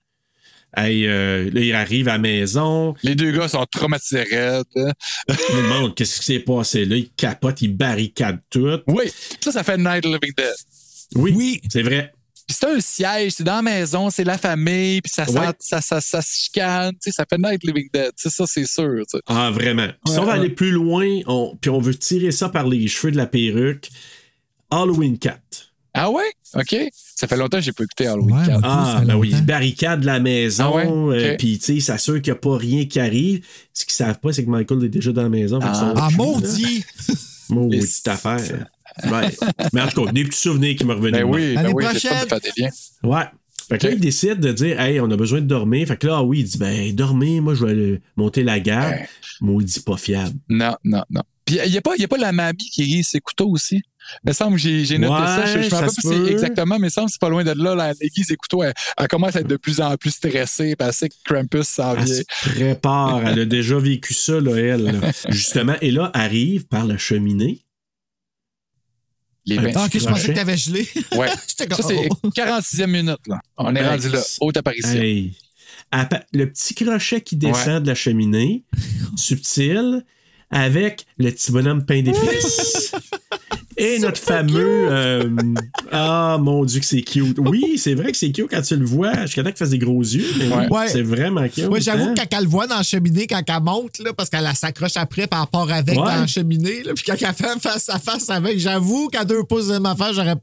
[0.76, 2.94] Hey, euh, là, il arrive à la maison.
[3.02, 4.64] Les deux gars sont traumatisés raides.
[4.76, 4.92] hein.
[5.28, 6.96] Tout le monde, qu'est-ce qui s'est passé là?
[6.96, 8.78] Il capote, il barricade tout.
[8.86, 9.04] Oui,
[9.40, 10.54] ça, ça fait Night Living Dead.
[11.14, 11.60] Oui, Oui.
[11.70, 12.12] c'est vrai.
[12.46, 15.80] Puis c'est un siège, c'est dans la maison, c'est la famille, puis ça, sent- ça,
[15.82, 18.12] ça, ça se chicane, tu sais, ça fait Night Living Dead.
[18.16, 19.00] Tu sais, ça, c'est sûr.
[19.10, 19.22] tu sais.
[19.26, 19.88] Ah, vraiment.
[20.06, 20.38] si Ouais, on va ouais.
[20.38, 23.88] aller plus loin, on, puis on veut tirer ça par les cheveux de la perruque,
[24.70, 25.67] Halloween 4.
[25.94, 26.30] Ah ouais?
[26.54, 26.76] OK.
[26.92, 28.60] Ça fait longtemps que j'ai pas écouté Halloween Ouais, 4.
[28.60, 29.38] moi, ça Ah, ben oui, longtemps.
[29.42, 30.86] il barricade la maison, Ah ouais?
[30.88, 33.44] euh, puis tu sais, il s'assure qu'il n'y a pas rien qui arrive.
[33.72, 35.58] Ce qu'ils savent pas, c'est que Michael est déjà dans la maison.
[35.62, 36.84] Ah, chauds, maudit!
[37.50, 38.66] Maudite affaire.
[39.10, 39.34] Ouais.
[39.72, 41.22] Mais en tout cas, des petits souvenirs qui me revenaient.
[41.24, 42.68] Ben de oui, ben oui, de faire des liens.
[43.02, 43.24] Ouais.
[43.68, 45.86] Fait que là, il décide de dire, hey, on a besoin de dormir.
[45.86, 48.60] Fait que là, ah oui, il dit, ben, dormez, moi, je vais aller monter la
[48.60, 48.92] garde.
[48.94, 49.08] Ouais.
[49.40, 50.34] Maudit pas fiable.
[50.48, 51.22] Non, non, non.
[51.44, 53.48] Puis il n'y a, pas- il y a pas la mamie qui rit ses couteaux
[53.50, 53.80] aussi?
[54.24, 55.46] Il me semble que j'ai j'ai noté Ouais, ça.
[55.46, 55.92] Je ne me rappelle pas
[56.26, 57.74] si exactement, mais il me semble que c'est pas loin de là.
[57.74, 60.76] La aiguise des couteaux, elle, elle commence à être de plus en plus stressée.
[60.76, 62.14] Parce que Krampus s'en Elle vient.
[62.14, 63.26] se prépare.
[63.26, 64.84] Elle a déjà vécu ça, là, elle.
[64.84, 65.10] là.
[65.28, 65.74] Justement.
[65.80, 67.64] Et là, arrive par la cheminée.
[69.46, 70.28] Les Ah, ok, je pensais crochet.
[70.28, 70.86] que t'avais gelé.
[71.16, 71.28] Ouais.
[71.46, 72.28] Ça, c'est oh.
[72.28, 73.16] 46e minute.
[73.26, 73.40] Là.
[73.56, 74.20] On est Hey, rendu là.
[74.40, 74.90] Haute apparition.
[75.00, 75.34] Hey.
[76.34, 78.64] Le petit crochet qui descend de la cheminée,
[79.16, 80.04] subtil,
[80.50, 82.92] avec le petit bonhomme pain d'épices.
[83.78, 84.88] Et notre fameux.
[84.90, 85.30] euh,
[85.92, 87.38] ah, mon Dieu, que c'est cute.
[87.38, 89.22] Oui, c'est vrai que c'est cute quand tu le vois.
[89.22, 90.26] Jusqu'à temps qu'il fasse des gros yeux.
[90.38, 91.66] Mais oui, c'est vraiment cute.
[91.68, 92.14] Ouais, j'avoue hein?
[92.14, 94.96] que quand elle le voit dans la cheminée, quand elle monte, là, parce qu'elle s'accroche
[94.96, 96.04] après par rapport avec Ouais.
[96.04, 99.44] dans la cheminée, là, puis quand elle fait face à face avec, j'avoue qu'à deux
[99.44, 100.36] pouces de ma face, j'aurais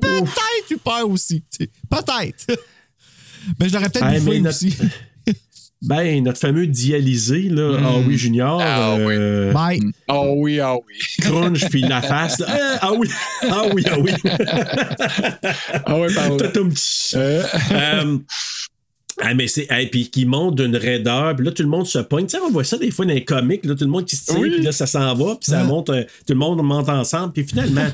[0.00, 1.42] peut-être eu peur aussi.
[1.58, 2.46] Peut-être.
[3.60, 4.74] Mais je l'aurais peut-être notre- aussi.
[5.82, 7.84] Ben, notre fameux dialysé, là, Mm.
[7.86, 8.60] ah oui, Junior.
[8.62, 9.14] Ah oui.
[9.16, 9.80] euh, Bye.
[10.08, 10.94] Ah oui, ah oui.
[11.20, 12.38] crunch puis la face.
[12.38, 12.46] là.
[12.48, 13.08] Ah, ah oui,
[13.42, 14.10] ah oui, ah oui.
[15.84, 16.38] Ah oui, pardon.
[17.14, 17.42] Euh,
[19.22, 19.66] ah, mais c'est.
[19.70, 22.26] Et puis qui monte d'une raideur, puis là, tout le monde se pogne.
[22.26, 24.16] Tu sais, on voit ça des fois dans les comics, là, tout le monde qui
[24.16, 24.50] se tire, Oui.
[24.50, 25.64] puis là, ça s'en va, puis ça Ah.
[25.64, 27.86] monte, euh, tout le monde monte ensemble, puis finalement.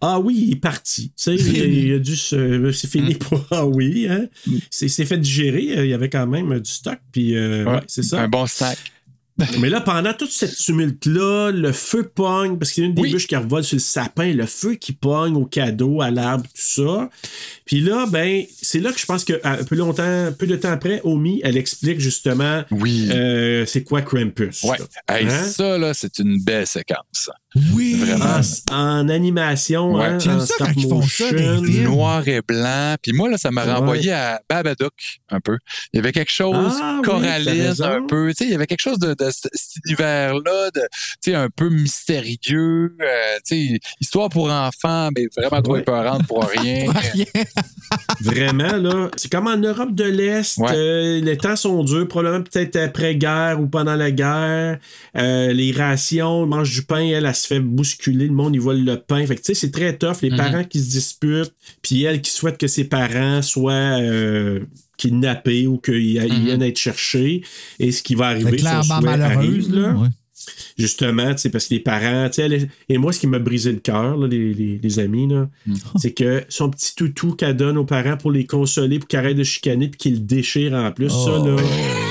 [0.00, 1.08] Ah oui, il est parti.
[1.10, 2.72] Tu sais, il, a- dû se.
[2.72, 3.18] C'est fini Mm.
[3.18, 3.46] pour.
[3.50, 4.26] Ah oui, hein.
[4.70, 5.78] C'est c'est fait digérer.
[5.78, 8.22] euh, Il y avait quand même du stock, puis euh, ouais, Ouais, c'est ça.
[8.22, 8.78] Un bon snack.
[9.60, 13.02] Mais là, pendant toute cette tumulte-là, le feu pogne, parce qu'il y a une des
[13.02, 13.12] Oui.
[13.12, 16.50] bûches qui revole sur le sapin, le feu qui pogne au cadeau, à l'arbre, tout
[16.54, 17.10] ça.
[17.66, 20.70] Puis là, ben, c'est là que je pense que un peu longtemps, peu de temps
[20.70, 23.08] après, Omi, elle explique justement Oui.
[23.12, 24.62] euh, c'est quoi Krampus.
[24.62, 24.78] Ouais.
[25.08, 25.42] Hey, Hein?
[25.42, 27.28] Ça, là, c'est une belle séquence.
[27.74, 27.94] Oui.
[27.94, 28.40] Vraiment.
[28.70, 30.04] En, en animation, Ouais.
[30.04, 31.32] hein, en ça stop quand ils font ça.
[31.32, 32.94] Noir et blanc.
[33.02, 33.72] Puis moi, là, ça m'a Ouais.
[33.72, 34.92] renvoyé à Babadook
[35.30, 35.56] un peu.
[35.92, 38.28] Il y avait quelque chose, Ah coralline un peu.
[38.30, 40.80] Tu sais, il y avait quelque chose de, de ce- cet univers-là, de,
[41.22, 42.94] tu sais, un peu mystérieux.
[43.00, 45.80] euh, tu sais, histoire pour enfants, mais vraiment trop Ouais.
[45.80, 46.92] épeurante pour rien.
[46.92, 47.24] Rien.
[48.20, 49.10] Vraiment, là.
[49.16, 50.58] C'est comme en Europe de l'Est.
[50.58, 50.70] Ouais.
[50.74, 54.78] euh, les temps sont durs, probablement peut-être après-guerre ou pendant la guerre.
[55.16, 58.60] Euh, les rations, on mange du pain, elle, elle se fait bousculer, le monde, ils
[58.60, 59.24] vole le pain.
[59.26, 60.16] Fait que, tu sais, c'est très tough.
[60.22, 60.36] Les Mhm.
[60.36, 61.52] parents qui se disputent,
[61.82, 64.60] puis elle qui souhaite que ses parents soient euh,
[64.96, 66.44] kidnappés ou qu'ils ils Mhm.
[66.44, 67.42] viennent être cherchés.
[67.78, 69.36] Et ce qui va C'est arriver, son clairement malheureuse.
[69.36, 69.80] arrive, là.
[69.88, 69.94] là.
[69.94, 70.08] Ouais.
[70.78, 73.38] Justement, tu sais, parce que les parents, tu sais, elle- et moi, ce qui m'a
[73.38, 75.48] brisé le cœur, là, les, les- les amis, là,
[75.96, 79.36] c'est que son petit toutou qu'elle donne aux parents pour les consoler, pour qu'ils arrêtent
[79.36, 81.56] de chicaner, puis qu'ils le déchirent en plus, ça, là,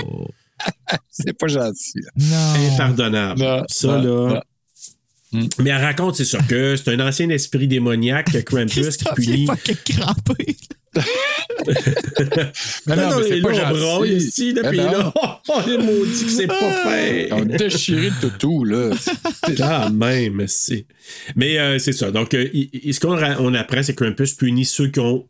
[0.08, 0.28] Oh.
[1.10, 2.00] c'est pas gentil.
[2.18, 2.54] Non.
[2.74, 3.40] impardonnable.
[3.42, 4.34] Non, ça, non, là.
[4.34, 4.42] non.
[5.42, 5.48] Mm.
[5.64, 9.46] Mais elle raconte, c'est ça, que c'est un ancien esprit démoniaque, Krampus, qui est punit.
[9.48, 10.56] fucking crampé.
[12.88, 14.14] Mais non, mais c'est pas gentil.
[14.14, 14.92] ici, là, Mais puis non.
[14.92, 15.14] là,
[15.50, 17.30] on est maudit que c'est pas fait.
[17.32, 18.92] On a déchiré le toutou, là.
[19.58, 20.86] Quand même, c'est.
[21.36, 22.12] Mais euh, c'est ça.
[22.12, 25.28] Donc, euh, ce qu'on on apprend, c'est Krampus punit ceux qui ont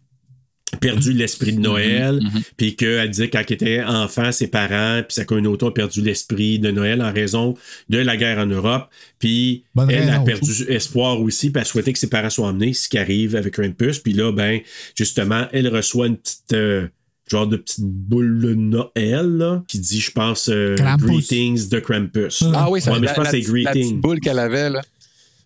[0.82, 5.14] perdu l'esprit de Noël, Mhm, puis qu'elle disait quand il était enfant, ses parents, puis
[5.16, 7.56] sa communauté ont perdu l'esprit de Noël en raison
[7.90, 8.90] de la guerre en Europe,
[9.20, 12.74] puis Bonne elle a perdu espoir aussi, puis elle souhaitait que ses parents soient emmenés,
[12.74, 14.60] ce qui arrive avec Krampus, puis là, ben,
[14.98, 16.54] justement, elle reçoit une petite...
[16.54, 16.88] euh,
[17.32, 20.76] genre de petite boule de Noël, là, qui dit, je pense, euh.
[21.00, 22.44] Greetings de Krampus.
[22.54, 24.02] Ah oui, ça Ouais, mais la, je pense c'est petite- la petite Greetings.
[24.02, 24.82] boule qu'elle avait, là.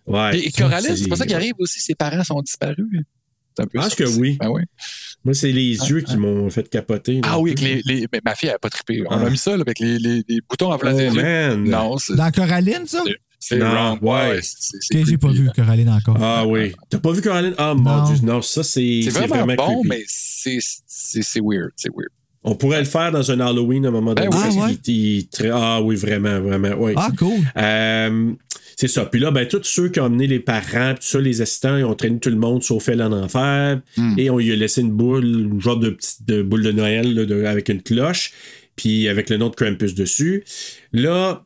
[0.06, 0.38] Ouais.
[0.40, 2.76] Et Coraline, c'est pas ça qui arrive aussi, ses parents sont disparus.
[3.56, 4.36] C'est un peu Je pense que oui.
[4.38, 4.62] Ben oui.
[5.24, 7.14] Moi, c'est les yeux qui m'ont fait capoter.
[7.16, 7.20] là.
[7.24, 9.02] Ah oui, avec les, les- mais ma fille, elle n'a pas trippé.
[9.06, 9.26] On Ah.
[9.26, 11.62] a mis ça là, avec les, les, les boutons en place Oh, man.
[11.64, 13.02] Non, c'est Dans Coraline, ça?
[13.38, 13.98] c'est- wrong.
[14.02, 14.40] ouais.
[14.42, 15.50] c'est- c'est Ok, j'ai pas vu.
[15.54, 16.16] Coraline encore.
[16.20, 16.72] Ah oui.
[16.88, 17.54] T'as pas vu Coraline?
[17.58, 18.04] Ah mon Non.
[18.04, 18.16] Dieu.
[18.22, 19.88] Non, ça, c'est C'est c'est vraiment, vraiment, bon, creepy.
[19.88, 21.70] mais c'est c'est- c'est weird.
[21.76, 22.08] C'est weird.
[22.42, 24.28] On pourrait le faire dans un Halloween à un moment donné.
[24.28, 24.76] Ben parce Ah ouais?
[24.76, 26.70] qu'il- il- très- ah oui, vraiment, vraiment.
[26.78, 26.92] Oui.
[26.96, 27.32] Ah, cool.
[27.56, 28.32] Euh,
[28.76, 29.04] c'est ça.
[29.04, 31.84] Puis là, ben, tous ceux qui ont amené les parents, tout ça, les assistants, ils
[31.84, 33.80] ont traîné tout le monde sauf elle en enfer.
[33.98, 34.14] Hmm.
[34.16, 37.14] Et on lui a laissé une boule, une genre de petite de boule de Noël
[37.14, 38.32] là, de- avec une cloche,
[38.74, 40.44] puis avec le nom de Krampus dessus.
[40.94, 41.44] Là,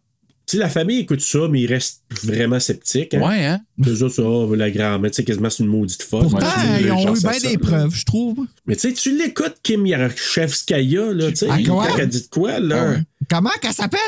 [0.55, 3.15] sais, la famille écoute ça, mais ils restent vraiment sceptiques.
[3.15, 3.21] Hein?
[3.29, 3.61] Ouais, hein?
[3.87, 6.23] Eux autres, ça, oh, la grand-mère, tu sais, quasiment c'est une maudite folle.
[6.23, 8.39] Pourtant, Ouais, ils ont eu bien des preuves, je trouve.
[8.67, 12.27] Mais tu sais, tu l'écoutes, Kim Yaroshevskaya, là, tu sais, Ah, quand elle dit de
[12.29, 12.77] quoi, là?
[12.87, 12.99] Ah ouais.
[13.31, 14.01] Comment qu'elle s'appelle?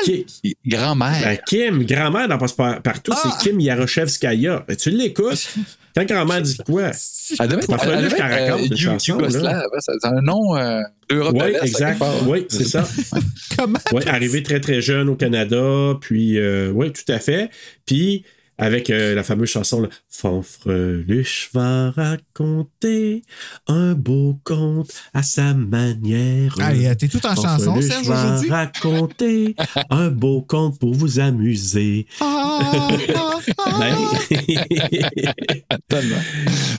[0.65, 1.21] Grand-mère.
[1.23, 3.37] ben, Kim, grand-mère dans Passe par- partout, Ah!
[3.39, 4.63] c'est Kim Yaroshevskaya.
[4.67, 5.47] Ben, tu l'écoutes.
[5.97, 6.91] Quand grand-mère dit quoi?
[7.39, 9.63] Elle devait être, euh, Yougoslave.
[9.79, 12.03] C'est un nom euh, d'Europe Oui, exact.
[12.27, 12.87] Oui, c'est ça.
[13.57, 13.79] Comment?
[13.91, 17.49] Oui, arrivé très, très jeune au Canada, puis euh, oui, tout à fait.
[17.87, 18.25] Puis
[18.59, 23.23] Avec euh, la fameuse chanson là, Fanfreluche va raconter
[23.67, 26.55] un beau conte à sa manière.
[26.59, 28.49] Allez, t'es tout en chanson, Fanfreluche Serge, va aujourd'hui?
[28.49, 29.55] raconter
[29.91, 32.07] un beau conte pour vous amuser.
[32.19, 33.79] Ah, ah, ah.
[33.79, 33.95] Ben.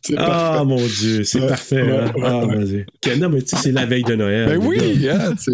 [0.02, 0.64] C'est Ah, parfait.
[0.64, 1.80] mon Dieu, c'est parfait.
[1.82, 2.12] hein?
[2.24, 2.86] Ah, mon Dieu.
[3.18, 4.48] Non, mais tu sais, c'est la veille de Noël.
[4.48, 5.52] Ben oui, hein, c'est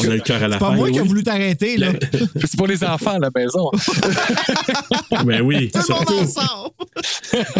[0.00, 0.76] On a le cœur à la C'est pas fin.
[0.76, 1.88] moi qui ai voulu t'arrêter, là.
[2.36, 3.70] c'est pour les enfants à la maison.
[5.32, 6.70] Ben oui, Tout le monde ensemble.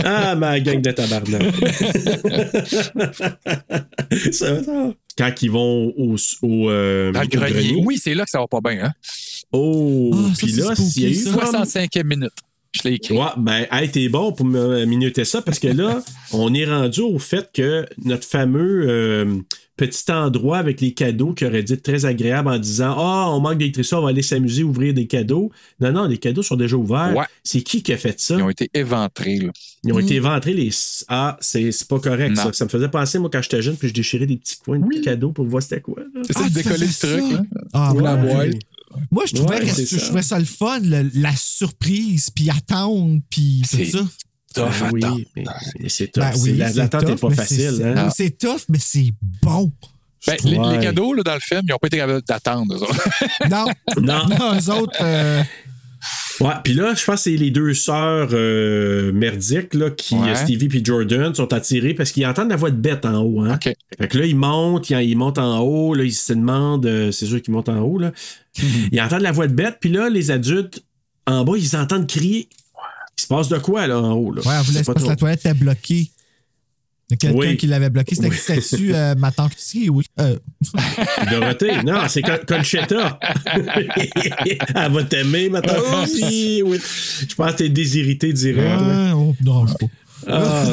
[0.04, 1.42] Ah, ma gang de tabarnak.
[4.32, 4.94] Ça, ça.
[5.16, 7.82] Quand ils vont au, au, euh, Dans le au grenier.
[7.84, 8.84] Oui, c'est là que ça va pas bien.
[8.84, 8.92] Hein?
[9.52, 11.30] Oh, ça, puis c'est là, spooky, s'il y a eu ça.
[11.32, 11.62] comme...
[11.62, 12.32] 65e minute.
[12.72, 13.14] Je l'ai écrit.
[13.16, 17.00] Ouais, ben, hey, t'es bon pour me minuter ça parce que là, on est rendu
[17.02, 19.36] au fait que notre fameux euh,
[19.76, 23.40] petit endroit avec les cadeaux qui aurait dû être très agréable en disant Ah, on
[23.40, 25.50] manque d'électricité, on va aller s'amuser, ouvrir des cadeaux.
[25.80, 27.14] Non, non, les cadeaux sont déjà ouverts.
[27.14, 27.24] Ouais.
[27.44, 28.36] C'est qui qui a fait ça?
[28.36, 29.36] Ils ont été éventrés.
[29.38, 29.52] Là.
[29.84, 30.70] Ils ont été éventrés les.
[31.08, 32.42] Ah, c'est c'est pas correct, Non.
[32.44, 32.52] ça.
[32.54, 35.00] Ça me faisait penser, moi, quand j'étais jeune, puis je déchirais des petits coins de
[35.02, 36.02] cadeaux pour voir c'était quoi.
[36.30, 37.32] ça, Ah, de décoller le truc.
[37.32, 37.42] Là.
[37.74, 38.32] Ah, Ou la ouais.
[38.32, 38.54] boîte.
[39.10, 39.98] Moi, je trouvais, Ouais, que je ça.
[40.06, 43.98] trouvais ça le fun, le- la surprise, puis attendre, puis tout C'est ça.
[44.54, 44.64] Tough,
[45.00, 45.44] Ben oui, mais,
[45.80, 46.22] mais c'est tough.
[46.22, 47.74] Ben C'est- oui, L'attente n'est pas mais facile.
[47.78, 48.08] c'est- hein.
[48.14, 49.12] C'est tough, mais c'est
[49.42, 49.72] bon.
[50.26, 52.74] Ben, les, cadeaux là, dans le film, ils n'ont pas été capables d'attendre.
[52.74, 53.08] eux autres.
[53.50, 53.66] Non,
[54.00, 54.26] Non.
[54.28, 55.42] non, eux autres, euh,
[56.40, 60.34] Ouais, puis là, je pense que c'est les deux sœurs euh, merdiques, là, qui, Ouais.
[60.34, 63.40] Stevie et Jordan, sont attirés parce qu'ils entendent la voix de bête en haut.
[63.42, 63.58] Hein?
[63.62, 67.12] Fait que là, ils montent, ils, ils montent en haut, là, ils se demandent, euh,
[67.12, 68.10] c'est sûr qu'ils montent en haut, là.
[68.92, 70.82] Ils entendent la voix de bête, puis là, les adultes,
[71.26, 72.48] en bas, ils entendent crier.
[73.18, 74.42] Il se passe de quoi, là, en haut, là?
[74.42, 76.10] ouais, on voulait pas la toilette était bloquée.
[77.08, 77.56] Quelqu'un Oui.
[77.58, 78.14] qui l'avait bloqué.
[78.14, 78.36] C'était Oui.
[78.42, 79.90] c'était-tu euh, ma tante ici?
[79.90, 80.04] Oui.
[80.18, 80.38] Euh,
[81.30, 83.18] Dorothée, non, c'est Con- Conchetta.
[84.74, 85.76] Elle va t'aimer, ma tante.
[86.22, 86.78] Oui, oui.
[87.28, 88.66] Je pense que t'es désirité direct.
[88.66, 89.10] là.
[89.10, 89.86] ah, on non, je sais pas.
[90.28, 90.64] Ah,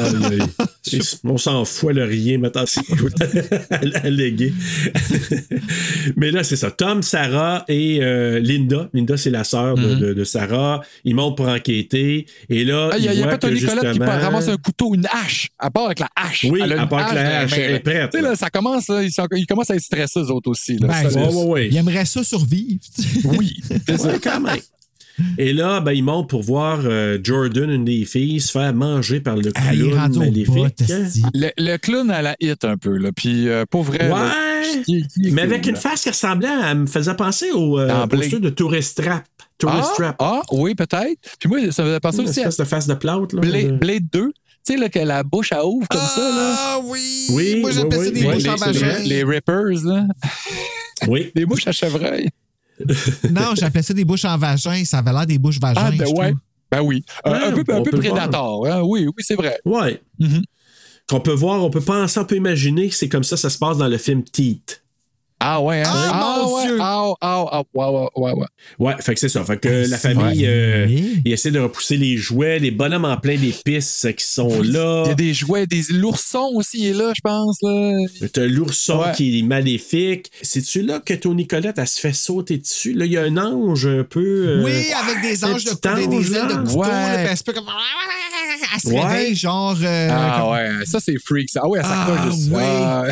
[1.24, 2.64] on s'en fout le rien maintenant.
[4.02, 4.52] Allégué.
[6.16, 6.70] Mais là, c'est ça.
[6.70, 8.88] Tom, Sarah et euh, Linda.
[8.92, 10.80] Linda, c'est la sœur de, de- de Sarah.
[11.04, 12.26] Ils montent pour enquêter.
[12.48, 14.48] Et là, Ah, Il y a, ils il y a pas Tony Colette qui ramasse
[14.48, 15.48] un couteau, une hache.
[15.62, 16.46] Elle part avec la hache.
[16.48, 18.30] Oui, une part avec la hache, elle est prête, Tu sais, là.
[18.30, 20.76] là, ça commence, là, ils, sont- ils commencent à être stressés, eux autres aussi.
[20.78, 20.88] Là.
[20.88, 21.68] Ben, Ça, Ouais, ouais, ouais.
[21.70, 22.80] Il aimerait ça survivre.
[23.24, 23.56] Oui,
[23.86, 24.12] c'est ça.
[24.22, 24.56] Quand même.
[25.38, 29.20] Et là, ben, ils montent pour voir euh, Jordan, une des filles, se faire manger
[29.20, 30.80] par le Ah, il clown maléfique.
[30.82, 31.22] esti.
[31.34, 33.10] Le, le clown à la hit un peu, là.
[33.14, 34.08] Puis, euh, pour vrai.
[34.08, 36.70] là, Ouais, qui- qui est mais avec une face qui ressemblait à.
[36.72, 39.24] Elle me faisait penser au euh, de Tourist Trap.
[39.58, 40.16] Tourist Ah, Trap.
[40.20, 41.18] ah, oui, peut-être.
[41.38, 43.34] Puis moi, ça me faisait penser Une aussi à de face de plâtre.
[43.34, 44.32] Là, Blade, de- Blade 2.
[44.66, 46.54] Tu sais, là, que la bouche à ouvre comme ça, là.
[46.58, 47.26] Ah oui!
[47.30, 48.98] Oui, Moi, oui, j'appelle ça oui, des oui, bouches les- en vagin.
[49.04, 50.06] Les Rippers, là.
[51.08, 51.30] Oui.
[51.34, 52.28] Des bouches à chevreuil.
[53.30, 54.84] Non, j'appelais ça des bouches en vagin.
[54.84, 55.80] Ça avait l'air des bouches vagin.
[55.84, 56.30] Ah, ben ouais.
[56.30, 56.40] trouve.
[56.70, 57.04] Ben oui.
[57.24, 57.90] Un- Ouais, un peu, un peu
[58.66, 58.82] hein.
[58.84, 59.58] Oui, oui, c'est vrai.
[59.64, 60.00] Ouais.
[60.18, 60.42] Mhm.
[61.08, 63.58] Qu'on peut voir, on peut penser, on peut imaginer que c'est comme ça ça se
[63.58, 64.82] passe dans le film Teeth.
[65.42, 65.90] Ah ouais, hein?
[65.90, 66.66] Ah, mon ouais.
[66.66, 66.78] Dieu!
[66.80, 68.46] Ah, ah, ah, ouais, ouais, ouais, ouais.
[68.78, 69.42] Ouais, fait que c'est ça.
[69.44, 70.86] Fait que Ah, la famille, euh,
[71.24, 75.02] il essaie de repousser les jouets, les bonhommes en plein d'épices euh, qui sont là.
[75.06, 77.56] Il y a des jouets, des l'ourson aussi est là, je pense.
[77.62, 78.28] Là.
[78.32, 79.12] T'as l'ourson Ouais.
[79.16, 80.30] qui est maléfique.
[80.42, 82.92] C'est-tu là que Tony Colette, elle se fait sauter dessus?
[82.92, 84.20] Là, il y a un ange un peu.
[84.20, 86.80] euh, Oui, avec des un anges de petit des, ailes de couteau.
[86.80, 86.88] Ouais.
[86.88, 87.64] là, puis elle se fait comme.
[88.72, 89.00] Elle se Ouais.
[89.06, 89.76] réveille, genre.
[89.82, 91.48] euh, Ah comme- ouais, ça c'est freak.
[91.50, 91.60] Ça.
[91.64, 92.50] Ah ouais, elle Ah, s'accroche juste.
[92.52, 92.62] oui.
[92.62, 93.04] Ah,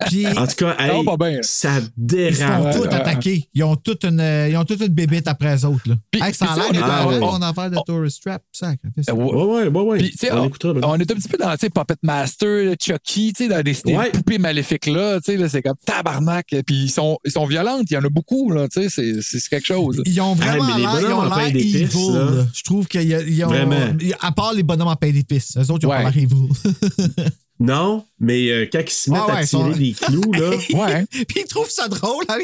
[0.08, 1.40] Puis, En tout cas, hey, va pas bien.
[1.66, 2.76] Ça ils dérape.
[2.76, 3.48] tous attaquer.
[3.54, 5.88] Ils ont toute une, euh, ils ont toute une bébête après eux autres.
[5.88, 5.94] Là.
[6.10, 8.42] Puis- Hey, ça a l'air on- mon affaire de Tourist Trap.
[8.62, 8.72] Euh,
[9.12, 9.98] Ouais, ouais, ouais, ouais.
[9.98, 10.72] Puis, tu sais, on on, écoutera.
[10.74, 10.80] ben.
[10.84, 13.76] on est un petit peu dans tu sais, Puppet Master, Chucky, tu sais, dans des,
[13.84, 14.10] des Ouais.
[14.10, 16.46] poupées maléfiques-là, tu sais, là, c'est comme tabarnak.
[16.66, 19.20] Puis ils sont, ils sont violentes, il y en a beaucoup, là, tu sais, c'est-
[19.22, 20.02] c'est quelque chose.
[20.06, 22.46] Ils ont vraiment Ah, l'air, ils ont l'air d'épices, evil.
[22.54, 23.76] Je trouve qu'il y a, ils ont, Vraiment.
[24.20, 25.56] À part les bonhommes en pain d'épices.
[25.56, 26.02] Eux autres, ils ont Ouais.
[26.02, 26.48] pas l'air evil.
[27.58, 30.50] Non, mais euh, quand ils se mettent Ah ouais, à tirer sont- des clous, là.
[30.74, 31.06] Ouais.
[31.26, 32.24] Puis ils trouvent ça drôle.
[32.28, 32.38] hein?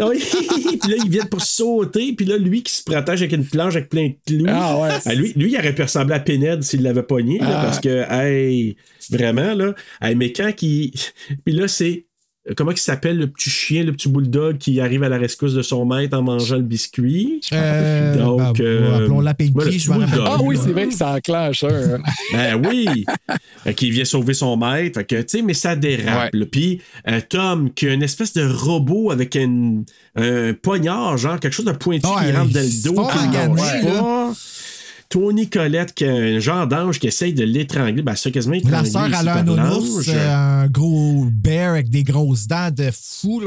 [0.00, 0.18] Ah oui,
[0.80, 3.76] puis là, ils viennent pour sauter, puis là, lui qui se protège avec une planche
[3.76, 4.46] avec plein de clous.
[4.48, 4.88] Ah ouais.
[5.04, 7.64] Ah, lui, lui, il aurait pu ressembler à Pinhead s'il l'avait pogné, là, Ah.
[7.64, 8.76] parce que, hey,
[9.10, 9.74] vraiment, là.
[10.00, 10.92] Hey, mais quand il.
[11.44, 12.06] Puis là, c'est.
[12.54, 15.62] Comment il s'appelle le petit chien, le petit bulldog qui arrive à la rescousse de
[15.62, 17.40] son maître en mangeant le biscuit?
[17.52, 20.20] Euh, Donc, ben, euh, appelons-la Pinky, voilà, je.
[20.20, 21.98] Ah oui, c'est vrai que ça enclenche un.
[22.32, 23.04] Ben oui!
[23.74, 25.00] qu'il vient sauver son maître.
[25.00, 26.32] Fait que, tu sais, mais ça dérape.
[26.34, 26.46] Ouais.
[26.46, 29.82] Puis euh, Tom, qui a une espèce de robot avec un,
[30.14, 33.18] un poignard, genre quelque chose de pointu Ouais, qui rentre dans le dos, qui
[35.08, 38.02] Tony Collette, qui a un genre d'ange qui essaye de l'étrangler.
[38.02, 40.08] Ben, ça, quasiment La sœur, elle a un par ours, l'ange.
[40.08, 40.34] euh,
[40.64, 43.42] un gros bear avec des grosses dents de fou.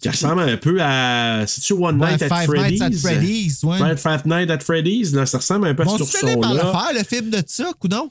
[0.00, 1.44] qui ressemble un peu à.
[1.46, 2.80] C'est-tu One Ouais, Night at Five Freddy's?
[2.80, 3.78] Nights at Freddy's, ouais.
[3.78, 6.36] Five, Five Nights at Freddy's, là, ça ressemble un peu à Bon, ce tu connais
[6.36, 8.10] par le faire, le film de ça, ou non?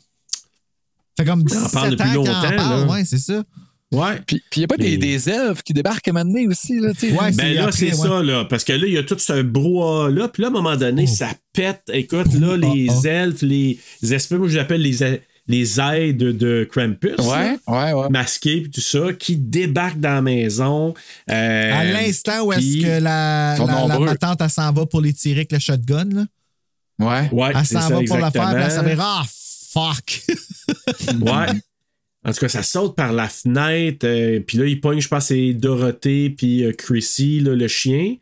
[1.17, 2.85] fait comme On en 17 parle depuis ans longtemps, parle, là.
[2.93, 3.43] ouais, c'est ça.
[3.91, 4.21] Ouais.
[4.27, 6.79] Puis il n'y a pas des, elfes qui débarquent à un moment donné aussi.
[6.79, 6.91] Là.
[7.01, 7.93] Ouais, Ben là, c'est ouais.
[7.93, 8.45] ça, là.
[8.45, 10.27] Parce que là, il y a tout ce brouhaha-là.
[10.27, 11.11] Puis là, à un moment donné, Oh.
[11.15, 11.81] ça pète.
[11.91, 17.17] Écoute, là, les elfes, les, les espèces, moi, je les les, aides de Krampus.
[17.17, 18.09] Ouais, là, ouais.
[18.09, 20.93] Masqués, puis tout ça, qui débarquent dans la maison.
[21.31, 24.05] euh, À l'instant où est-ce que la, la, la nombreux.
[24.05, 26.25] ma tante, elle s'en va pour les tirer avec le shotgun, là?
[26.99, 27.29] Ouais.
[27.31, 29.23] Ouais, Elle s'en ça, va pour la faire, puis elle s'avère, ah,
[29.71, 30.21] fuck!
[31.21, 31.47] Ouais.
[32.25, 35.27] En tout cas, ça saute par la fenêtre, euh, puis là, il pogne, je pense,
[35.27, 38.15] c'est Dorothée, puis euh, Chrissy, là, le chien.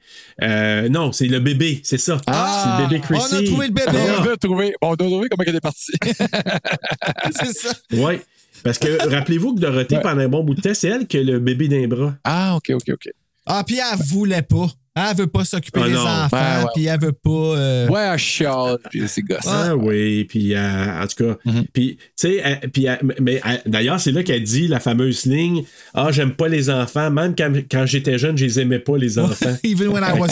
[0.43, 2.21] Euh, non, c'est le bébé, c'est ça.
[2.27, 2.77] Ah!
[2.77, 3.35] c'est le bébé On Chrissy.
[3.35, 3.87] a trouvé le bébé!
[4.19, 5.93] On a trouvé, on a trouvé comment elle est partie.
[7.31, 7.73] c'est ça.
[7.93, 8.19] Oui.
[8.63, 10.01] Parce que rappelez-vous que Dorothée, Ouais.
[10.01, 12.15] pendant un bon bout de temps, c'est elle qui a le bébé d'un bras.
[12.23, 13.09] ah, OK, OK, OK.
[13.47, 14.67] Ah, puis elle voulait pas.
[14.99, 16.07] Elle veut pas s'occuper Ah des non.
[16.07, 16.69] enfants, ouais.
[16.73, 17.29] puis elle veut pas.
[17.29, 19.45] euh, Ouais, elle chiale, puis c'est gosse.
[19.45, 21.65] Ah oui, puis euh, en tout cas, Mhm.
[21.71, 22.87] puis tu sais, euh, puis
[23.21, 25.63] mais euh, d'ailleurs c'est là qu'elle dit la fameuse ligne,
[25.93, 29.19] ah j'aime pas les enfants, même quand, quand j'étais jeune, je les aimais pas les
[29.19, 29.55] enfants.
[29.63, 30.29] Even when I was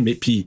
[0.00, 0.46] mais puis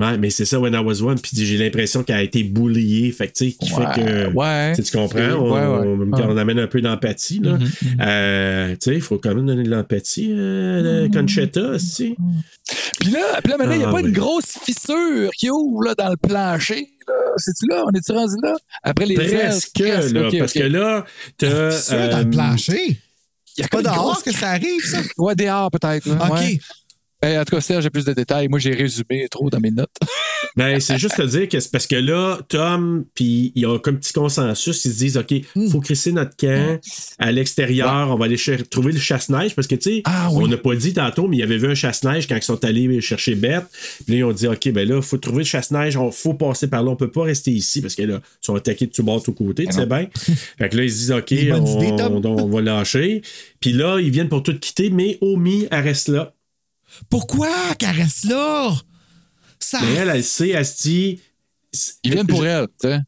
[0.00, 3.12] ouais, mais c'est ça when I was one, puis j'ai l'impression qu'elle a été bouliée,
[3.12, 4.72] fait que tu sais, qui Ouais, fait que ouais.
[4.82, 5.60] tu comprends, on, ouais.
[5.60, 6.22] on- Ouais.
[6.26, 7.58] on amène un peu d'empathie là.
[8.00, 11.12] Euh, tu sais, il faut quand même donner de l'empathie, euh, Mm-hmm.
[11.14, 12.16] Conchetta, aussi.
[13.00, 14.08] Puis là, puis là maintenant, il n'y a Ah, pas oui.
[14.08, 16.88] une grosse fissure qui ouvre là, dans le plancher.
[17.06, 17.14] là.
[17.36, 17.84] C'est-tu là?
[17.86, 18.54] On est-tu rendu là?
[18.82, 20.12] Après les Presque, ailes?
[20.12, 21.04] là, ok, parce que là,
[21.38, 21.70] t'as.
[21.72, 22.98] Ça, dans euh, le plancher?
[23.56, 24.98] Il y a Pas dehors grosse- que ça arrive, ça?
[25.18, 26.08] Ouais, dehors peut-être.
[26.08, 26.60] OK.
[27.22, 28.48] Eh, en tout cas, Serge, j'ai plus de détails.
[28.48, 29.94] Moi, j'ai résumé trop dans mes notes.
[30.56, 33.78] Ben, c'est juste te dire que c'est parce que là, Tom, puis il y a
[33.78, 35.68] comme petit consensus, ils se disent, OK, Hmm.
[35.68, 36.80] faut crisser notre camp
[37.18, 40.44] à l'extérieur, on va aller cher- trouver le chasse-neige, parce que, tu sais, Ah oui.
[40.44, 42.64] on n'a pas dit tantôt, mais il y avait vu un chasse-neige quand ils sont
[42.64, 43.64] allés chercher Bette.
[44.04, 46.66] Puis là, ils ont dit, OK, ben là, faut trouver le chasse-neige, on faut passer
[46.68, 49.04] par là, on peut pas rester ici, parce que là, ils sont attaqués de tout
[49.04, 50.08] bord, de tous côtés, tu sais bien.
[50.58, 52.14] fait que là, ils se disent, OK, on, idées, Tom.
[52.24, 53.22] on- on va lâcher.
[53.60, 56.34] Puis là, ils viennent pour tout quitter, mais Omi, elle reste là.
[57.08, 58.72] Pourquoi qu'elle reste là?
[59.58, 59.78] Ça.
[59.82, 61.20] Mais elle, elle sait, elle se dit.
[62.02, 62.98] Ils viennent pour elle, tu sais,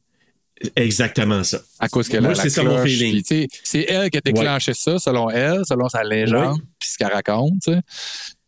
[0.77, 1.61] Exactement ça.
[1.81, 2.91] à cause qu'elle a la c'est ça mon cloche.
[2.91, 3.23] feeling.
[3.65, 6.63] C'est elle qui a déclenché ça, selon elle, selon sa légende, Ouais.
[6.79, 7.55] puis ce qu'elle raconte.
[7.65, 7.81] tu sais.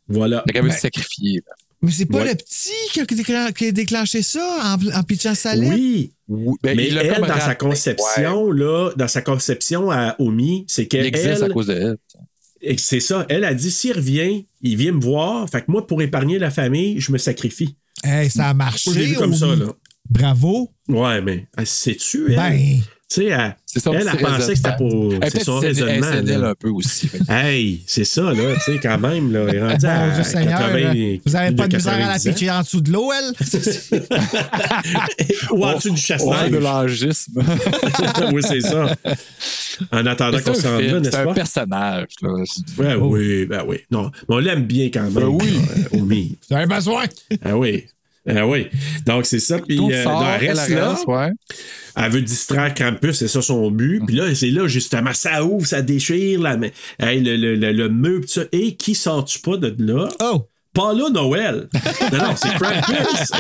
[0.07, 0.43] Voilà.
[0.47, 1.43] Fait qu'elle veut Ben, se sacrifier.
[1.47, 1.55] là.
[1.83, 2.29] Mais c'est pas Ouais.
[2.31, 5.75] le petit qui a, déclen- qui a déclenché ça en, en pitchant sa lettre?
[5.75, 6.13] Oui.
[6.29, 7.57] Oui, ben, mais elle, dans sa ramené.
[7.59, 11.07] conception, là, dans sa conception à Omi, c'est Il qu'elle.
[11.07, 11.97] existe à cause de elle.
[12.67, 13.27] Et C'est ça.
[13.29, 15.49] Elle a dit s'il revient, il vient me voir.
[15.49, 17.77] Fait que moi, pour épargner la famille, je me sacrifie.
[18.03, 18.91] Hey, ça a marché.
[18.91, 19.67] Moi, je l'ai vu comme ça, là.
[20.09, 20.71] Bravo.
[20.89, 22.37] Ouais, mais elle sais-tu, elle?
[22.37, 24.91] Ben, tu sais, elle, C'est son elle, elle pensait que c'était raisonnement.
[24.91, 25.15] pour.
[25.23, 26.39] Elle C'est son elle raisonnement.
[26.41, 26.49] là.
[26.49, 27.11] un peu aussi.
[27.29, 29.45] Hey, c'est ça, là, tu sais, quand même, là.
[29.49, 31.99] Elle est rendue à Dieu Seigneur, 80, là, vous avez plus pas de misère à
[31.99, 32.33] la 90 ans.
[32.33, 33.35] pitcher en dessous de l'eau, elle?
[35.53, 37.43] Ou en dessous du Ouais, de l'âgisme.
[38.33, 38.95] oui, c'est ça.
[39.93, 41.35] En attendant qu'on un se rende là, n'est-ce C'est un pas?
[41.35, 42.07] personnage.
[42.23, 42.31] là.
[42.79, 43.79] Ben oui, ben oui.
[43.91, 45.13] Non, mais on l'aime bien quand même.
[45.13, 45.59] Ben oui.
[45.93, 46.39] Omi.
[46.49, 47.05] Vous avez besoin?
[47.45, 47.87] Ah oui.
[48.27, 48.69] Ah oui.
[49.07, 49.59] Donc, c'est ça.
[49.59, 50.91] Puis, euh, sort, elle elle reste là.
[50.91, 51.31] reste, ouais.
[51.97, 54.03] Elle veut distraire Campus, c'est ça son but.
[54.07, 57.73] Puis là, c'est là, justement, ça ouvre, ça déchire, là, mais, hey, le, le, le,
[57.73, 58.45] le meuble, tout ça.
[58.53, 60.09] Et qui sors-tu pas de là?
[60.21, 60.49] Oh!
[60.75, 61.69] Paula Noël.
[62.13, 63.31] Non, non, c'est Krampus.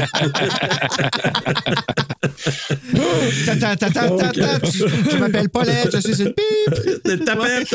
[3.47, 4.79] Tata, tata, tata, tu-
[5.11, 7.25] Je m'appelle Paulette, je suis une pipe.
[7.25, 7.75] Tapette,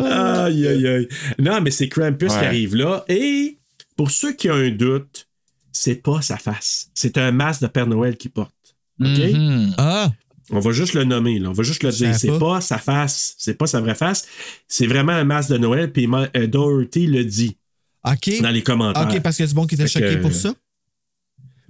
[0.00, 1.08] aïe, aïe, aïe.
[1.38, 2.38] Non, mais c'est Krampus Ouais.
[2.38, 3.04] qui arrive là.
[3.08, 3.58] Et
[3.96, 5.26] pour ceux qui ont un doute,
[5.72, 6.88] c'est pas sa face.
[6.94, 8.52] C'est un masque de Père Noël qui porte.
[9.00, 9.06] OK?
[9.08, 9.74] Mhm.
[9.78, 10.10] Ah!
[10.50, 11.48] On va juste le nommer, là.
[11.50, 12.14] on va juste le dire.
[12.14, 12.60] C'est pas.
[12.60, 14.26] sa face, c'est pas sa vraie face.
[14.68, 16.06] C'est vraiment un masque de Noël, puis
[16.36, 17.56] euh, Doherty le dit
[18.06, 18.40] OK.
[18.42, 19.08] dans les commentaires.
[19.10, 20.54] OK, parce qu'il y a du bon qui était Fait que- choqué pour ça?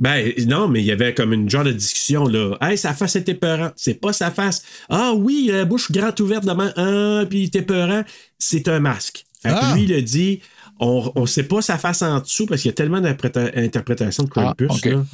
[0.01, 2.57] Ben non, mais il y avait comme une genre de discussion là.
[2.61, 3.71] Hey, sa face était peurant.
[3.77, 4.65] C'est pas sa face.
[4.89, 6.73] Ah oui, la bouche grande ouverte demain.
[6.77, 8.03] Ah, puis il était peurant.
[8.37, 9.25] C'est un masque.
[9.41, 9.73] Fait que Ah.
[9.77, 10.41] lui, il a dit.
[10.81, 14.29] On ne sait pas sa face en dessous parce qu'il y a tellement d'interprétations de
[14.29, 15.05] Krampus Ah, là,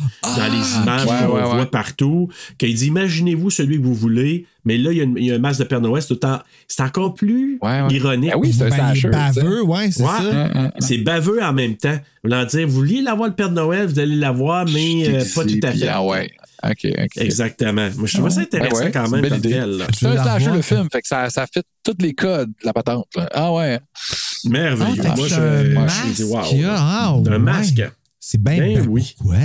[0.48, 1.66] dans les images qu'on Ouais, ouais, voit ouais.
[1.66, 2.28] partout.
[2.58, 5.30] Qu'il dit imaginez-vous celui que vous voulez, mais là, il y a, une- il y
[5.30, 6.02] a un masque de Père Noël.
[6.02, 7.94] C'est, autant- c'est encore plus Ouais, ouais.
[7.94, 8.30] ironique.
[8.34, 10.08] Ah oui, c'est Ben, baveux, ouais, c'est Ouais.
[10.18, 10.72] ça.
[10.78, 11.98] C'est baveux en même temps.
[12.24, 15.60] Voulant dire, vous vouliez l'avoir le Père Noël, vous allez l'avoir, mais euh, pas tout
[15.62, 15.88] à fait.
[15.88, 16.30] Ah ouais.
[16.62, 17.16] OK, OK.
[17.18, 17.88] Exactement.
[17.96, 19.58] Moi, je trouve ça intéressant Ouais, ouais, quand c'est même une belle comme idée.
[19.60, 19.70] tel.
[19.78, 19.86] là.
[19.98, 20.10] C'est un
[20.54, 20.62] le ça.
[20.62, 20.88] film.
[20.92, 23.06] Fait que ça, ça fait tous les codes de la patente.
[23.16, 23.28] là.
[23.32, 23.78] Ah ouais.
[23.82, 25.02] Ah, Merveilleux.
[25.02, 26.40] que Moi, je, me dis, wow.
[26.68, 27.38] Ah, un ouais.
[27.38, 27.82] masque.
[28.18, 28.58] C'est bien.
[28.58, 29.14] Ben ben, oui.
[29.16, 29.36] Pourquoi?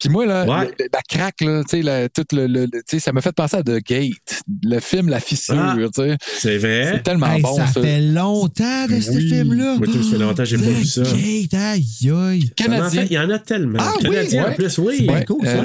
[0.00, 0.66] Puis moi, là, Ouais.
[0.78, 3.20] le- la craque, là, tu sais, la- tout le, le- le- tu sais, ça m'a
[3.22, 6.16] fait penser à The Gate, le film La Fissure, Ah, tu sais.
[6.40, 6.90] C'est vrai?
[6.94, 7.80] C'est tellement Hey, bon, ça ça.
[7.80, 9.28] fait longtemps de ce Oui.
[9.28, 9.76] film-là.
[9.78, 11.02] Moi, tout, ça fait longtemps que j'ai pas vu ça.
[11.02, 12.10] Gate, aïe, aïe.
[12.10, 13.04] En fait, Canadien.
[13.08, 13.78] il y en a tellement.
[13.80, 14.50] Ah oui, Canadien ouais.
[14.50, 14.94] en plus, oui.
[14.98, 15.24] C'est bien Ouais.
[15.24, 15.64] cool, ça.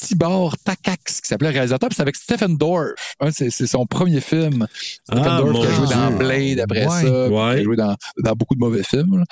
[0.00, 3.14] Tibor Takacs, qui s'appelait réalisateur, puis c'est avec Stephen Dorff.
[3.20, 4.66] Hein, c'est, son premier film.
[5.04, 6.10] Stephen Ah, Dorff qui a joué dans.
[6.12, 7.02] Blade après Ouais.
[7.02, 7.40] ça, qui Ouais.
[7.40, 9.24] a joué dans, dans beaucoup de mauvais films.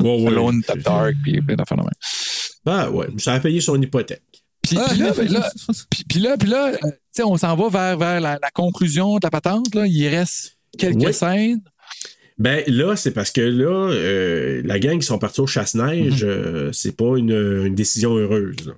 [0.00, 0.26] Ouais, ouais.
[0.28, 1.90] Alone, Top Dark, puis plein d'affaires de même.
[2.66, 4.22] Ah ouais, ça a payé son hypothèque.
[4.62, 5.50] Puis, Ah, puis là, là, ben là,
[5.90, 8.50] puis, puis là, puis là, euh, tu sais, on s'en va vers, vers la, la
[8.50, 9.74] conclusion de la patente.
[9.74, 9.86] Là.
[9.86, 11.12] Il reste quelques Oui.
[11.14, 11.60] scènes.
[12.38, 16.28] Ben là, c'est parce que là, euh, la gang qui sont partis au chasse-neige, Mhm.
[16.30, 17.30] euh, c'est pas une,
[17.66, 18.56] une décision heureuse.
[18.66, 18.72] là.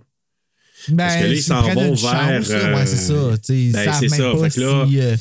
[0.89, 2.75] Ben, Parce que là, ils s'en vont vers, chance, là.
[2.77, 3.13] Ouais, c'est ça.
[3.13, 4.33] euh, tu ben, c'est ça.
[4.33, 5.01] pas Fait que là- si...
[5.01, 5.17] euh,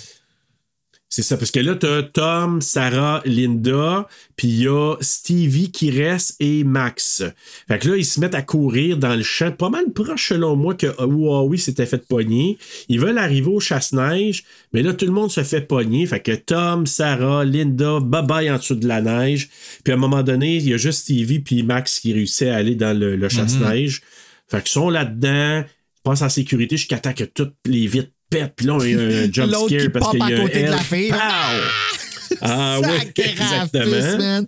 [1.07, 4.05] C'est ça, parce que là, t'as Tom, Sarah, Linda,
[4.35, 7.23] puis il y a Stevie qui reste et Max.
[7.69, 10.57] Fait que là, ils se mettent à courir dans le champ, pas mal proche selon
[10.57, 12.57] moi que Huawei s'était fait pogner.
[12.89, 14.43] Ils veulent arriver au chasse-neige,
[14.73, 16.05] mais là, tout le monde se fait pogner.
[16.05, 19.47] Fait que Tom, Sarah, Linda, bye-bye en dessous de la neige.
[19.85, 22.55] Puis à un moment donné, il y a juste Stevie puis Max qui réussit à
[22.57, 24.01] aller dans le, le chasse-neige.
[24.49, 28.53] Fait qu'ils sont là-dedans, ils passent en sécurité jusqu'à temps que toutes les vitres pètent.
[28.55, 30.77] Puis là, y a un jump scare parce qu'il y a un côté de la
[30.77, 30.87] elf.
[30.87, 31.09] fille.
[31.09, 32.37] Pow!
[32.41, 34.17] Ah oui, exactement.
[34.17, 34.47] man.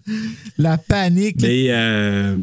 [0.58, 1.38] La panique.
[1.42, 2.36] Mais euh,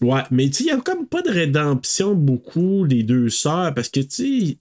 [0.00, 3.74] ouais, mais tu sais, il n'y a comme pas de rédemption beaucoup des deux sœurs
[3.74, 4.58] parce que tu sais,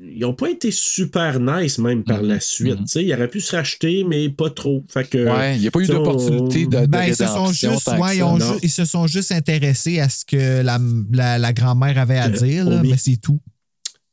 [0.00, 2.28] ils n'ont pas été super nice même par Mhm.
[2.28, 2.76] la suite.
[2.80, 4.84] Tu sais, ils auraient pu se racheter, mais pas trop.
[4.88, 7.26] Fait que, Ouais, il n'y a pas eu on- d'opportunité de, de Ben, ils se
[7.26, 8.52] sont juste, ouais, ils, ont non.
[8.54, 10.78] ju- ils se sont juste intéressés à ce que la,
[11.12, 13.40] la, la grand-mère avait à Euh, dire, là, mais c'est tout.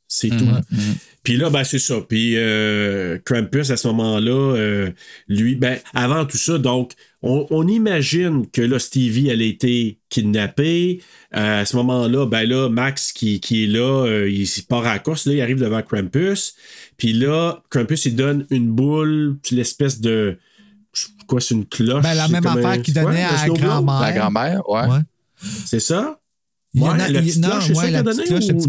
[0.08, 0.76] C'est Mhm, tout.
[1.24, 1.96] Puis là, ben, c'est ça.
[2.08, 4.92] Puis euh, Krampus, à ce moment-là, euh,
[5.30, 6.92] lui, ben, avant tout ça, donc,
[7.22, 11.02] on, on imagine que là, Stevie, elle a été kidnappée.
[11.34, 14.86] Euh, à ce moment-là, ben là, Max qui, qui est là, euh, il, il part
[14.86, 16.56] à la course, là, il arrive devant Krampus.
[16.98, 20.38] Puis là, Krampus, il donne une boule, l'espèce de.
[20.94, 22.04] je sais pas Quoi, c'est une cloche?
[22.04, 24.02] Ben, la même affaire un- qu'il donnait à la grand-mère.
[24.02, 24.88] La grand-mère, ouais.
[24.88, 25.00] Ouais.
[25.66, 26.20] C'est ça?
[26.76, 28.68] Il y en a- petite non, cloche, c'est ça qu'il a donné le petit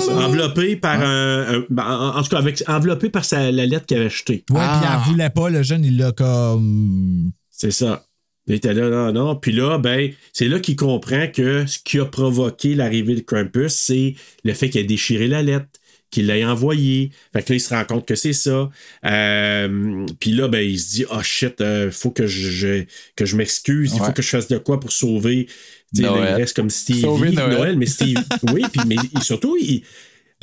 [0.00, 0.16] ça.
[0.26, 3.96] Enveloppé par un, un- ben, en, tout cas, avec, enveloppé par sa, la lettre qu'il
[3.96, 4.44] avait achetée.
[4.50, 4.80] Ouais, Ah.
[4.82, 7.32] puis elle voulait pas, le jeune, il l'a comme.
[7.50, 8.06] C'est ça.
[8.48, 9.36] Il était là, non, non.
[9.36, 13.72] Puis là, ben, c'est là qu'il comprend que ce qui a provoqué l'arrivée de Krampus,
[13.72, 14.14] c'est
[14.44, 15.66] le fait qu'il a déchiré la lettre,
[16.10, 17.12] qu'il l'a envoyée.
[17.32, 18.68] Fait que là, il se rend compte que c'est ça.
[19.06, 22.84] Euh, puis là, ben, il se dit, oh shit, euh, faut que je, je-
[23.16, 25.48] que je m'excuse, il faut que je fasse de quoi pour sauver.
[25.98, 26.28] Là, Noël.
[26.30, 27.02] il reste comme Stevie.
[27.34, 27.76] Noël.
[27.76, 28.16] mais Steve,
[28.52, 29.82] oui, puis mais il- surtout, il,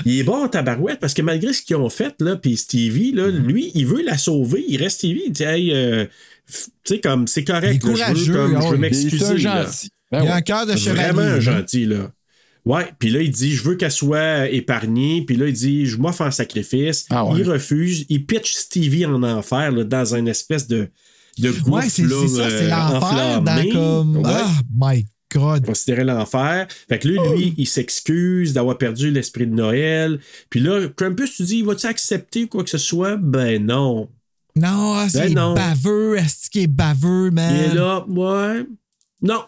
[0.05, 3.11] il est bon en tabarouette parce que malgré ce qu'ils ont fait, là, puis Stevie,
[3.11, 3.45] là, Mm-hmm.
[3.45, 4.63] lui, il veut la sauver.
[4.67, 5.23] Il reste Stevie.
[5.27, 6.05] Il dit, hey, euh,
[6.47, 6.55] tu
[6.85, 7.81] sais, comme, c'est correct.
[7.83, 8.77] Il est là, je veux, je ah veux oui.
[8.79, 9.25] m'excuser.
[9.25, 9.63] Un là.
[9.65, 9.89] gentil.
[10.11, 10.37] Ben Il a ouais.
[10.37, 11.01] un cœur de chevalier.
[11.03, 11.39] Vraiment là.
[11.39, 12.11] gentil, là.
[12.65, 15.23] Ouais, puis là, il dit, je veux qu'elle soit épargnée.
[15.25, 17.05] Puis là, il dit, je m'offre en sacrifice.
[17.09, 17.39] Ah ouais.
[17.39, 18.05] Il refuse.
[18.09, 20.89] Il pitch Stevie en enfer, là, dans une espèce de,
[21.39, 24.17] de gouffre, Ouais, c'est là, c'est ça, c'est euh, l'enfer dans comme.
[24.17, 24.23] Ouais.
[24.25, 25.65] Ah, my God.
[25.65, 26.67] considérait l'enfer.
[26.87, 30.19] Fait que là, lui, il s'excuse d'avoir perdu l'esprit de Noël.
[30.49, 33.17] Puis là, Krampus, tu dis, vas-tu accepter quoi que ce soit?
[33.17, 34.09] Ben non.
[34.55, 36.17] Non, ah, c'est Ben baveux.
[36.17, 37.55] Est-ce qu'il est baveux, man?
[37.55, 38.65] Il est là, ouais.
[39.21, 39.43] Non.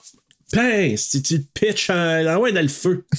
[0.52, 2.26] Pince, si tu le pitches en...
[2.28, 3.06] ah ouais, dans le feu.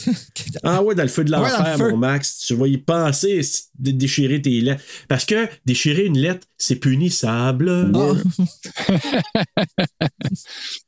[0.63, 2.45] Ah ouais, dans le feu de ouais, dans le l'enfer, mon Max.
[2.47, 3.41] Tu vas y penser
[3.79, 4.83] de déchirer tes lettres.
[5.09, 7.91] Parce que déchirer une lettre, c'est punissable.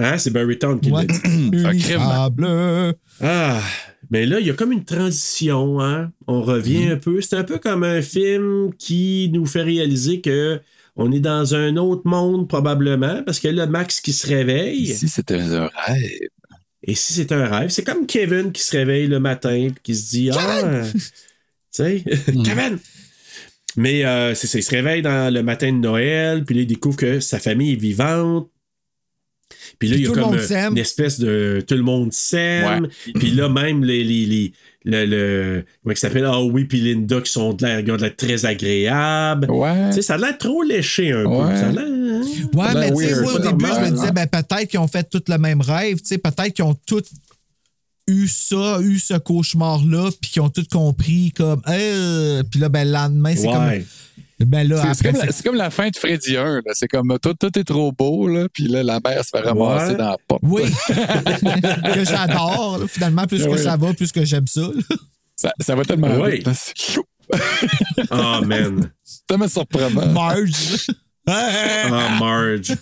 [0.00, 0.12] Ah.
[0.14, 1.06] Hein, c'est Barry Town qui Ouais.
[1.06, 1.82] l'a dit.
[3.22, 3.60] Ah,
[4.10, 6.10] mais là, il y a comme une transition, hein.
[6.26, 6.92] On revient Mm-hmm.
[6.92, 7.20] un peu.
[7.20, 10.60] C'est un peu comme un film qui nous fait réaliser que
[10.96, 14.82] on est dans un autre monde, probablement, parce que là, Max qui se réveille.
[14.82, 16.28] Ici, c'était un rêve?
[16.82, 19.94] Et si c'est un rêve, c'est comme Kevin qui se réveille le matin puis qui
[19.94, 20.98] se dit Ah, tu
[21.70, 22.78] sais, Kevin!
[23.76, 26.66] Mais euh, c'est ça, il se réveille dans le matin de Noël, puis là, il
[26.66, 28.50] découvre que sa famille est vivante.
[29.80, 31.64] Puis là, il y a comme euh, une espèce de.
[31.66, 32.86] Tout le monde s'aime.
[33.16, 34.04] Puis là, même les.
[34.04, 34.52] les, les
[34.84, 36.24] le, le- comment il s'appelle?
[36.26, 39.50] Ah oui, puis Linda qui sont de l'air, de l'air très agréables.
[39.50, 39.88] Ouais.
[39.88, 41.28] Tu sais, ça a l'air trop léché un peu.
[41.28, 41.56] Ouais.
[41.56, 41.82] Ça a l'air.
[41.84, 42.20] hein?
[42.54, 44.12] Ouais, Ça a mais tu sais, moi, au début, je me disais, hein?
[44.14, 47.02] ben, peut-être qu'ils ont fait tout le même rêve, tu sais, peut-être qu'ils ont tous
[48.08, 52.86] eu ça, eu ce cauchemar-là, puis qu'ils ont tous compris, comme, euh, puis là, ben,
[52.86, 53.52] le lendemain, c'est Ouais.
[53.52, 53.84] comme.
[54.46, 55.04] Ben C'est-
[55.42, 56.56] comme, la- comme fin de Freddy 1.
[56.56, 56.60] là.
[56.72, 59.92] C'est comme tout, tout est trop beau, là, puis là, la mère se fait ramasser
[59.92, 59.96] Ouais.
[59.98, 60.42] dans la porte.
[60.44, 62.80] Oui, que j'adore.
[62.88, 64.62] Finalement, plus que ça va, plus que j'aime ça.
[65.36, 66.36] Ça, ça va tellement Ouais.
[66.36, 66.46] vite.
[66.46, 66.52] là.
[66.54, 66.72] C'est.
[68.10, 68.90] Ah, man.
[69.28, 70.06] tellement surprenant.
[70.12, 70.86] Marge.
[71.26, 72.72] Ah, Marge.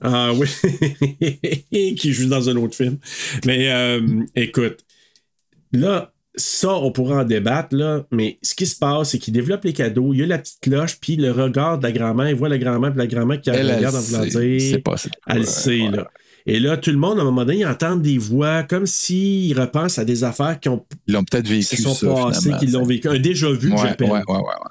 [0.00, 0.46] Ah oui.
[1.96, 2.98] qui joue dans un autre film.
[3.44, 4.00] Mais euh,
[4.36, 4.84] écoute,
[5.72, 9.64] là, ça, on pourra en débattre, là, mais ce qui se passe, c'est qu'il développe
[9.64, 12.34] les cadeaux, il y a la petite cloche, puis le regard de la grand-mère, il
[12.36, 14.60] voit la grand-mère, puis la grand-mère qui Elle, elle regarde en voulant dire.
[14.60, 15.10] C'est pas ça.
[15.26, 16.08] Elle le sait, là.
[16.46, 19.58] Et là, tout le monde, à un moment donné, ils entendent des voix comme s'ils
[19.60, 21.76] repensent à des affaires qui ont Ils l'ont peut-être vécu.
[21.76, 23.06] qui sont ça, passées, qu'ils l'ont vécu.
[23.08, 24.08] Un déjà vu, Ouais, j'appelle.
[24.10, 24.70] ouais, ouais, ouais, ouais.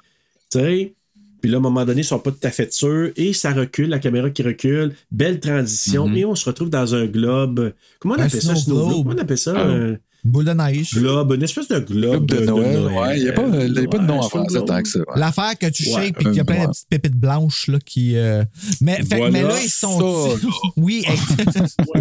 [0.50, 0.94] Tu sais?
[1.40, 3.10] Puis là, à un moment donné, ils sont pas tout à fait sûrs.
[3.14, 4.92] Et ça recule, la caméra qui recule.
[5.12, 6.08] Belle transition.
[6.08, 6.16] Mhm.
[6.16, 7.72] Et on se retrouve dans un globe.
[8.00, 8.56] Comment on Un appelle ça?
[8.56, 9.02] snow Snow globe?
[9.04, 9.56] Comment on appelle ça?
[9.56, 10.94] Un Une boule de neige.
[10.94, 11.32] globe.
[11.32, 13.18] Une espèce de globe, Club de Noël, ouais.
[13.18, 14.82] Il n'y a pas, il y a pas de nom en Ouais, français snow tant
[14.82, 14.98] que ça.
[14.98, 15.04] ouais.
[15.16, 17.78] L'affaire que tu Ouais, shakes puis qu'il y a plein de petites pépites blanches là,
[17.84, 18.16] qui.
[18.16, 18.44] euh,
[18.80, 19.30] Mais, fait, Voilà.
[19.30, 19.98] mais là, ils sont.
[20.40, 21.04] Ça, oui,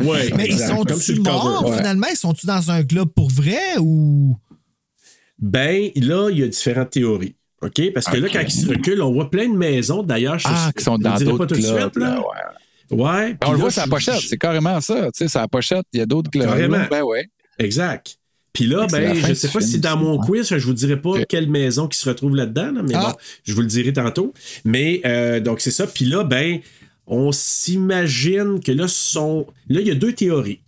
[0.04, 0.76] Ouais, mais ils exact.
[0.90, 1.78] Sont-tu morts ouais.
[1.78, 2.08] finalement?
[2.10, 4.36] Ils sont-tu dans un globe pour vrai ou?
[5.40, 7.36] Ben, là, il y a différentes théories.
[7.62, 7.82] OK?
[7.94, 10.04] Parce que là, quand ils se reculent, on voit plein de maisons.
[10.04, 11.90] D'ailleurs, je Ah, qui sont dans d'autres pas tout de suite, là.
[11.96, 12.26] là, ouais.
[12.90, 13.36] Ouais.
[13.46, 15.06] On le voit sur la pochette, je- c'est carrément ça.
[15.08, 16.46] Tu sais, sur la pochette, il y a d'autres clubs.
[16.46, 16.86] Carrément.
[16.90, 17.28] Ben ouais.
[17.60, 18.18] Exact.
[18.54, 21.24] Puis là, ben, je du sais pas si dans mon quiz, je vous dirai pas
[21.26, 23.12] quelle maison qui se retrouve là-dedans, là, mais Ah.
[23.12, 24.34] bon, je vous le dirai tantôt.
[24.66, 25.86] Mais euh, donc c'est ça.
[25.86, 26.60] Puis là, ben,
[27.06, 29.46] on s'imagine que là, sont.
[29.70, 30.62] Là, il y a deux théories.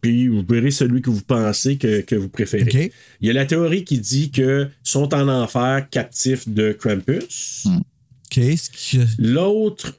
[0.00, 2.92] Puis vous verrez celui que vous pensez que, que vous préférez.
[3.20, 7.64] Il y a la théorie qui dit que sont en enfer captifs de Krampus.
[7.66, 7.78] Hmm.
[7.78, 8.34] OK.
[8.56, 9.92] ce qui- L'autre,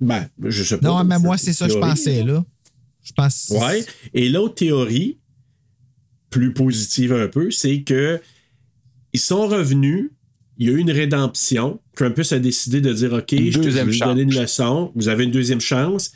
[0.00, 0.86] ben, je sais pas.
[0.88, 2.44] Non, mais moi, c'est ça que je pensais, là.
[3.02, 3.50] Je pense.
[3.50, 3.84] Ouais.
[4.12, 5.18] Et l'autre théorie,
[6.30, 8.20] plus positive un peu, c'est que
[9.12, 10.10] ils sont revenus,
[10.58, 11.80] il y a eu une rédemption.
[11.96, 15.08] Krampus a décidé de dire OK, Une je te- vais vous donner une leçon, vous
[15.08, 16.12] avez une deuxième chance.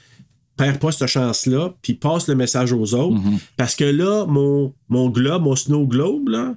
[0.56, 3.16] Perds pas cette chance-là, puis passe le message aux autres.
[3.16, 3.38] Mhm.
[3.56, 6.54] Parce que là, mon, mon globe, mon snow globe, là,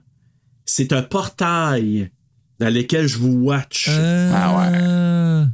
[0.66, 2.12] c'est un portail
[2.60, 3.88] dans lequel je vous watch.
[3.90, 5.48] Euh, Ah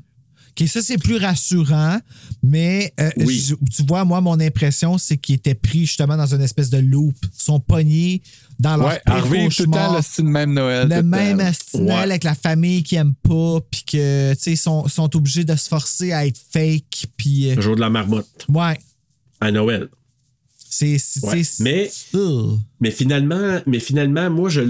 [0.60, 1.98] OK, ça, c'est plus rassurant,
[2.44, 3.40] mais euh, Oui.
[3.40, 6.78] je- tu vois, moi, mon impression, c'est qu'ils étaient pris justement dans une espèce de
[6.80, 7.16] loop.
[7.24, 8.22] Ils sont pognés
[8.60, 10.90] dans leur Ouais, revivre tout le temps le style même Noël.
[10.90, 11.40] le même
[11.74, 11.92] Ouais.
[11.94, 15.56] avec la famille qui aime pas, puis que, tu sais, ils sont, sont obligés de
[15.56, 17.50] se forcer à être fake, puis...
[17.52, 18.78] euh, Le jour de la marmotte, ouais,
[19.40, 19.88] à Noël.
[20.70, 20.98] c'est...
[21.24, 21.42] Ouais.
[21.62, 22.60] Mais Ugh.
[22.82, 24.62] Mais finalement, mais finalement, moi, je,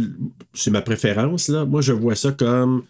[0.53, 1.65] c'est ma préférence, là.
[1.65, 2.83] Moi, je vois ça comme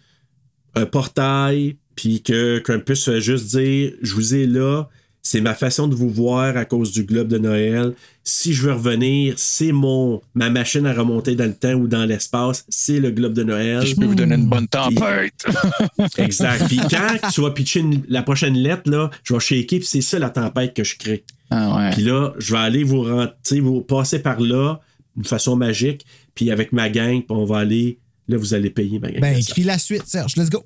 [0.74, 4.88] un portail, puis que Krampus fait juste dire Je vous ai là,
[5.24, 7.94] c'est ma façon de vous voir à cause du globe de Noël.
[8.24, 12.04] Si je veux revenir, c'est mon ma machine à remonter dans le temps ou dans
[12.04, 13.86] l'espace, c'est le globe de Noël.
[13.86, 15.32] Je peux vous donner une bonne tempête.
[16.18, 16.66] Exact.
[16.66, 20.00] Puis quand tu vas pitcher une- la prochaine lettre, là, je vais shaker, puis c'est
[20.00, 21.24] ça la tempête que je crée.
[21.50, 21.90] Ah ouais.
[21.92, 24.80] Puis là, je vais aller vous rentrer, vous passer par là
[25.16, 26.04] d'une façon magique.
[26.34, 27.98] Puis avec ma gang, puis on va aller.
[28.28, 29.20] Là, vous allez payer ma gang.
[29.20, 30.36] Ben, écris la suite, Serge.
[30.36, 30.64] Let's go.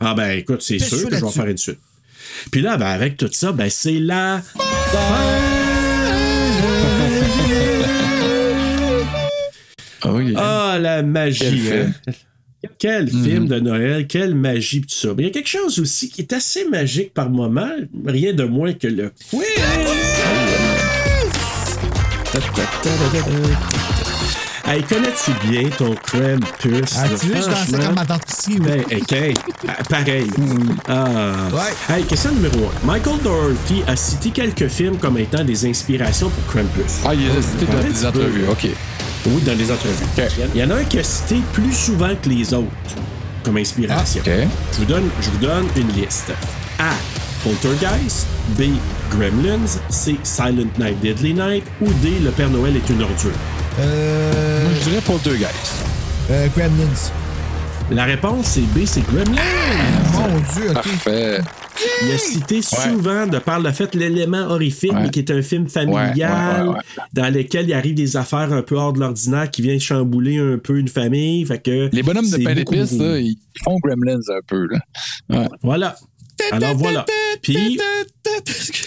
[0.00, 1.38] Ah ben écoute, c'est sûr que je vais là-dessus.
[1.38, 1.78] faire une suite.
[2.50, 4.42] Puis là, ben avec tout ça, ben c'est la
[10.04, 10.38] Oh, yeah.
[10.40, 11.44] Ah, la magie.
[11.44, 11.92] Quel film?
[12.06, 12.12] hein?
[12.78, 15.14] Quel film de Noël, quelle magie, pis tout ça.
[15.16, 17.70] Mais il y a quelque chose aussi qui est assez magique par moment,
[18.06, 19.40] rien de moins que le quiz.
[24.70, 26.96] Hey, connais-tu bien ton Krampus?
[26.96, 27.18] Ah, là?
[27.20, 28.56] tu veux, je dansais comme ma tante ici.
[28.60, 28.60] oui.
[28.60, 29.34] Ben, ok.
[29.66, 30.30] Ah, Pareil.
[30.86, 31.48] Ah.
[31.52, 31.92] Ouais.
[31.96, 32.86] Hey, question numéro 1.
[32.86, 37.00] Michael Doherty a cité quelques films comme étant des inspirations pour Krampus.
[37.04, 38.46] Ah, il a cité dans des entrevues.
[38.48, 38.68] OK.
[39.26, 40.06] Oui, dans les entrevues.
[40.54, 42.70] Il y en a un qui a cité plus souvent que les autres
[43.42, 44.22] comme inspiration.
[44.24, 44.48] Ah, OK.
[44.72, 46.30] Je, vous donne, je vous donne une liste.
[46.78, 46.92] A.
[47.42, 48.26] Poltergeist.
[48.58, 48.62] B.
[49.10, 49.78] Gremlins.
[49.88, 50.16] C.
[50.22, 51.64] Silent Night, Deadly Night.
[51.80, 52.12] Ou D.
[52.22, 53.30] Le Père Noël est une ordure?
[53.78, 55.84] Euh, Moi, je dirais Poltergeist.
[56.30, 57.10] euh, Gremlins.
[57.90, 58.84] La réponse, c'est B.
[58.84, 59.40] C'est Gremlins.
[60.12, 60.72] Mon Dieu.
[60.74, 61.40] Parfait.
[62.02, 65.04] Il a cité souvent de par le fait l'élément horrifique, Ouais.
[65.04, 66.80] mais qui est un film familial, Ouais, ouais, ouais,
[67.14, 70.58] dans lequel il arrive des affaires un peu hors de l'ordinaire qui viennent chambouler un
[70.58, 71.46] peu une famille.
[71.46, 74.66] Fait que Les bonhommes de pain d'épices, ils font Gremlins un peu.
[74.70, 74.78] Là.
[75.30, 75.48] Ouais.
[75.62, 75.96] Voilà.
[76.52, 77.06] Alors voilà.
[77.42, 77.78] Puis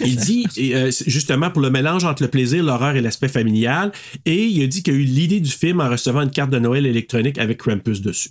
[0.05, 3.91] il dit, euh, c'est justement pour le mélange entre le plaisir, l'horreur et l'aspect familial,
[4.25, 6.59] et il a dit qu'il a eu l'idée du film en recevant une carte de
[6.59, 8.29] Noël électronique avec Krampus dessus.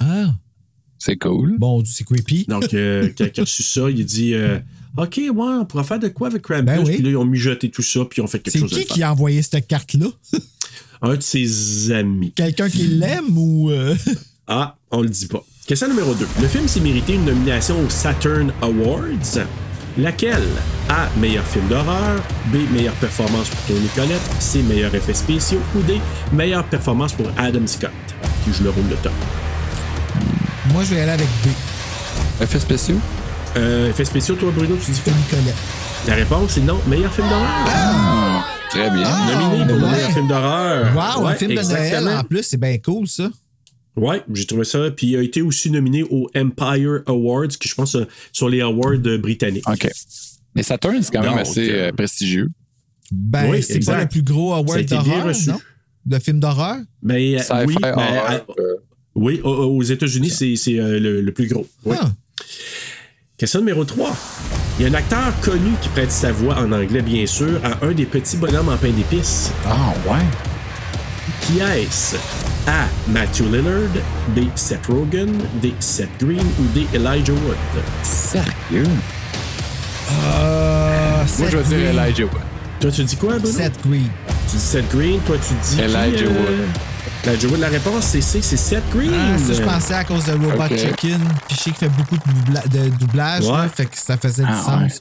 [0.00, 0.34] Ah,
[0.98, 1.56] C'est cool.
[1.58, 2.46] bon c'est creepy.
[2.48, 4.58] Donc, euh, quand il a reçu ça, il a dit euh,
[4.96, 6.64] OK, ouais, on pourra faire de quoi avec Krampus?
[6.66, 6.94] Ben oui.
[6.94, 8.78] Puis là, ils ont mijoté tout ça, puis ils ont fait quelque C'est chose de
[8.78, 10.06] qui qui a envoyé cette carte-là?
[11.02, 12.32] Un de ses amis.
[12.32, 13.70] Quelqu'un qui l'aime ou...
[13.70, 13.94] euh,
[14.46, 15.44] Ah, on le dit pas.
[15.66, 16.26] Question numéro 2.
[16.42, 19.46] Le film s'est mérité une nomination aux Saturn Awards.
[19.96, 20.46] Laquelle?
[20.90, 21.08] A.
[21.18, 22.20] Meilleur film d'horreur.
[22.52, 22.56] B.
[22.70, 24.20] Meilleure performance pour Tony Collette.
[24.40, 24.62] C.
[24.62, 25.60] Meilleurs effets spéciaux.
[25.74, 26.02] Ou D.
[26.34, 27.90] Meilleure performance pour Adam Scott,
[28.44, 29.12] qui joue le rôle de Tom?
[30.74, 32.42] Moi, je vais aller avec B.
[32.42, 32.98] Effets spéciaux?
[33.56, 35.14] Euh, effets spéciaux, toi, Bruno, tu dis quoi?
[35.14, 35.56] Tony Collette.
[36.06, 36.78] La réponse est non.
[36.86, 38.44] Meilleur film d'horreur?
[38.68, 39.04] Très bien.
[39.04, 40.94] Nominé pour le meilleur film d'horreur.
[40.94, 43.30] Wow, un film de Noël en plus, c'est bien cool ça.
[43.96, 44.90] Ouais, j'ai trouvé ça.
[44.90, 48.60] Puis il a été aussi nominé aux Empire Awards, qui je pense euh, sur les
[48.60, 49.68] awards euh, britanniques.
[49.68, 49.88] OK.
[50.56, 52.48] Mais Saturn, c'est quand même Donc, assez euh, prestigieux.
[53.12, 55.50] Ben, Oui, c'est pas le plus gros award d'horreur, reçu.
[55.50, 55.60] non?
[56.06, 56.78] De film d'horreur?
[57.08, 58.74] Euh, Sci-fi, oui, euh, euh,
[59.14, 61.66] oui, aux, aux États-Unis, c'est c'est, euh, le, le plus gros.
[61.84, 61.96] Oui.
[62.00, 62.10] Ah.
[63.36, 64.16] Question numéro 3.
[64.78, 67.84] Il y a un acteur connu qui prête sa voix en anglais, bien sûr, à
[67.86, 69.50] un des petits bonhommes en pain d'épices.
[69.66, 70.24] Ah, ouais.
[71.42, 72.16] Qui est-ce?
[72.66, 72.86] A.
[73.08, 73.90] Matthew Lillard,
[74.34, 74.40] B.
[74.54, 75.28] Seth Rogen,
[75.60, 75.74] D.
[75.80, 76.86] Seth Green ou D.
[76.94, 77.56] Elijah Wood?
[78.02, 78.86] Sérieux?
[80.10, 81.78] Euh, Moi, je vais dire.
[82.02, 82.42] Elijah Wood.
[82.80, 83.58] Toi, tu dis quoi, Bruno?
[83.58, 84.08] Seth Green.
[84.50, 85.76] Tu dis Seth Green, toi, tu dis.
[85.76, 86.68] qui, Elijah Wood.
[87.26, 89.10] Elijah Wood, la réponse, c'est C, c'est Seth Green.
[89.14, 90.76] Ah, ça, je pensais à cause de Robot Ok.
[90.78, 91.20] Chicken.
[91.48, 92.22] Puis je sais qu'il fait beaucoup de,
[92.52, 93.52] doubla- de doublage, Ouais.
[93.52, 95.00] là, fait que ça faisait Ah, du sens.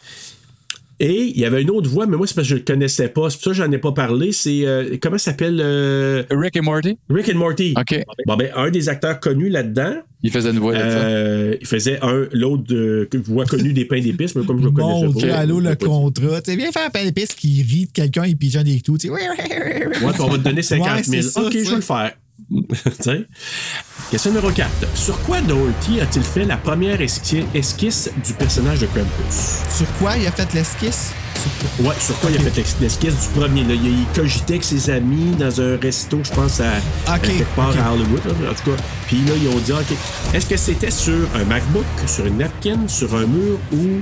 [1.06, 3.10] Et il y avait une autre voix, mais moi, c'est parce que je le connaissais
[3.10, 3.30] pas.
[3.30, 4.32] C'est pour ça que j'en ai pas parlé.
[4.32, 4.62] C'est.
[4.66, 6.98] euh, comment ça s'appelle euh, Rick et Morty?
[7.10, 7.74] Rick and Morty.
[7.78, 8.04] OK.
[8.26, 10.80] Bon, ben, un des acteurs connus là-dedans, Il faisait une voix ça.
[10.80, 14.72] euh, il faisait un, l'autre euh, voix connue des pains d'épices, mais comme je le
[14.72, 15.40] connaissais Dieu, pas.
[15.40, 16.42] allô, le contrat.
[16.42, 18.98] Tu sais, viens faire un pain d'épices qui rit de quelqu'un et pigeonne des clous.
[18.98, 20.06] Tu sais, oui, oui, oui, oui, oui.
[20.08, 21.22] Ouais, on va te donner 50 Ouais, 000.
[21.22, 22.14] c'est ça, ok, je vais le faire.
[24.12, 24.70] Question numéro 4.
[24.96, 29.60] Sur quoi Doherty a-t-il fait la première esqui- esquisse du personnage de Krampus?
[29.76, 31.12] Sur quoi il a fait l'esquisse?
[31.36, 31.52] Sur
[31.84, 31.90] quoi?
[31.90, 33.64] Ouais, sur quoi il a fait l'esquisse du premier?
[33.64, 33.74] Là?
[33.74, 36.74] Il, cogitait avec ses amis dans un resto, je pense, à,
[37.08, 38.22] à Ok, quelque part à Hollywood.
[38.26, 38.84] là, en tout cas.
[39.08, 39.98] Puis là, ils ont dit, OK,
[40.34, 44.02] est-ce que c'était sur un MacBook, sur une napkin, sur un mur ou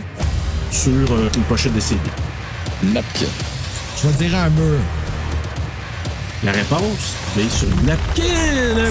[0.71, 2.01] sur euh, une pochette de CD?
[2.83, 3.27] Napkin.
[4.01, 4.79] Je vais dire un mur.
[6.43, 8.23] La réponse, mais sur une napkin!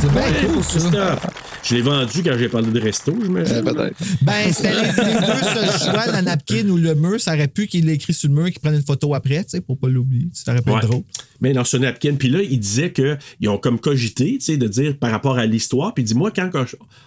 [0.00, 0.62] C'est bien cool.
[0.62, 1.26] Christophe.
[1.62, 3.96] Je l'ai vendu quand j'ai parlé de resto, je me Euh, Peut-être.
[4.22, 7.20] Ben, c'était les, les deux seuls choix, la napkin ou le mur.
[7.20, 9.44] Ça aurait pu qu'il l'ait écrit sur le mur et qu'il prenne une photo après,
[9.44, 10.28] tu sais, pour pas l'oublier.
[10.32, 10.78] Ça aurait pu Ouais.
[10.78, 11.02] être drôle.
[11.40, 14.66] Mais dans ce napkin, puis là, il disait qu'ils ont comme cogité, tu sais, de
[14.68, 15.92] dire par rapport à l'histoire.
[15.94, 16.50] Puis il dit, moi, quand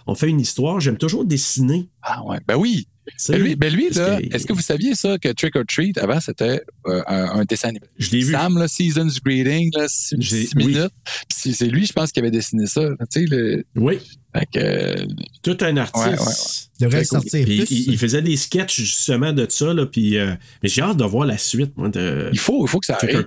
[0.06, 1.88] on fait une histoire, j'aime toujours dessiner.
[2.02, 2.38] Ah, ouais.
[2.46, 2.86] Ben oui.
[3.28, 5.98] Ben lui, ben lui là, que- est-ce que vous saviez ça que Trick or Treat,
[5.98, 7.84] avant, c'était euh, un, un dessin animé?
[7.98, 8.32] Je l'ai vu.
[8.32, 10.88] Sam, là, Season's Greeting, là, six, minutes.
[11.28, 12.80] Puis c'est- c'est lui, je pense, qui avait dessiné ça.
[13.12, 13.64] Tu sais, le.
[13.76, 13.98] Oui,
[14.36, 14.58] Fait que.
[14.58, 15.06] euh,
[15.42, 16.70] tout un artiste.
[16.80, 17.04] Ouais, ouais, ouais.
[17.04, 17.70] Sortir Puis plus.
[17.70, 21.04] il, il faisait des sketchs justement de ça, là, puis euh, mais j'ai hâte de
[21.04, 23.24] voir la suite, moi, de il faut, il faut que ça arrive.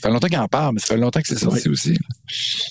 [0.00, 1.68] Ça fait longtemps qu'il en parle, mais ça fait longtemps que c'est sorti Ouais.
[1.72, 1.98] aussi.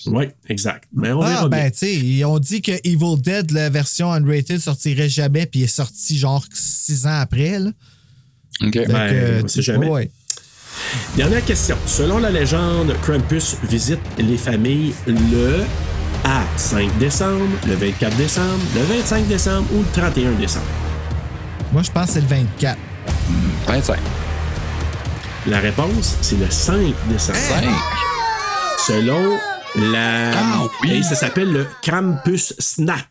[0.06, 0.84] Oui, exact.
[0.94, 4.58] Mais on Ah, ben, tu sais, ils ont dit que Evil Dead, la version unrated,
[4.60, 7.70] sortirait jamais, puis il est sorti genre six ans après, là.
[8.62, 8.72] OK.
[8.72, 9.88] Ben, que, on sait jamais.
[9.90, 10.10] ouais.
[11.16, 11.76] Dernière question.
[11.86, 15.64] Selon la légende, Krampus visite les familles le
[16.24, 20.66] A 5 décembre, le 24 décembre, le 25 décembre ou le 31 décembre.
[21.72, 22.78] Moi, je pense que c'est le 24.
[23.66, 23.98] 25.
[25.46, 27.38] La réponse, c'est le 5 décembre.
[27.38, 27.64] 5.
[28.86, 29.38] Selon
[29.92, 30.32] la.
[30.38, 30.92] Ah, oui.
[30.92, 33.08] Et ça s'appelle le Krampus Snack.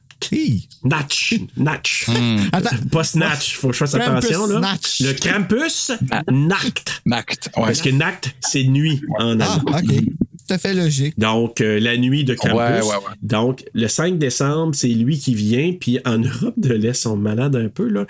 [0.84, 1.36] Natch.
[1.56, 2.08] Natch.
[2.52, 2.76] Attends.
[2.92, 4.48] Pas Snatch, faut que je fasse Krampus attention.
[4.48, 4.60] Là.
[4.60, 5.00] Snatch.
[5.02, 5.92] Le Krampus
[6.28, 7.02] Nacht.
[7.06, 7.50] Nact.
[7.56, 7.66] Ouais.
[7.68, 9.78] Parce que Nacht, c'est nuit en Ah, allemand.
[9.78, 10.04] OK.
[10.48, 11.20] Tout à fait logique.
[11.20, 12.56] Donc, euh, la nuit de Krampus.
[12.58, 13.14] Ouais, ouais, ouais.
[13.22, 15.74] Donc, le 5 décembre, c'est lui qui vient.
[15.80, 17.88] Puis en Europe de l'Est, sont malades un peu.
[17.90, 18.06] Là.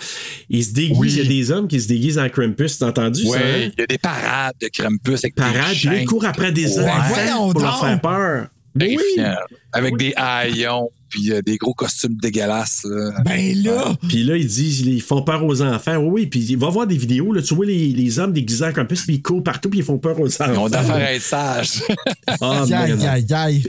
[0.49, 0.97] Ils se déguisent.
[0.99, 1.11] Oui.
[1.13, 2.77] Il y a des hommes qui se déguisent en Krampus.
[2.77, 3.37] T'as entendu ça?
[3.39, 3.69] Hein?
[3.75, 5.55] il y a des parades de Krampus avec Parade.
[5.73, 6.05] des Puis chaînes.
[6.05, 6.83] courent après des Ouais.
[6.89, 8.47] enfants pour leur faire peur.
[8.77, 9.35] Terrifiant.
[9.73, 12.85] Avec des haillons, puis euh, des gros costumes dégueulasses.
[12.89, 13.21] là.
[13.23, 13.95] Ben là!
[14.07, 15.97] Puis là, ils disent, ils font peur aux enfants.
[15.97, 17.33] Oui, oui, puis il va voir des vidéos.
[17.33, 19.85] Là, tu vois les, les hommes déguisés en Krampus, puis ils courent partout, puis ils
[19.85, 20.51] font peur aux enfants.
[20.53, 21.83] Ils ont d'affaires à être sages.
[22.41, 22.65] Ah.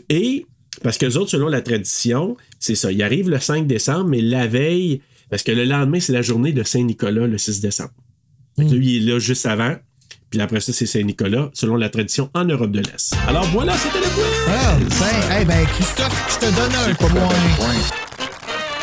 [0.08, 0.44] Et,
[0.82, 2.90] parce que les autres, selon la tradition, c'est ça.
[2.90, 5.00] Ils arrivent le 5 décembre, mais la veille,
[5.30, 7.92] parce que le lendemain, c'est la journée de Saint-Nicolas, le 6 décembre.
[8.56, 9.76] Fait que là, il est là juste avant.
[10.30, 13.14] Puis après ça, c'est Saint-Nicolas, selon la tradition en Europe de l'Est.
[13.26, 14.24] Alors voilà, c'était le quiz!
[14.48, 17.10] Ah, ben, hey, ben, Christophe, je te donne un point.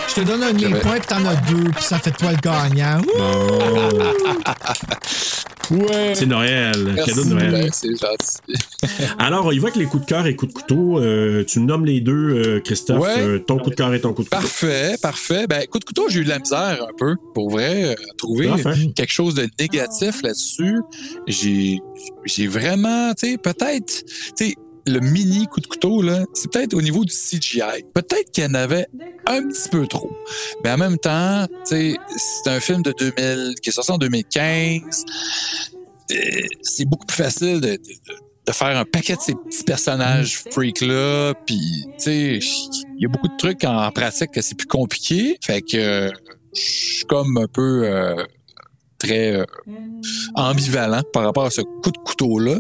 [0.08, 3.02] Je te donne un points, puis t'en as deux, puis ça fait toi le gagnant.
[5.72, 6.14] Ouais.
[6.14, 7.70] C'est Noël, Merci, cadeau de Noël.
[7.74, 8.64] c'est gentil.
[9.20, 11.00] Alors, y va avec les coups de cœur et coups de couteau.
[11.00, 13.00] Euh, tu me nommes les deux, euh, Christophe.
[13.00, 13.20] Ouais.
[13.20, 14.42] Euh, ton coup de cœur et ton coup de couteau.
[14.42, 15.48] Parfait, parfait.
[15.48, 18.48] Ben, coup de couteau, j'ai eu de la misère un peu, pour vrai, à trouver
[18.48, 18.92] Parfait.
[18.96, 20.80] quelque chose de négatif là-dessus.
[21.28, 21.80] J'ai,
[22.26, 24.56] j'ai vraiment, tu sais, peut-être, tu sais,
[24.88, 27.84] le mini coup de couteau, là, c'est peut-être au niveau du CGI.
[27.94, 28.88] Peut-être qu'il y en avait
[29.26, 30.12] un petit peu trop.
[30.64, 31.96] Mais en même temps, c'est
[32.46, 34.82] un film de 2000, qui est sorti en 2015.
[36.12, 36.16] Euh,
[36.62, 37.80] C'est beaucoup plus facile de, de-
[38.48, 41.34] de faire un paquet de ces petits personnages freaks-là.
[41.48, 45.38] Puis, tu sais, il y a beaucoup de trucs en pratique que c'est plus compliqué.
[45.44, 46.12] Fait que
[46.56, 47.86] je suis comme un peu...
[47.86, 48.24] euh,
[48.98, 49.46] très euh,
[50.36, 52.58] ambivalent par rapport à ce coup de couteau-là.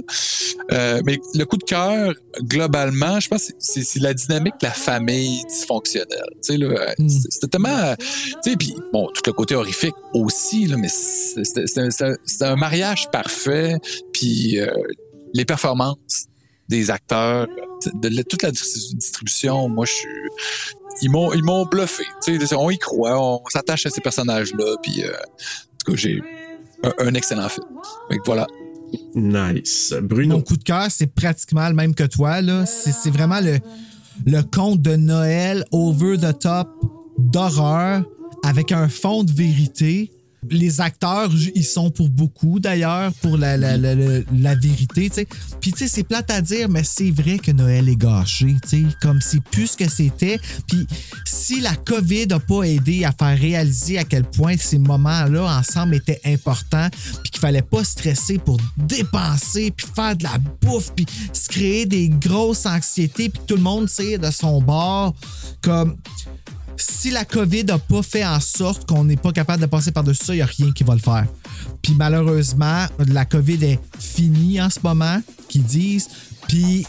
[0.71, 4.71] Euh, mais le coup de cœur, globalement, je pense que c'est la dynamique de la
[4.73, 6.25] famille dysfonctionnelle.
[6.43, 7.95] Tu sais, là, c'est- C'était tellement...
[7.97, 13.77] Tu sais, puis bon, tout le côté horrifique aussi, là, mais c'est- un mariage parfait.
[14.13, 14.67] Puis euh,
[15.33, 16.25] les performances
[16.67, 17.47] des acteurs,
[17.93, 20.09] de, toute la dis- distribution, moi, je suis...
[21.01, 22.05] Ils m'ont, bluffé.
[22.57, 24.75] On y croit, on s'attache à ces personnages-là.
[24.81, 25.03] Puis,
[25.85, 26.21] tout cas, j'ai
[26.83, 27.65] un, un excellent film.
[28.09, 28.47] Fait que voilà.
[29.13, 29.93] Nice.
[30.01, 30.35] Bruno.
[30.37, 32.41] Mon coup de cœur, c'est pratiquement le même que toi.
[32.41, 32.65] là.
[32.65, 33.57] C'est c'est vraiment le,
[34.25, 36.69] le conte de Noël over the top
[37.17, 38.03] d'horreur
[38.43, 40.11] avec un fond de vérité.
[40.51, 45.09] Les acteurs, ils sont pour beaucoup d'ailleurs, pour la, la, la, la- vérité.
[45.09, 45.27] tu sais.
[45.59, 48.55] Puis tu sais, c'est plate à dire, mais c'est vrai que Noël est gâché.
[48.63, 50.39] tu sais, Comme c'est plus ce que c'était.
[50.67, 50.87] Puis
[51.25, 55.95] si la COVID n'a pas aidé à faire réaliser à quel point ces moments-là ensemble
[55.95, 56.89] étaient importants,
[57.23, 61.85] puis qu'il fallait pas stresser pour dépenser, puis faire de la bouffe, puis se créer
[61.85, 65.13] des grosses anxiétés, puis tout le monde sait de son bord,
[65.61, 65.95] comme
[66.77, 70.25] si la COVID n'a pas fait en sorte qu'on n'est pas capable de passer par-dessus
[70.25, 71.25] ça, il n'y a rien qui va le faire.
[71.81, 76.09] Puis malheureusement, la COVID est finie en ce moment, qu'ils disent.
[76.47, 76.85] Puis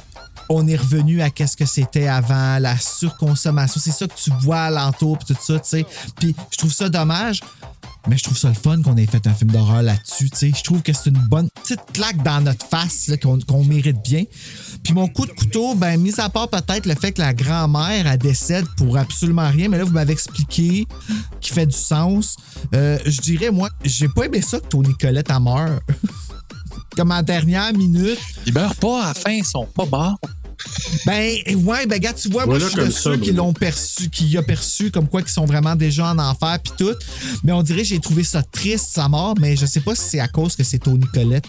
[0.49, 3.81] on est revenu à qu'est-ce que c'était avant, la surconsommation.
[3.81, 5.87] C'est ça que tu vois alentour, puis tout ça, tu sais.
[6.19, 7.41] Puis je trouve ça dommage.
[8.09, 10.29] Mais je trouve ça le fun qu'on ait fait un film d'horreur là-dessus.
[10.41, 14.25] Je trouve que c'est une bonne petite claque dans notre face qu'on mérite bien.
[14.85, 18.07] Puis mon coup de couteau, ben, mis à part peut-être le fait que la grand-mère
[18.07, 20.87] elle décède pour absolument rien, mais là, vous m'avez expliqué
[21.41, 22.37] qui fait du sens.
[22.75, 25.83] Euh, je dirais, moi, j'ai pas aimé ça que Tony Colette a meurt.
[26.97, 28.19] Comme en dernière minute.
[28.47, 30.19] Ils meurent pas à la fin, ils sont pas morts.
[31.05, 34.09] Ben, ouais, ben, gars, tu vois, moi, je suis de ça, ceux qui l'ont perçu,
[34.09, 36.95] qui y a perçu comme quoi qu'ils sont vraiment déjà en enfer puis tout.
[37.45, 40.03] Mais on dirait que j'ai trouvé ça triste, sa mort, mais je sais pas si
[40.11, 41.47] c'est à cause que c'est Tony Colette.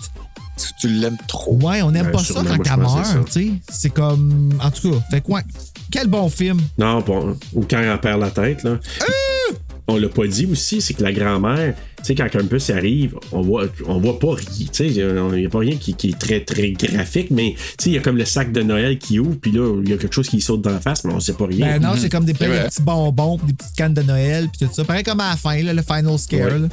[0.58, 1.56] Tu, tu l'aimes trop.
[1.62, 3.52] Ouais, on n'aime Ouais, pas ça quand elle meurt, tu sais.
[3.72, 4.54] C'est comme.
[4.62, 5.44] En tout cas, fait que ouais.
[5.92, 6.60] Quel bon film.
[6.78, 8.80] Non, bon, ou quand elle perd la tête, là.
[9.90, 13.42] On l'a pas dit aussi, c'est que la grand-mère, tu sais, quand Campus arrive, on
[13.42, 16.20] voit, on voit pas rien, tu sais, il n'y a pas rien qui, qui est
[16.20, 19.20] très, très graphique, mais tu sais, il y a comme le sac de Noël qui
[19.20, 21.22] ouvre, puis là, il y a quelque chose qui saute dans la face, mais on
[21.22, 21.80] sait pas rien.
[21.80, 22.68] Ben non, c'est comme des, plein de vrai.
[22.68, 24.84] petits bonbons, des petites cannes de Noël, puis tout ça.
[24.84, 26.52] Pareil comme à la fin, là, le final scare.
[26.52, 26.60] Ouais.
[26.60, 26.68] là.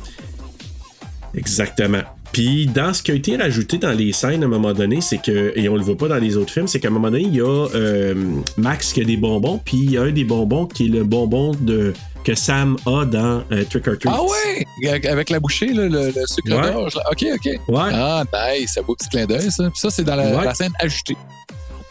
[1.35, 2.03] Exactement.
[2.35, 5.19] Puis dans ce qui a été rajouté dans les scènes à un moment donné, c'est
[5.23, 7.23] que, et on le voit pas dans les autres films, c'est qu'à un moment donné,
[7.23, 8.15] il y a euh,
[8.57, 11.05] Max qui a des bonbons, puis il y a un des bonbons qui est le
[11.05, 11.93] bonbon de,
[12.25, 14.13] que Sam a dans euh, Trick or Treat.
[14.13, 14.91] Ah ouais!
[15.09, 16.73] Avec- la bouchée, là, le, le sucre Ouais.
[16.73, 16.97] d'orge.
[17.11, 17.47] OK, OK.
[17.69, 17.91] Ouais.
[17.93, 18.25] Ah,
[18.59, 18.73] nice.
[18.75, 19.71] C'est un beau petit clin d'œil, ça.
[19.71, 20.45] Puis ça, c'est dans la, Ouais.
[20.45, 21.17] la scène ajoutée.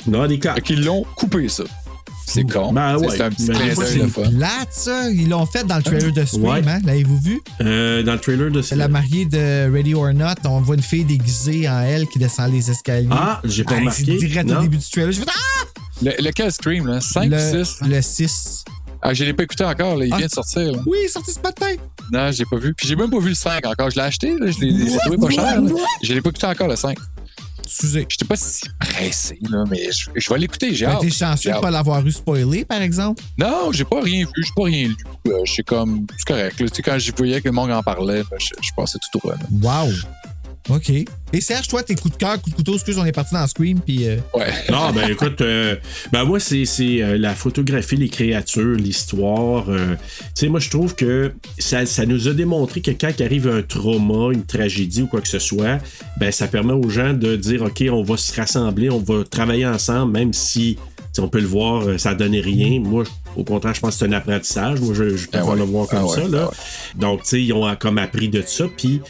[0.05, 0.55] Non, des cas.
[0.55, 1.63] Qu'ils l'ont coupé, ça.
[2.25, 2.73] C'est con.
[2.73, 3.17] Ben C'est- ouais.
[3.17, 5.09] C'est un petit Ben, clin d'œil, C'est plate, ça.
[5.11, 6.61] Ils l'ont fait dans le trailer de Scream, Ouais.
[6.67, 6.79] hein?
[6.85, 7.41] L'avez-vous vu?
[7.61, 10.35] Euh, dans le trailer de C'est la mariée de Ready or Not.
[10.45, 13.07] On voit une fille déguisée en elle qui descend les escaliers.
[13.11, 14.03] Ah, j'ai pas Hey, remarqué.
[14.19, 15.11] C'est direct au début du trailer.
[15.11, 15.65] Je fais Ah!
[16.01, 16.99] Le- lequel Scream, là?
[17.01, 17.77] 5 ou le, 6?
[17.87, 18.65] le 6.
[19.01, 20.05] Ah, je l'ai pas écouté encore, là.
[20.05, 20.79] Il Ah, vient de sortir, là.
[20.85, 21.67] Oui, il est sorti ce matin.
[22.11, 22.73] Non, je l'ai pas vu.
[22.73, 23.89] Puis j'ai même pas vu le 5 encore.
[23.89, 24.49] Je l'ai acheté, là.
[24.49, 25.61] Je l'ai trouvé pas cher.
[25.61, 25.69] là.
[26.01, 26.97] Je l'ai pas écouté encore, le 5.
[27.65, 28.05] Excusez.
[28.09, 30.73] J'étais pas si pressé, là, mais je, je vais l'écouter.
[30.75, 31.01] J'ai Ben, hâte.
[31.01, 33.21] T'es chanceux de pas l'avoir eu spoilé, par exemple?
[33.37, 34.97] Non, j'ai pas rien vu, j'ai pas rien lu.
[35.45, 36.59] Je suis comme, c'est correct.
[36.59, 36.67] là.
[36.69, 39.19] Tu sais, quand j'y voyais que le monde en parlait, ben, je, je passais tout
[39.25, 39.37] au run.
[39.61, 39.91] Wow.
[40.69, 40.89] OK.
[41.33, 43.45] Et Serge, toi, tes coups de cœur, coups de couteau, excuse, on est parti dans
[43.47, 44.07] Scream, puis.
[44.07, 44.47] euh, Ouais.
[44.71, 45.75] Non, ben écoute, euh,
[46.11, 49.65] ben moi, c'est c'est, euh, la photographie, les créatures, l'histoire.
[49.69, 53.23] euh, tu sais, moi, je trouve que ça, ça nous a démontré que quand il
[53.23, 55.79] arrive un trauma, une tragédie ou quoi que ce soit,
[56.17, 59.65] ben ça permet aux gens de dire, OK, on va se rassembler, on va travailler
[59.65, 60.75] ensemble, même si.
[60.77, 60.81] tu
[61.13, 62.79] sais, On peut le voir, ça donnait rien.
[62.79, 63.03] Moi,
[63.35, 64.79] au contraire, je pense que c'est un apprentissage.
[64.79, 65.57] Moi, je, je préfère Ah ouais.
[65.59, 66.27] le voir comme Ah ouais, ça.
[66.27, 66.49] Là.
[66.51, 66.55] ah
[66.95, 68.65] Donc, tu sais, ils ont comme appris de ça.
[68.77, 69.01] Puis,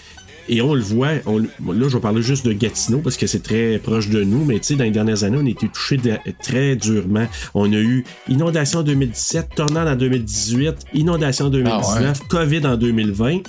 [0.50, 1.48] et on le voit, on- là
[1.88, 4.66] je vais parler juste de Gatineau parce que c'est très proche de nous, mais tu
[4.66, 7.28] sais, dans les dernières années, on a été touchés de- très durement.
[7.54, 13.40] On a eu inondation en 2017, tornade en 2018, inondation en 2019, COVID en 2020.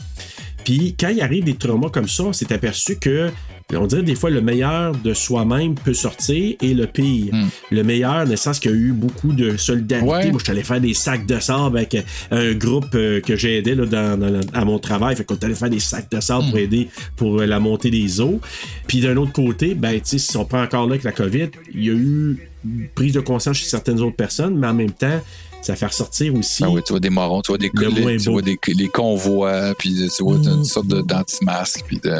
[0.64, 3.30] Puis quand il arrive des traumas comme ça, on s'est aperçu que
[3.74, 7.34] on dirait des fois le meilleur de soi-même peut sortir et le pire.
[7.70, 10.06] Le meilleur, dans le sens qu'il y a eu beaucoup de solidarité.
[10.06, 10.30] Ouais.
[10.30, 13.36] Moi, je suis allé faire des sacs de sable avec euh, un groupe euh, que
[13.36, 15.16] j'ai aidé là, dans, dans- à mon travail.
[15.16, 17.90] Fait qu'on est allé faire des sacs de sable pour aider pour euh, la montée
[17.90, 18.38] des eaux.
[18.86, 21.48] Puis d'un autre côté, ben, tu sais, si on prend encore là avec la COVID,
[21.74, 22.48] il y a eu
[22.94, 25.20] prise de conscience chez certaines autres personnes, mais en même temps,
[25.64, 26.62] ça fait ressortir aussi.
[26.64, 29.74] Ah oui, tu vois des morons, tu vois des collègues, tu vois des, les convois,
[29.78, 30.48] puis tu vois Mm.
[30.58, 32.14] une sorte de- d'anti-masque, puis de...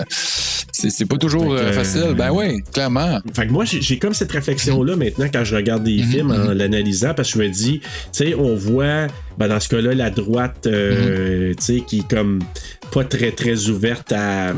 [0.73, 2.15] c'est pas toujours euh, facile.
[2.17, 3.21] Ben oui, clairement.
[3.35, 6.53] Fait que moi, j'ai comme cette réflexion-là maintenant quand je regarde des Mhm, films en
[6.55, 9.07] l'analysant, parce que je me dis, tu sais, on voit,
[9.39, 11.55] ben, dans ce cas-là, la droite, euh, Mhm.
[11.57, 12.41] tu sais, qui est comme
[12.93, 14.55] pas très, très ouverte à euh,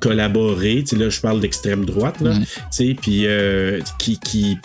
[0.00, 0.82] collaborer.
[0.86, 2.34] Tu sais, là, je parle d'extrême droite, là.
[2.38, 4.58] Tu sais, puis euh, qui, qui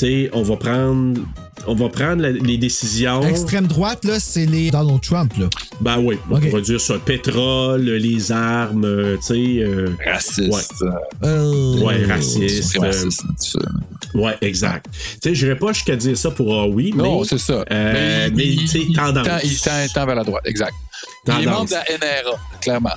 [0.00, 1.20] sais, on va prendre,
[1.66, 3.22] on va prendre la- les décisions.
[3.22, 5.46] Extrême droite, là, c'est les Donald Trump, là.
[5.80, 9.62] Ben oui, on va dire ça, pétrole, les armes, euh, tu sais.
[9.62, 10.82] euh, Raciste.
[11.24, 12.78] Euh, Ouais, raciste.
[12.82, 12.92] Euh,
[13.38, 13.58] ça.
[14.14, 14.86] Ouais, exact.
[14.92, 17.26] Tu sais, je n'irais pas jusqu'à dire ça pour ah oui, Non, mais.
[17.26, 17.64] c'est ça.
[17.70, 19.26] euh, mais, il- tu sais, il- tendance.
[19.44, 20.72] Il tend, il tend- vers la droite, exact.
[21.26, 22.90] Il est membre de la NRA, clairement.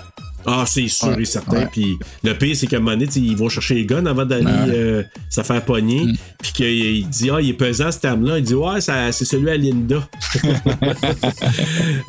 [0.46, 1.66] Ah, c'est sûr Ouais, et certain.
[1.68, 4.46] Puis le pire, c'est qu'à un moment donné, ils vont chercher les guns avant d'aller
[4.46, 4.74] Ouais.
[4.76, 6.06] euh, se faire pogner.
[6.06, 6.14] Mm.
[6.42, 6.68] Puis qu'il
[7.00, 8.38] il dit, ah, il est pesant cette arme-là.
[8.40, 10.08] Il dit, ouais, ça- c'est celui à Linda.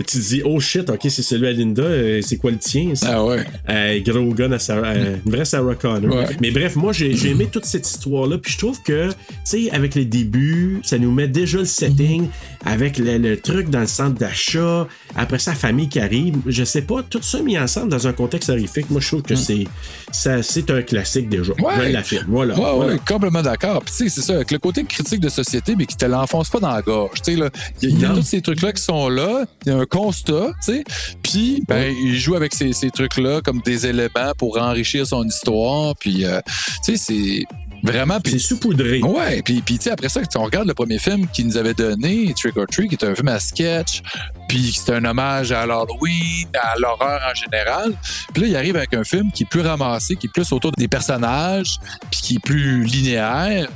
[0.07, 1.83] tu dis, oh shit, ok, c'est celui à Linda.
[1.83, 2.95] euh, c'est quoi le tien?
[2.95, 3.09] ça?
[3.17, 3.45] Ah ouais.
[3.69, 6.15] Euh, gros gun à Sarah, euh, une vraie Sarah Connor.
[6.15, 6.27] Ouais.
[6.41, 8.39] Mais bref, moi, j'ai aimé toute cette histoire-là.
[8.39, 12.29] Puis je trouve que, tu sais, avec les débuts, ça nous met déjà le setting
[12.65, 14.87] avec le, le truc dans le centre d'achat.
[15.17, 16.37] Après ça, la famille qui arrive.
[16.47, 18.91] Je sais pas, tout ça mis ensemble dans un contexte horrifique.
[18.91, 19.65] Moi, je trouve que c'est
[20.13, 21.53] ça c'est un classique déjà.
[21.55, 21.89] Ouais.
[21.89, 22.27] Je l'affirme.
[22.29, 22.55] Voilà.
[22.55, 22.93] Ouais, voilà.
[22.95, 23.83] ouais, complètement d'accord.
[23.83, 26.51] Puis, tu sais, c'est ça, avec le côté critique de société, mais qui te l'enfonce
[26.51, 27.23] pas dans la gorge.
[27.23, 29.75] Tu sais, là, il y a, y tous ces trucs-là qui sont là, il y
[29.75, 30.85] a un constat, tu sais,
[31.23, 35.95] puis, ben, il joue avec ces, ces trucs-là comme des éléments pour enrichir son histoire,
[35.97, 36.41] puis, euh,
[36.85, 37.45] tu sais, c'est
[37.83, 38.19] vraiment.
[38.25, 39.01] C'est saupoudré.
[39.03, 41.75] Ouais, puis, puis tu sais, après ça, on regarde le premier film qu'il nous avait
[41.75, 44.03] donné, Trick or Treat, qui est un film à sketch,
[44.49, 47.93] puis c'est un hommage à l'Halloween, à l'horreur en général.
[48.33, 50.73] Puis là, il arrive avec un film qui est plus ramassé, qui est plus autour
[50.73, 51.77] des personnages,
[52.11, 53.69] puis qui est plus linéaire.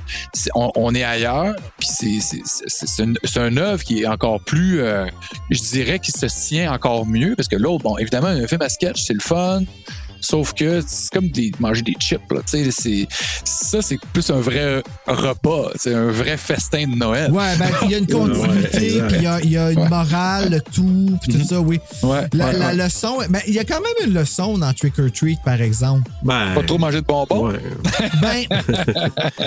[0.54, 3.02] On, on est ailleurs, puis c'est,
[3.36, 5.06] une œuvre qui est encore plus, euh,
[5.50, 8.68] je dirais, qui se tient encore mieux, parce que l'autre, bon, évidemment, un film à
[8.68, 9.62] sketch, c'est le fun.
[10.24, 12.20] Sauf que c'est comme des, manger des chips.
[12.32, 13.06] Là, tu sais, c'est,
[13.44, 15.70] ça, c'est plus un vrai repas.
[15.76, 17.30] C'est un vrai festin de Noël.
[17.30, 19.78] Ouais, ben, il y a une continuité, puis il y a, il y a une
[19.84, 19.88] Ouais.
[19.88, 21.78] morale, le tout, puis tout ça, oui.
[22.02, 22.74] Ouais, La, ouais, la ouais.
[22.84, 26.10] leçon, ben, il y a quand même une leçon dans Trick or Treat, par exemple.
[26.22, 27.50] Ben, Pas trop manger de bonbons?
[27.50, 27.58] ouais.
[28.22, 28.46] Ben,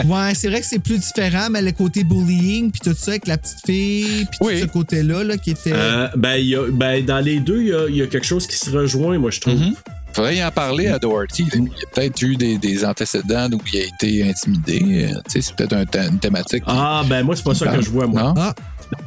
[0.06, 3.28] ouais, c'est vrai que c'est plus différent, mais le côté bullying, puis tout ça, avec
[3.28, 4.60] la petite fille, puis Oui.
[4.62, 5.72] tout ce côté-là, là, qui était.
[5.74, 8.08] Euh, ben, il y a- ben, dans les deux, il y a, il y a
[8.08, 9.56] quelque chose qui se rejoint, moi, je trouve.
[9.56, 9.74] Mhm.
[10.18, 11.44] Faudrait y en parler à Doherty.
[11.44, 11.50] là.
[11.54, 15.12] Il a peut-être eu des, des antécédents où il a été intimidé.
[15.14, 16.64] Euh, tu sais, C'est peut-être un une thématique.
[16.66, 18.24] Ah, ben, moi, c'est pas ça que je vois, moi.
[18.24, 18.34] Non?
[18.36, 18.56] Ah,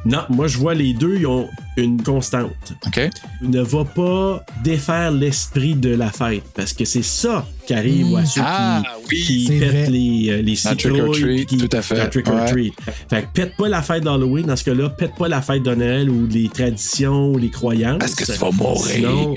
[0.05, 2.73] Non, moi je vois les deux, ils ont une constante.
[2.87, 3.11] OK.
[3.43, 8.25] Ne va pas défaire l'esprit de la fête, parce que c'est ça qui arrive à
[8.27, 9.87] ceux Ah, qui, oui, qui pètent vrai.
[9.91, 11.47] les, euh, les Dans Trick or citrouilles.
[11.47, 12.09] Qui- tout à fait.
[12.11, 12.47] Trick or Ouais.
[12.51, 12.75] Treat.
[13.09, 15.75] Fait que pète pas la fête d'Halloween, dans ce cas-là, pète pas la fête de
[15.75, 17.99] Noël ou les traditions ou les croyances.
[17.99, 18.83] Parce que tu vas mourir.
[18.95, 19.35] Sinon,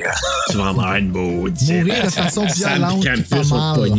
[0.50, 1.70] tu vas avoir une maudite.
[1.86, 3.92] Mourir de façon Sam violente, Campus ont mal.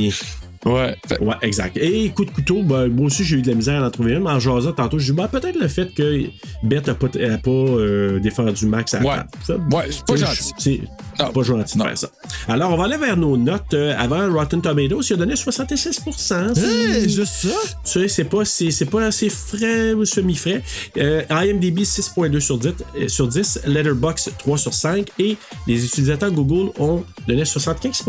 [0.65, 0.97] Ouais.
[1.07, 1.77] Fait- Ouais, exact.
[1.77, 4.15] Et coup de couteau, ben, moi aussi j'ai eu de la misère à en trouver
[4.15, 4.27] une.
[4.27, 6.23] En jasant tantôt, je dis ben, peut-être le fait que
[6.62, 9.16] Beth n'a pas, a pas euh, défendu Max à la Ouais.
[9.16, 9.28] table.
[9.47, 10.53] Ça, Ouais, c'est pas gentil.
[10.59, 11.85] C'est pas gentil Non.
[11.85, 12.09] de faire ça.
[12.49, 13.74] Alors, on va aller vers nos notes.
[13.74, 17.49] Euh, avant, Rotten Tomatoes, il a donné 66% C'est- hey, juste ça?
[17.85, 20.62] tu sais, c'est pas, c'est, c'est pas assez frais ou semi-frais.
[20.99, 25.36] Euh, IMDb 6.2 sur 10, euh, sur 10, Letterboxd 3 sur 5 et
[25.66, 28.03] les utilisateurs Google ont donné 75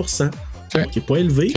[0.91, 1.53] Qui est pas élevé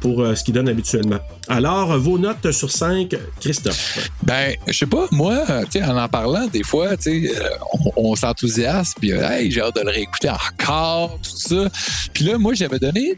[0.00, 1.18] pour euh, ce qu'ils donnent habituellement.
[1.48, 4.10] Alors, vos notes sur 5, Christophe.
[4.22, 7.36] Ben, je sais pas, moi, euh, tu sais, en en parlant, des fois, tu sais,
[7.36, 7.48] euh,
[7.96, 11.68] on, on s'enthousiasme, puis euh, hey, j'ai hâte de le réécouter encore, tout ça.
[12.12, 13.16] Puis là, moi, j'avais donné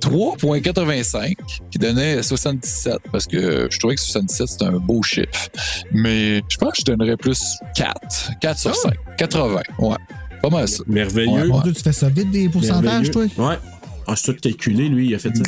[0.00, 1.34] 3,85
[1.70, 5.28] qui donnait 77 parce que je trouvais que 77 c'était un beau chiffre.
[5.92, 8.30] Mais je pense que je donnerais plus 4.
[8.40, 8.94] 4 sur 5.
[9.18, 9.60] 80.
[9.78, 9.96] Ouais.
[10.42, 10.82] Pas mal ça.
[10.86, 11.50] Merveilleux.
[11.50, 13.24] Ouais, tu fais ça vite des pourcentages, toi?
[13.36, 13.56] Ouais.
[14.12, 15.42] Ah, c'est tout calculé, lui, il a fait ça.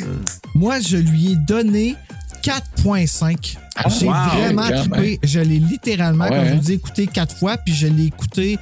[0.55, 1.95] Moi, je lui ai donné
[2.43, 3.57] 4.5.
[3.75, 5.19] Ah, J'ai wow, vraiment trippé.
[5.23, 6.55] Je l'ai littéralement, Ouais, comme je hein?
[6.55, 8.57] vous dis, écouté quatre fois, puis je l'ai écouté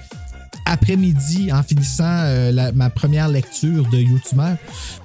[0.65, 4.53] après-midi en finissant euh, la- ma première lecture de YouTuber.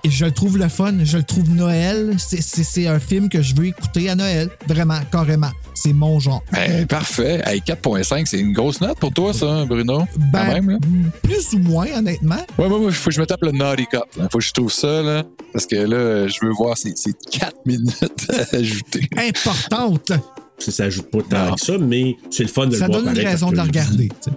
[0.04, 2.14] Et je le trouve le fun, je le trouve Noël.
[2.18, 4.48] C'est- un film que je veux écouter à Noël.
[4.68, 5.50] Vraiment, carrément.
[5.74, 6.42] C'est mon genre.
[6.52, 7.42] Ben, parfait.
[7.44, 9.98] Hey, 4,5, c'est une grosse note pour toi, ça, Bruno?
[9.98, 10.78] Quand Ben, même, là?
[11.22, 12.36] plus ou moins, honnêtement.
[12.58, 14.02] Ouais, ouais, ouais, faut que je me tape le Naughty Cup.
[14.16, 14.28] Là.
[14.30, 15.22] Faut que je trouve ça, là.
[15.52, 19.08] Parce que là, je veux voir ces, ces 4 minutes ajoutées.
[19.16, 20.12] Importante.
[20.58, 21.54] Ça s'ajoute pas tant Non.
[21.54, 23.64] que ça, mais c'est le fun de Ça le voir donne une raison de la
[23.64, 24.08] regarder.
[24.08, 24.36] tu sais.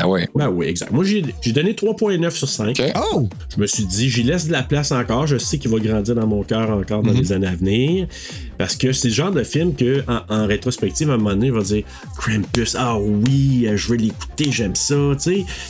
[0.00, 0.28] Ah ouais.
[0.34, 0.90] Ben oui, exact.
[0.92, 2.70] Moi, j'ai j'ai donné 3.9 sur 5.
[2.80, 2.92] OK.
[3.12, 3.28] Oh!
[3.54, 5.26] Je me suis dit, j'y laisse de la place encore.
[5.26, 7.20] Je sais qu'il va grandir dans mon cœur encore dans Mhm.
[7.20, 8.06] les années à venir.
[8.62, 11.50] Parce que c'est le genre de film que, en, en rétrospective, à un moment donné,
[11.50, 11.82] on va dire
[12.16, 14.94] Krampus, ah oui, euh, je vais l'écouter, j'aime ça.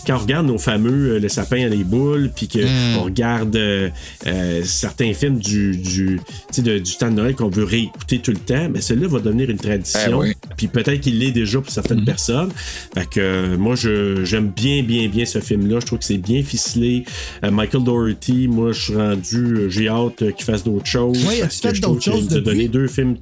[0.06, 2.98] Quand on regarde nos fameux euh, Le sapin et les boules, puis qu'on Mm.
[2.98, 3.88] regarde euh,
[4.26, 6.20] euh, certains films du, du,
[6.58, 9.48] de- du temps de Noël qu'on veut réécouter tout le temps, mais celui-là va devenir
[9.48, 10.00] une tradition.
[10.22, 10.32] Eh oui.
[10.58, 12.50] Puis peut-être qu'il l'est déjà pour certaines personnes.
[12.94, 15.80] Fait que moi, j'aime bien, bien, bien ce film-là.
[15.80, 17.04] Je trouve que c'est bien ficelé.
[17.42, 21.16] Michael Doherty, moi, je suis rendu, j'ai hâte qu'il fasse d'autres choses.
[21.24, 22.81] Que fait d'autres choses qu'il nous a donné depuis?
[22.82, 23.16] Deux films.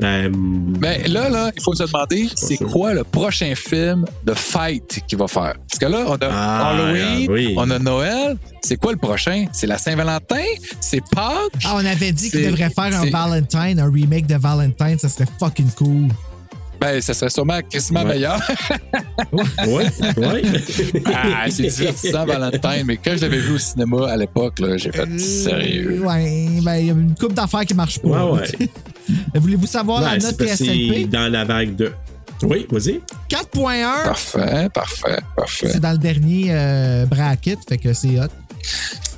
[0.00, 0.32] Ben,
[0.80, 5.18] Mais là, là, il faut se demander, c'est quoi le prochain film de fight qu'il
[5.18, 5.54] va faire?
[5.68, 7.54] Parce que là, on a Ah, Halloween, ah, oui.
[7.58, 8.36] on a Noël.
[8.62, 9.46] C'est quoi le prochain?
[9.52, 10.44] C'est la Saint-Valentin?
[10.80, 11.64] C'est Pâques?
[11.64, 15.26] Ah, on avait dit qu'il devrait faire un Valentine, un remake de Valentine, ça serait
[15.40, 16.08] fucking cool.
[16.82, 18.14] Ben, ça serait sûrement quasiment Ouais.
[18.14, 18.40] meilleur.
[19.32, 19.86] ouais,
[20.16, 20.42] ouais.
[21.14, 22.82] ah, c'est divertissant, Valentine.
[22.86, 26.00] Mais quand je l'avais vu au cinéma à l'époque, là, j'ai fait sérieux.
[26.02, 28.26] Euh, Ouais, ben, il y a une coupe d'affaires qui marche pas.
[28.26, 28.68] Ouais, ouais.
[29.34, 30.92] Voulez-vous savoir la note TSLP?
[31.02, 31.92] c'est dans la vague de.
[32.42, 33.00] Oui, vas-y.
[33.28, 34.02] 4.1.
[34.04, 35.68] Parfait, parfait, parfait.
[35.72, 38.24] C'est dans le dernier euh, bracket, fait que c'est hot.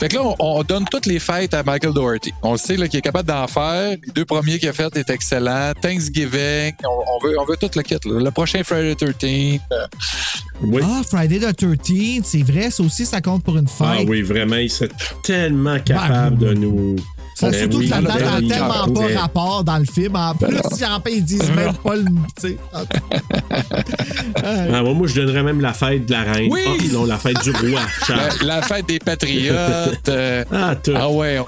[0.00, 2.32] Fait que là, on, on donne toutes les fêtes à Michael Doherty.
[2.42, 3.90] On le sait qu'il est capable d'en faire.
[4.04, 5.72] Les deux premiers qu'il a fait est excellent.
[5.80, 7.94] Thanksgiving, on, on veut, on veut tout le kit.
[8.04, 8.20] là.
[8.20, 9.60] Le prochain Friday 13.
[9.72, 9.86] euh,
[10.62, 10.82] Oui.
[10.84, 14.08] Ah, Friday the 13th, c'est vrai, ça aussi, ça compte pour une Ah fête.
[14.08, 14.90] oui, vraiment, il serait
[15.22, 16.96] tellement capable de nous.
[17.34, 19.84] Ça, Ben surtout oui, que la date ben n'a oui, tellement pas rapport dans le
[19.84, 20.14] film.
[20.14, 22.04] En plus, si en fait, ils disent même pas le.
[24.42, 26.48] Ah, moi, moi, je donnerais même la fête de la reine.
[26.50, 26.60] Oui!
[26.66, 28.30] Ah, non, la fête du roi, la, Charles.
[28.44, 30.08] la fête des patriotes.
[30.08, 30.92] euh, Ah, tout.
[30.94, 31.44] ah ouais, ouais.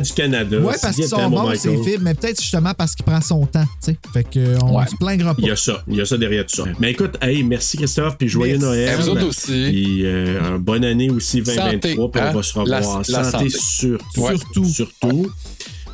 [0.00, 0.58] Du Canada.
[0.58, 3.64] Ouais, parce qu'ils sont bons, ces films, mais peut-être justement parce qu'il prend son temps,
[3.84, 3.96] tu sais.
[4.12, 4.86] Fait que on Ouais.
[4.86, 5.40] se plaindra pas.
[5.42, 6.64] Il y a ça, il y a ça derrière tout ça.
[6.78, 8.64] Mais écoute, hey, merci Christophe, puis joyeux Merci.
[8.66, 8.88] Noël.
[8.92, 9.66] Et vous autres aussi.
[9.70, 12.32] Puis euh, une bonne année aussi 2023, Santé, puis on hein?
[12.32, 12.66] va se revoir.
[12.66, 13.44] La- la santé.
[14.16, 14.36] Ouais.
[14.36, 14.64] Surtout.
[14.64, 15.30] Surtout.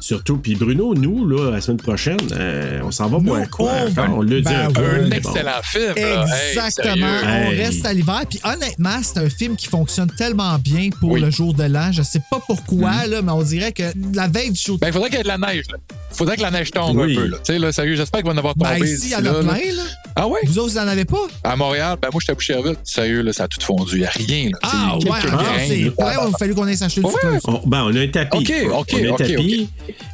[0.08, 0.38] Surtout.
[0.38, 3.72] Puis Bruno, nous, là, la semaine prochaine, euh, on s'en va pour un quoi?
[4.08, 5.12] on l'a dit Ben un peu.
[5.12, 5.92] excellent film.
[5.96, 6.24] là.
[6.48, 7.06] Exactement.
[7.24, 7.58] on Hey.
[7.62, 8.22] reste à l'hiver.
[8.30, 11.20] Puis honnêtement, c'est un film qui fonctionne tellement bien pour Oui.
[11.20, 11.92] le jour de l'an.
[11.92, 13.82] Je sais pas pourquoi, là, mais on dirait que
[14.14, 15.66] la veille du jour Ben, il faudrait qu'il y ait de la neige.
[15.70, 15.76] là.
[16.18, 17.16] Il faudrait que la neige tombe Oui.
[17.16, 17.26] un peu.
[17.28, 17.36] Là.
[17.44, 18.80] Tu sais, là, sérieux, j'espère qu'il va en avoir tombé.
[18.80, 19.82] Ben, ici, il y en a plein, là.
[20.16, 20.40] Ah ouais?
[20.46, 21.16] Vous autres, vous en avez pas?
[21.44, 22.74] À Montréal, ben moi, j'étais à Boucherville.
[22.82, 23.92] Sérieux, là, ça a tout fondu.
[23.94, 24.50] Il n'y a rien.
[24.50, 24.58] Là.
[24.60, 25.36] Tu Ah, ouais, grains, là.
[25.54, 25.74] plein.
[25.74, 27.12] Il a fallu qu'on aille s'acheter du Ouais.
[27.34, 27.48] sucre.
[27.64, 28.36] On, ben, on a un tapis.
[28.38, 29.68] Ok, ok, on a un ok, tapis.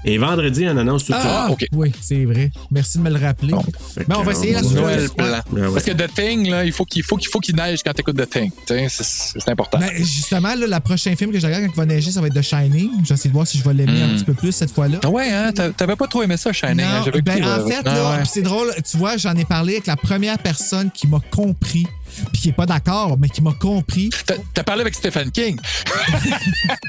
[0.04, 1.20] Et vendredi, on annonce tout ça.
[1.24, 1.66] Ah, ok.
[1.72, 2.50] oui, c'est vrai.
[2.70, 3.54] Merci de me le rappeler.
[3.94, 4.74] Fait Mais on que, va essayer la on- suite.
[4.76, 5.08] Noël Ouais.
[5.16, 5.40] blanc.
[5.52, 5.72] Ouais, ouais.
[5.72, 8.16] Parce que The Thing, là, il faut qu'il faut qu'il faut qu'il neige quand t'écoutes
[8.18, 8.50] The Thing.
[8.66, 9.04] Tu sais, C'est
[9.40, 9.78] c'est important.
[9.78, 12.26] Ben, justement, là, le prochain film que je regarde quand il va neiger, ça va
[12.26, 12.90] être The Shining.
[13.04, 14.16] J'essaie de voir si je vais l'aimer un Hmm.
[14.16, 14.98] petit peu plus cette fois-là.
[15.02, 15.50] Ah ouais, hein?
[15.94, 16.80] T'avais pas trop aimé ça, Shining.
[16.84, 16.98] hein?
[16.98, 18.24] Non, J'avais ben, écouté, en euh, fait, ouais.
[18.24, 21.86] c'est drôle, tu vois, j'en ai parlé avec la première personne qui m'a compris,
[22.32, 24.10] puis qui est pas d'accord, mais qui m'a compris.
[24.54, 25.56] T'as- parlé avec Stephen King.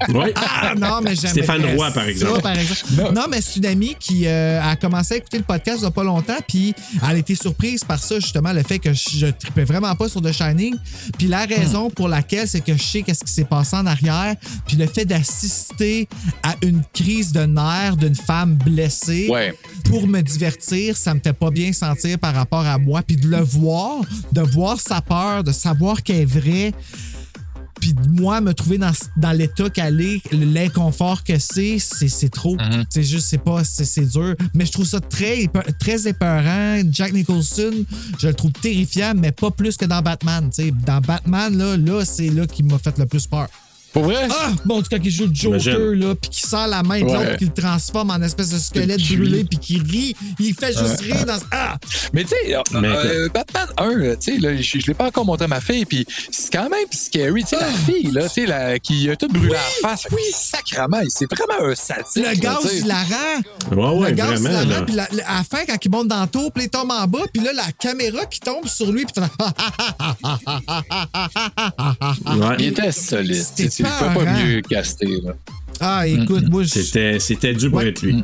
[0.10, 0.34] Ouais.
[0.36, 2.42] Ah non, mais j'aimerais Stéphane Roy, par ça, exemple.
[2.42, 3.14] par exemple.
[3.14, 5.88] Non, mais c'est une amie qui euh, a commencé à écouter le podcast il y
[5.88, 9.10] a pas longtemps, puis elle a été surprise par ça, justement, le fait que je,
[9.18, 10.76] je tripais vraiment pas sur The Shining.
[11.18, 14.36] Puis la raison pour laquelle, c'est que je sais qu'est-ce qui s'est passé en arrière,
[14.68, 16.08] puis le fait d'assister
[16.44, 19.54] à une crise de nerfs d'une femme blessée Ouais.
[19.86, 23.28] pour me divertir, ça me fait pas bien sentir par rapport à moi, puis de
[23.28, 26.74] le voir, de voir sa peur, de savoir qu'elle est vraie
[27.80, 32.58] puis moi, me trouver dans, dans l'état qu'elle est, l'inconfort que c'est, c'est, c'est trop.
[32.90, 34.34] C'est juste, c'est pas, c'est, c'est dur.
[34.54, 35.48] Mais je trouve ça très,
[35.80, 36.82] très épeurant.
[36.90, 37.72] Jack Nicholson,
[38.18, 40.50] je le trouve terrifiant, mais pas plus que dans Batman.
[40.86, 43.50] Dans Batman, là, là c'est là qui m'a fait le plus peur.
[43.96, 44.28] Pour vrai?
[44.30, 44.50] Ah!
[44.66, 45.94] Bon, en tout cas, qui joue le Joker, Imagine.
[46.10, 47.14] là, puis qui sort la main de Ouais.
[47.14, 50.16] l'autre, qui le transforme en espèce de squelette Puis- brûlé, puis qui rit.
[50.38, 51.40] Il fait juste rire dans.
[51.52, 51.78] Ah!
[52.12, 55.06] Mais tu sais, euh, euh, Batman 1, là, tu sais, là, je je l'ai pas
[55.06, 57.44] encore montré à ma fille, puis c'est quand même scary.
[57.44, 60.08] Tu sais, la fille, là, tu sais, la- qui a tout brûlé à la face,
[60.12, 60.20] oui.
[60.34, 62.06] sacrament, c'est vraiment un sadique.
[62.18, 63.42] Le gaz, il la rend.
[63.72, 65.08] Ouais, ouais, le gaz, il la rend, puis à
[65.38, 67.54] la fin, quand il monte dans le tour, puis il tombe en bas, puis là,
[67.54, 69.24] la caméra qui tombe sur lui, puis
[72.26, 72.56] Ouais.
[72.60, 73.46] Il était solide.
[73.86, 74.45] Fais pas peurant.
[74.45, 75.07] mieux casté.
[75.24, 75.34] Là.
[75.82, 76.70] Ah, écoute, moi, je.
[76.70, 77.90] C'était, c'était dur pour Ouais.
[77.90, 78.24] être lui.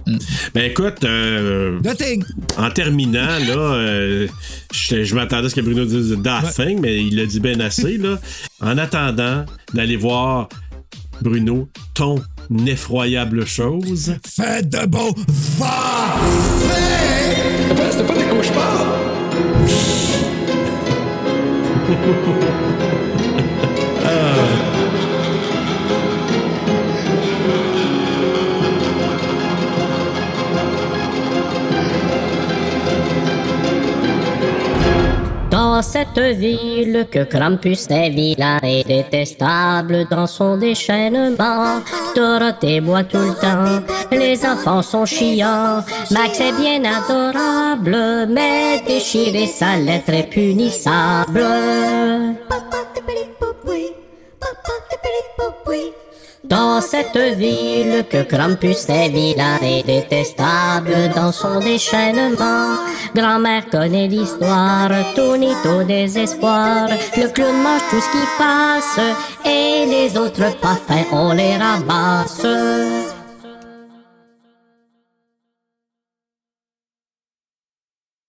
[0.53, 2.23] Ben écoute, euh, The Thing.
[2.57, 4.27] en terminant, là, euh,
[4.73, 7.59] je, je m'attendais à ce que Bruno dise That Thing, mais il l'a dit bien
[7.59, 7.97] assez.
[7.97, 8.17] Là.
[8.61, 10.47] En attendant d'aller voir
[11.21, 12.21] Bruno, ton
[12.67, 14.15] effroyable chose.
[14.25, 15.13] Faites de beaux
[15.57, 16.15] va!
[17.91, 18.87] C'était pas des cauchemars.
[35.81, 41.81] Dans cette ville que Krampus est vilain et détestable dans son déchaînement,
[42.15, 49.47] Dorothée boit tout le temps, les enfants sont chiants, Max est bien adorable, mais déchirer
[49.47, 51.47] sa lettre est punissable.
[56.43, 62.77] Dans cette ville que Krampus est vilain et détestable dans son déchaînement.
[63.15, 66.87] Grand-mère connaît l'histoire, Tony au désespoir.
[66.89, 68.99] Le clown mange tout ce qui passe
[69.45, 72.45] et les autres pas fins, on les ramasse.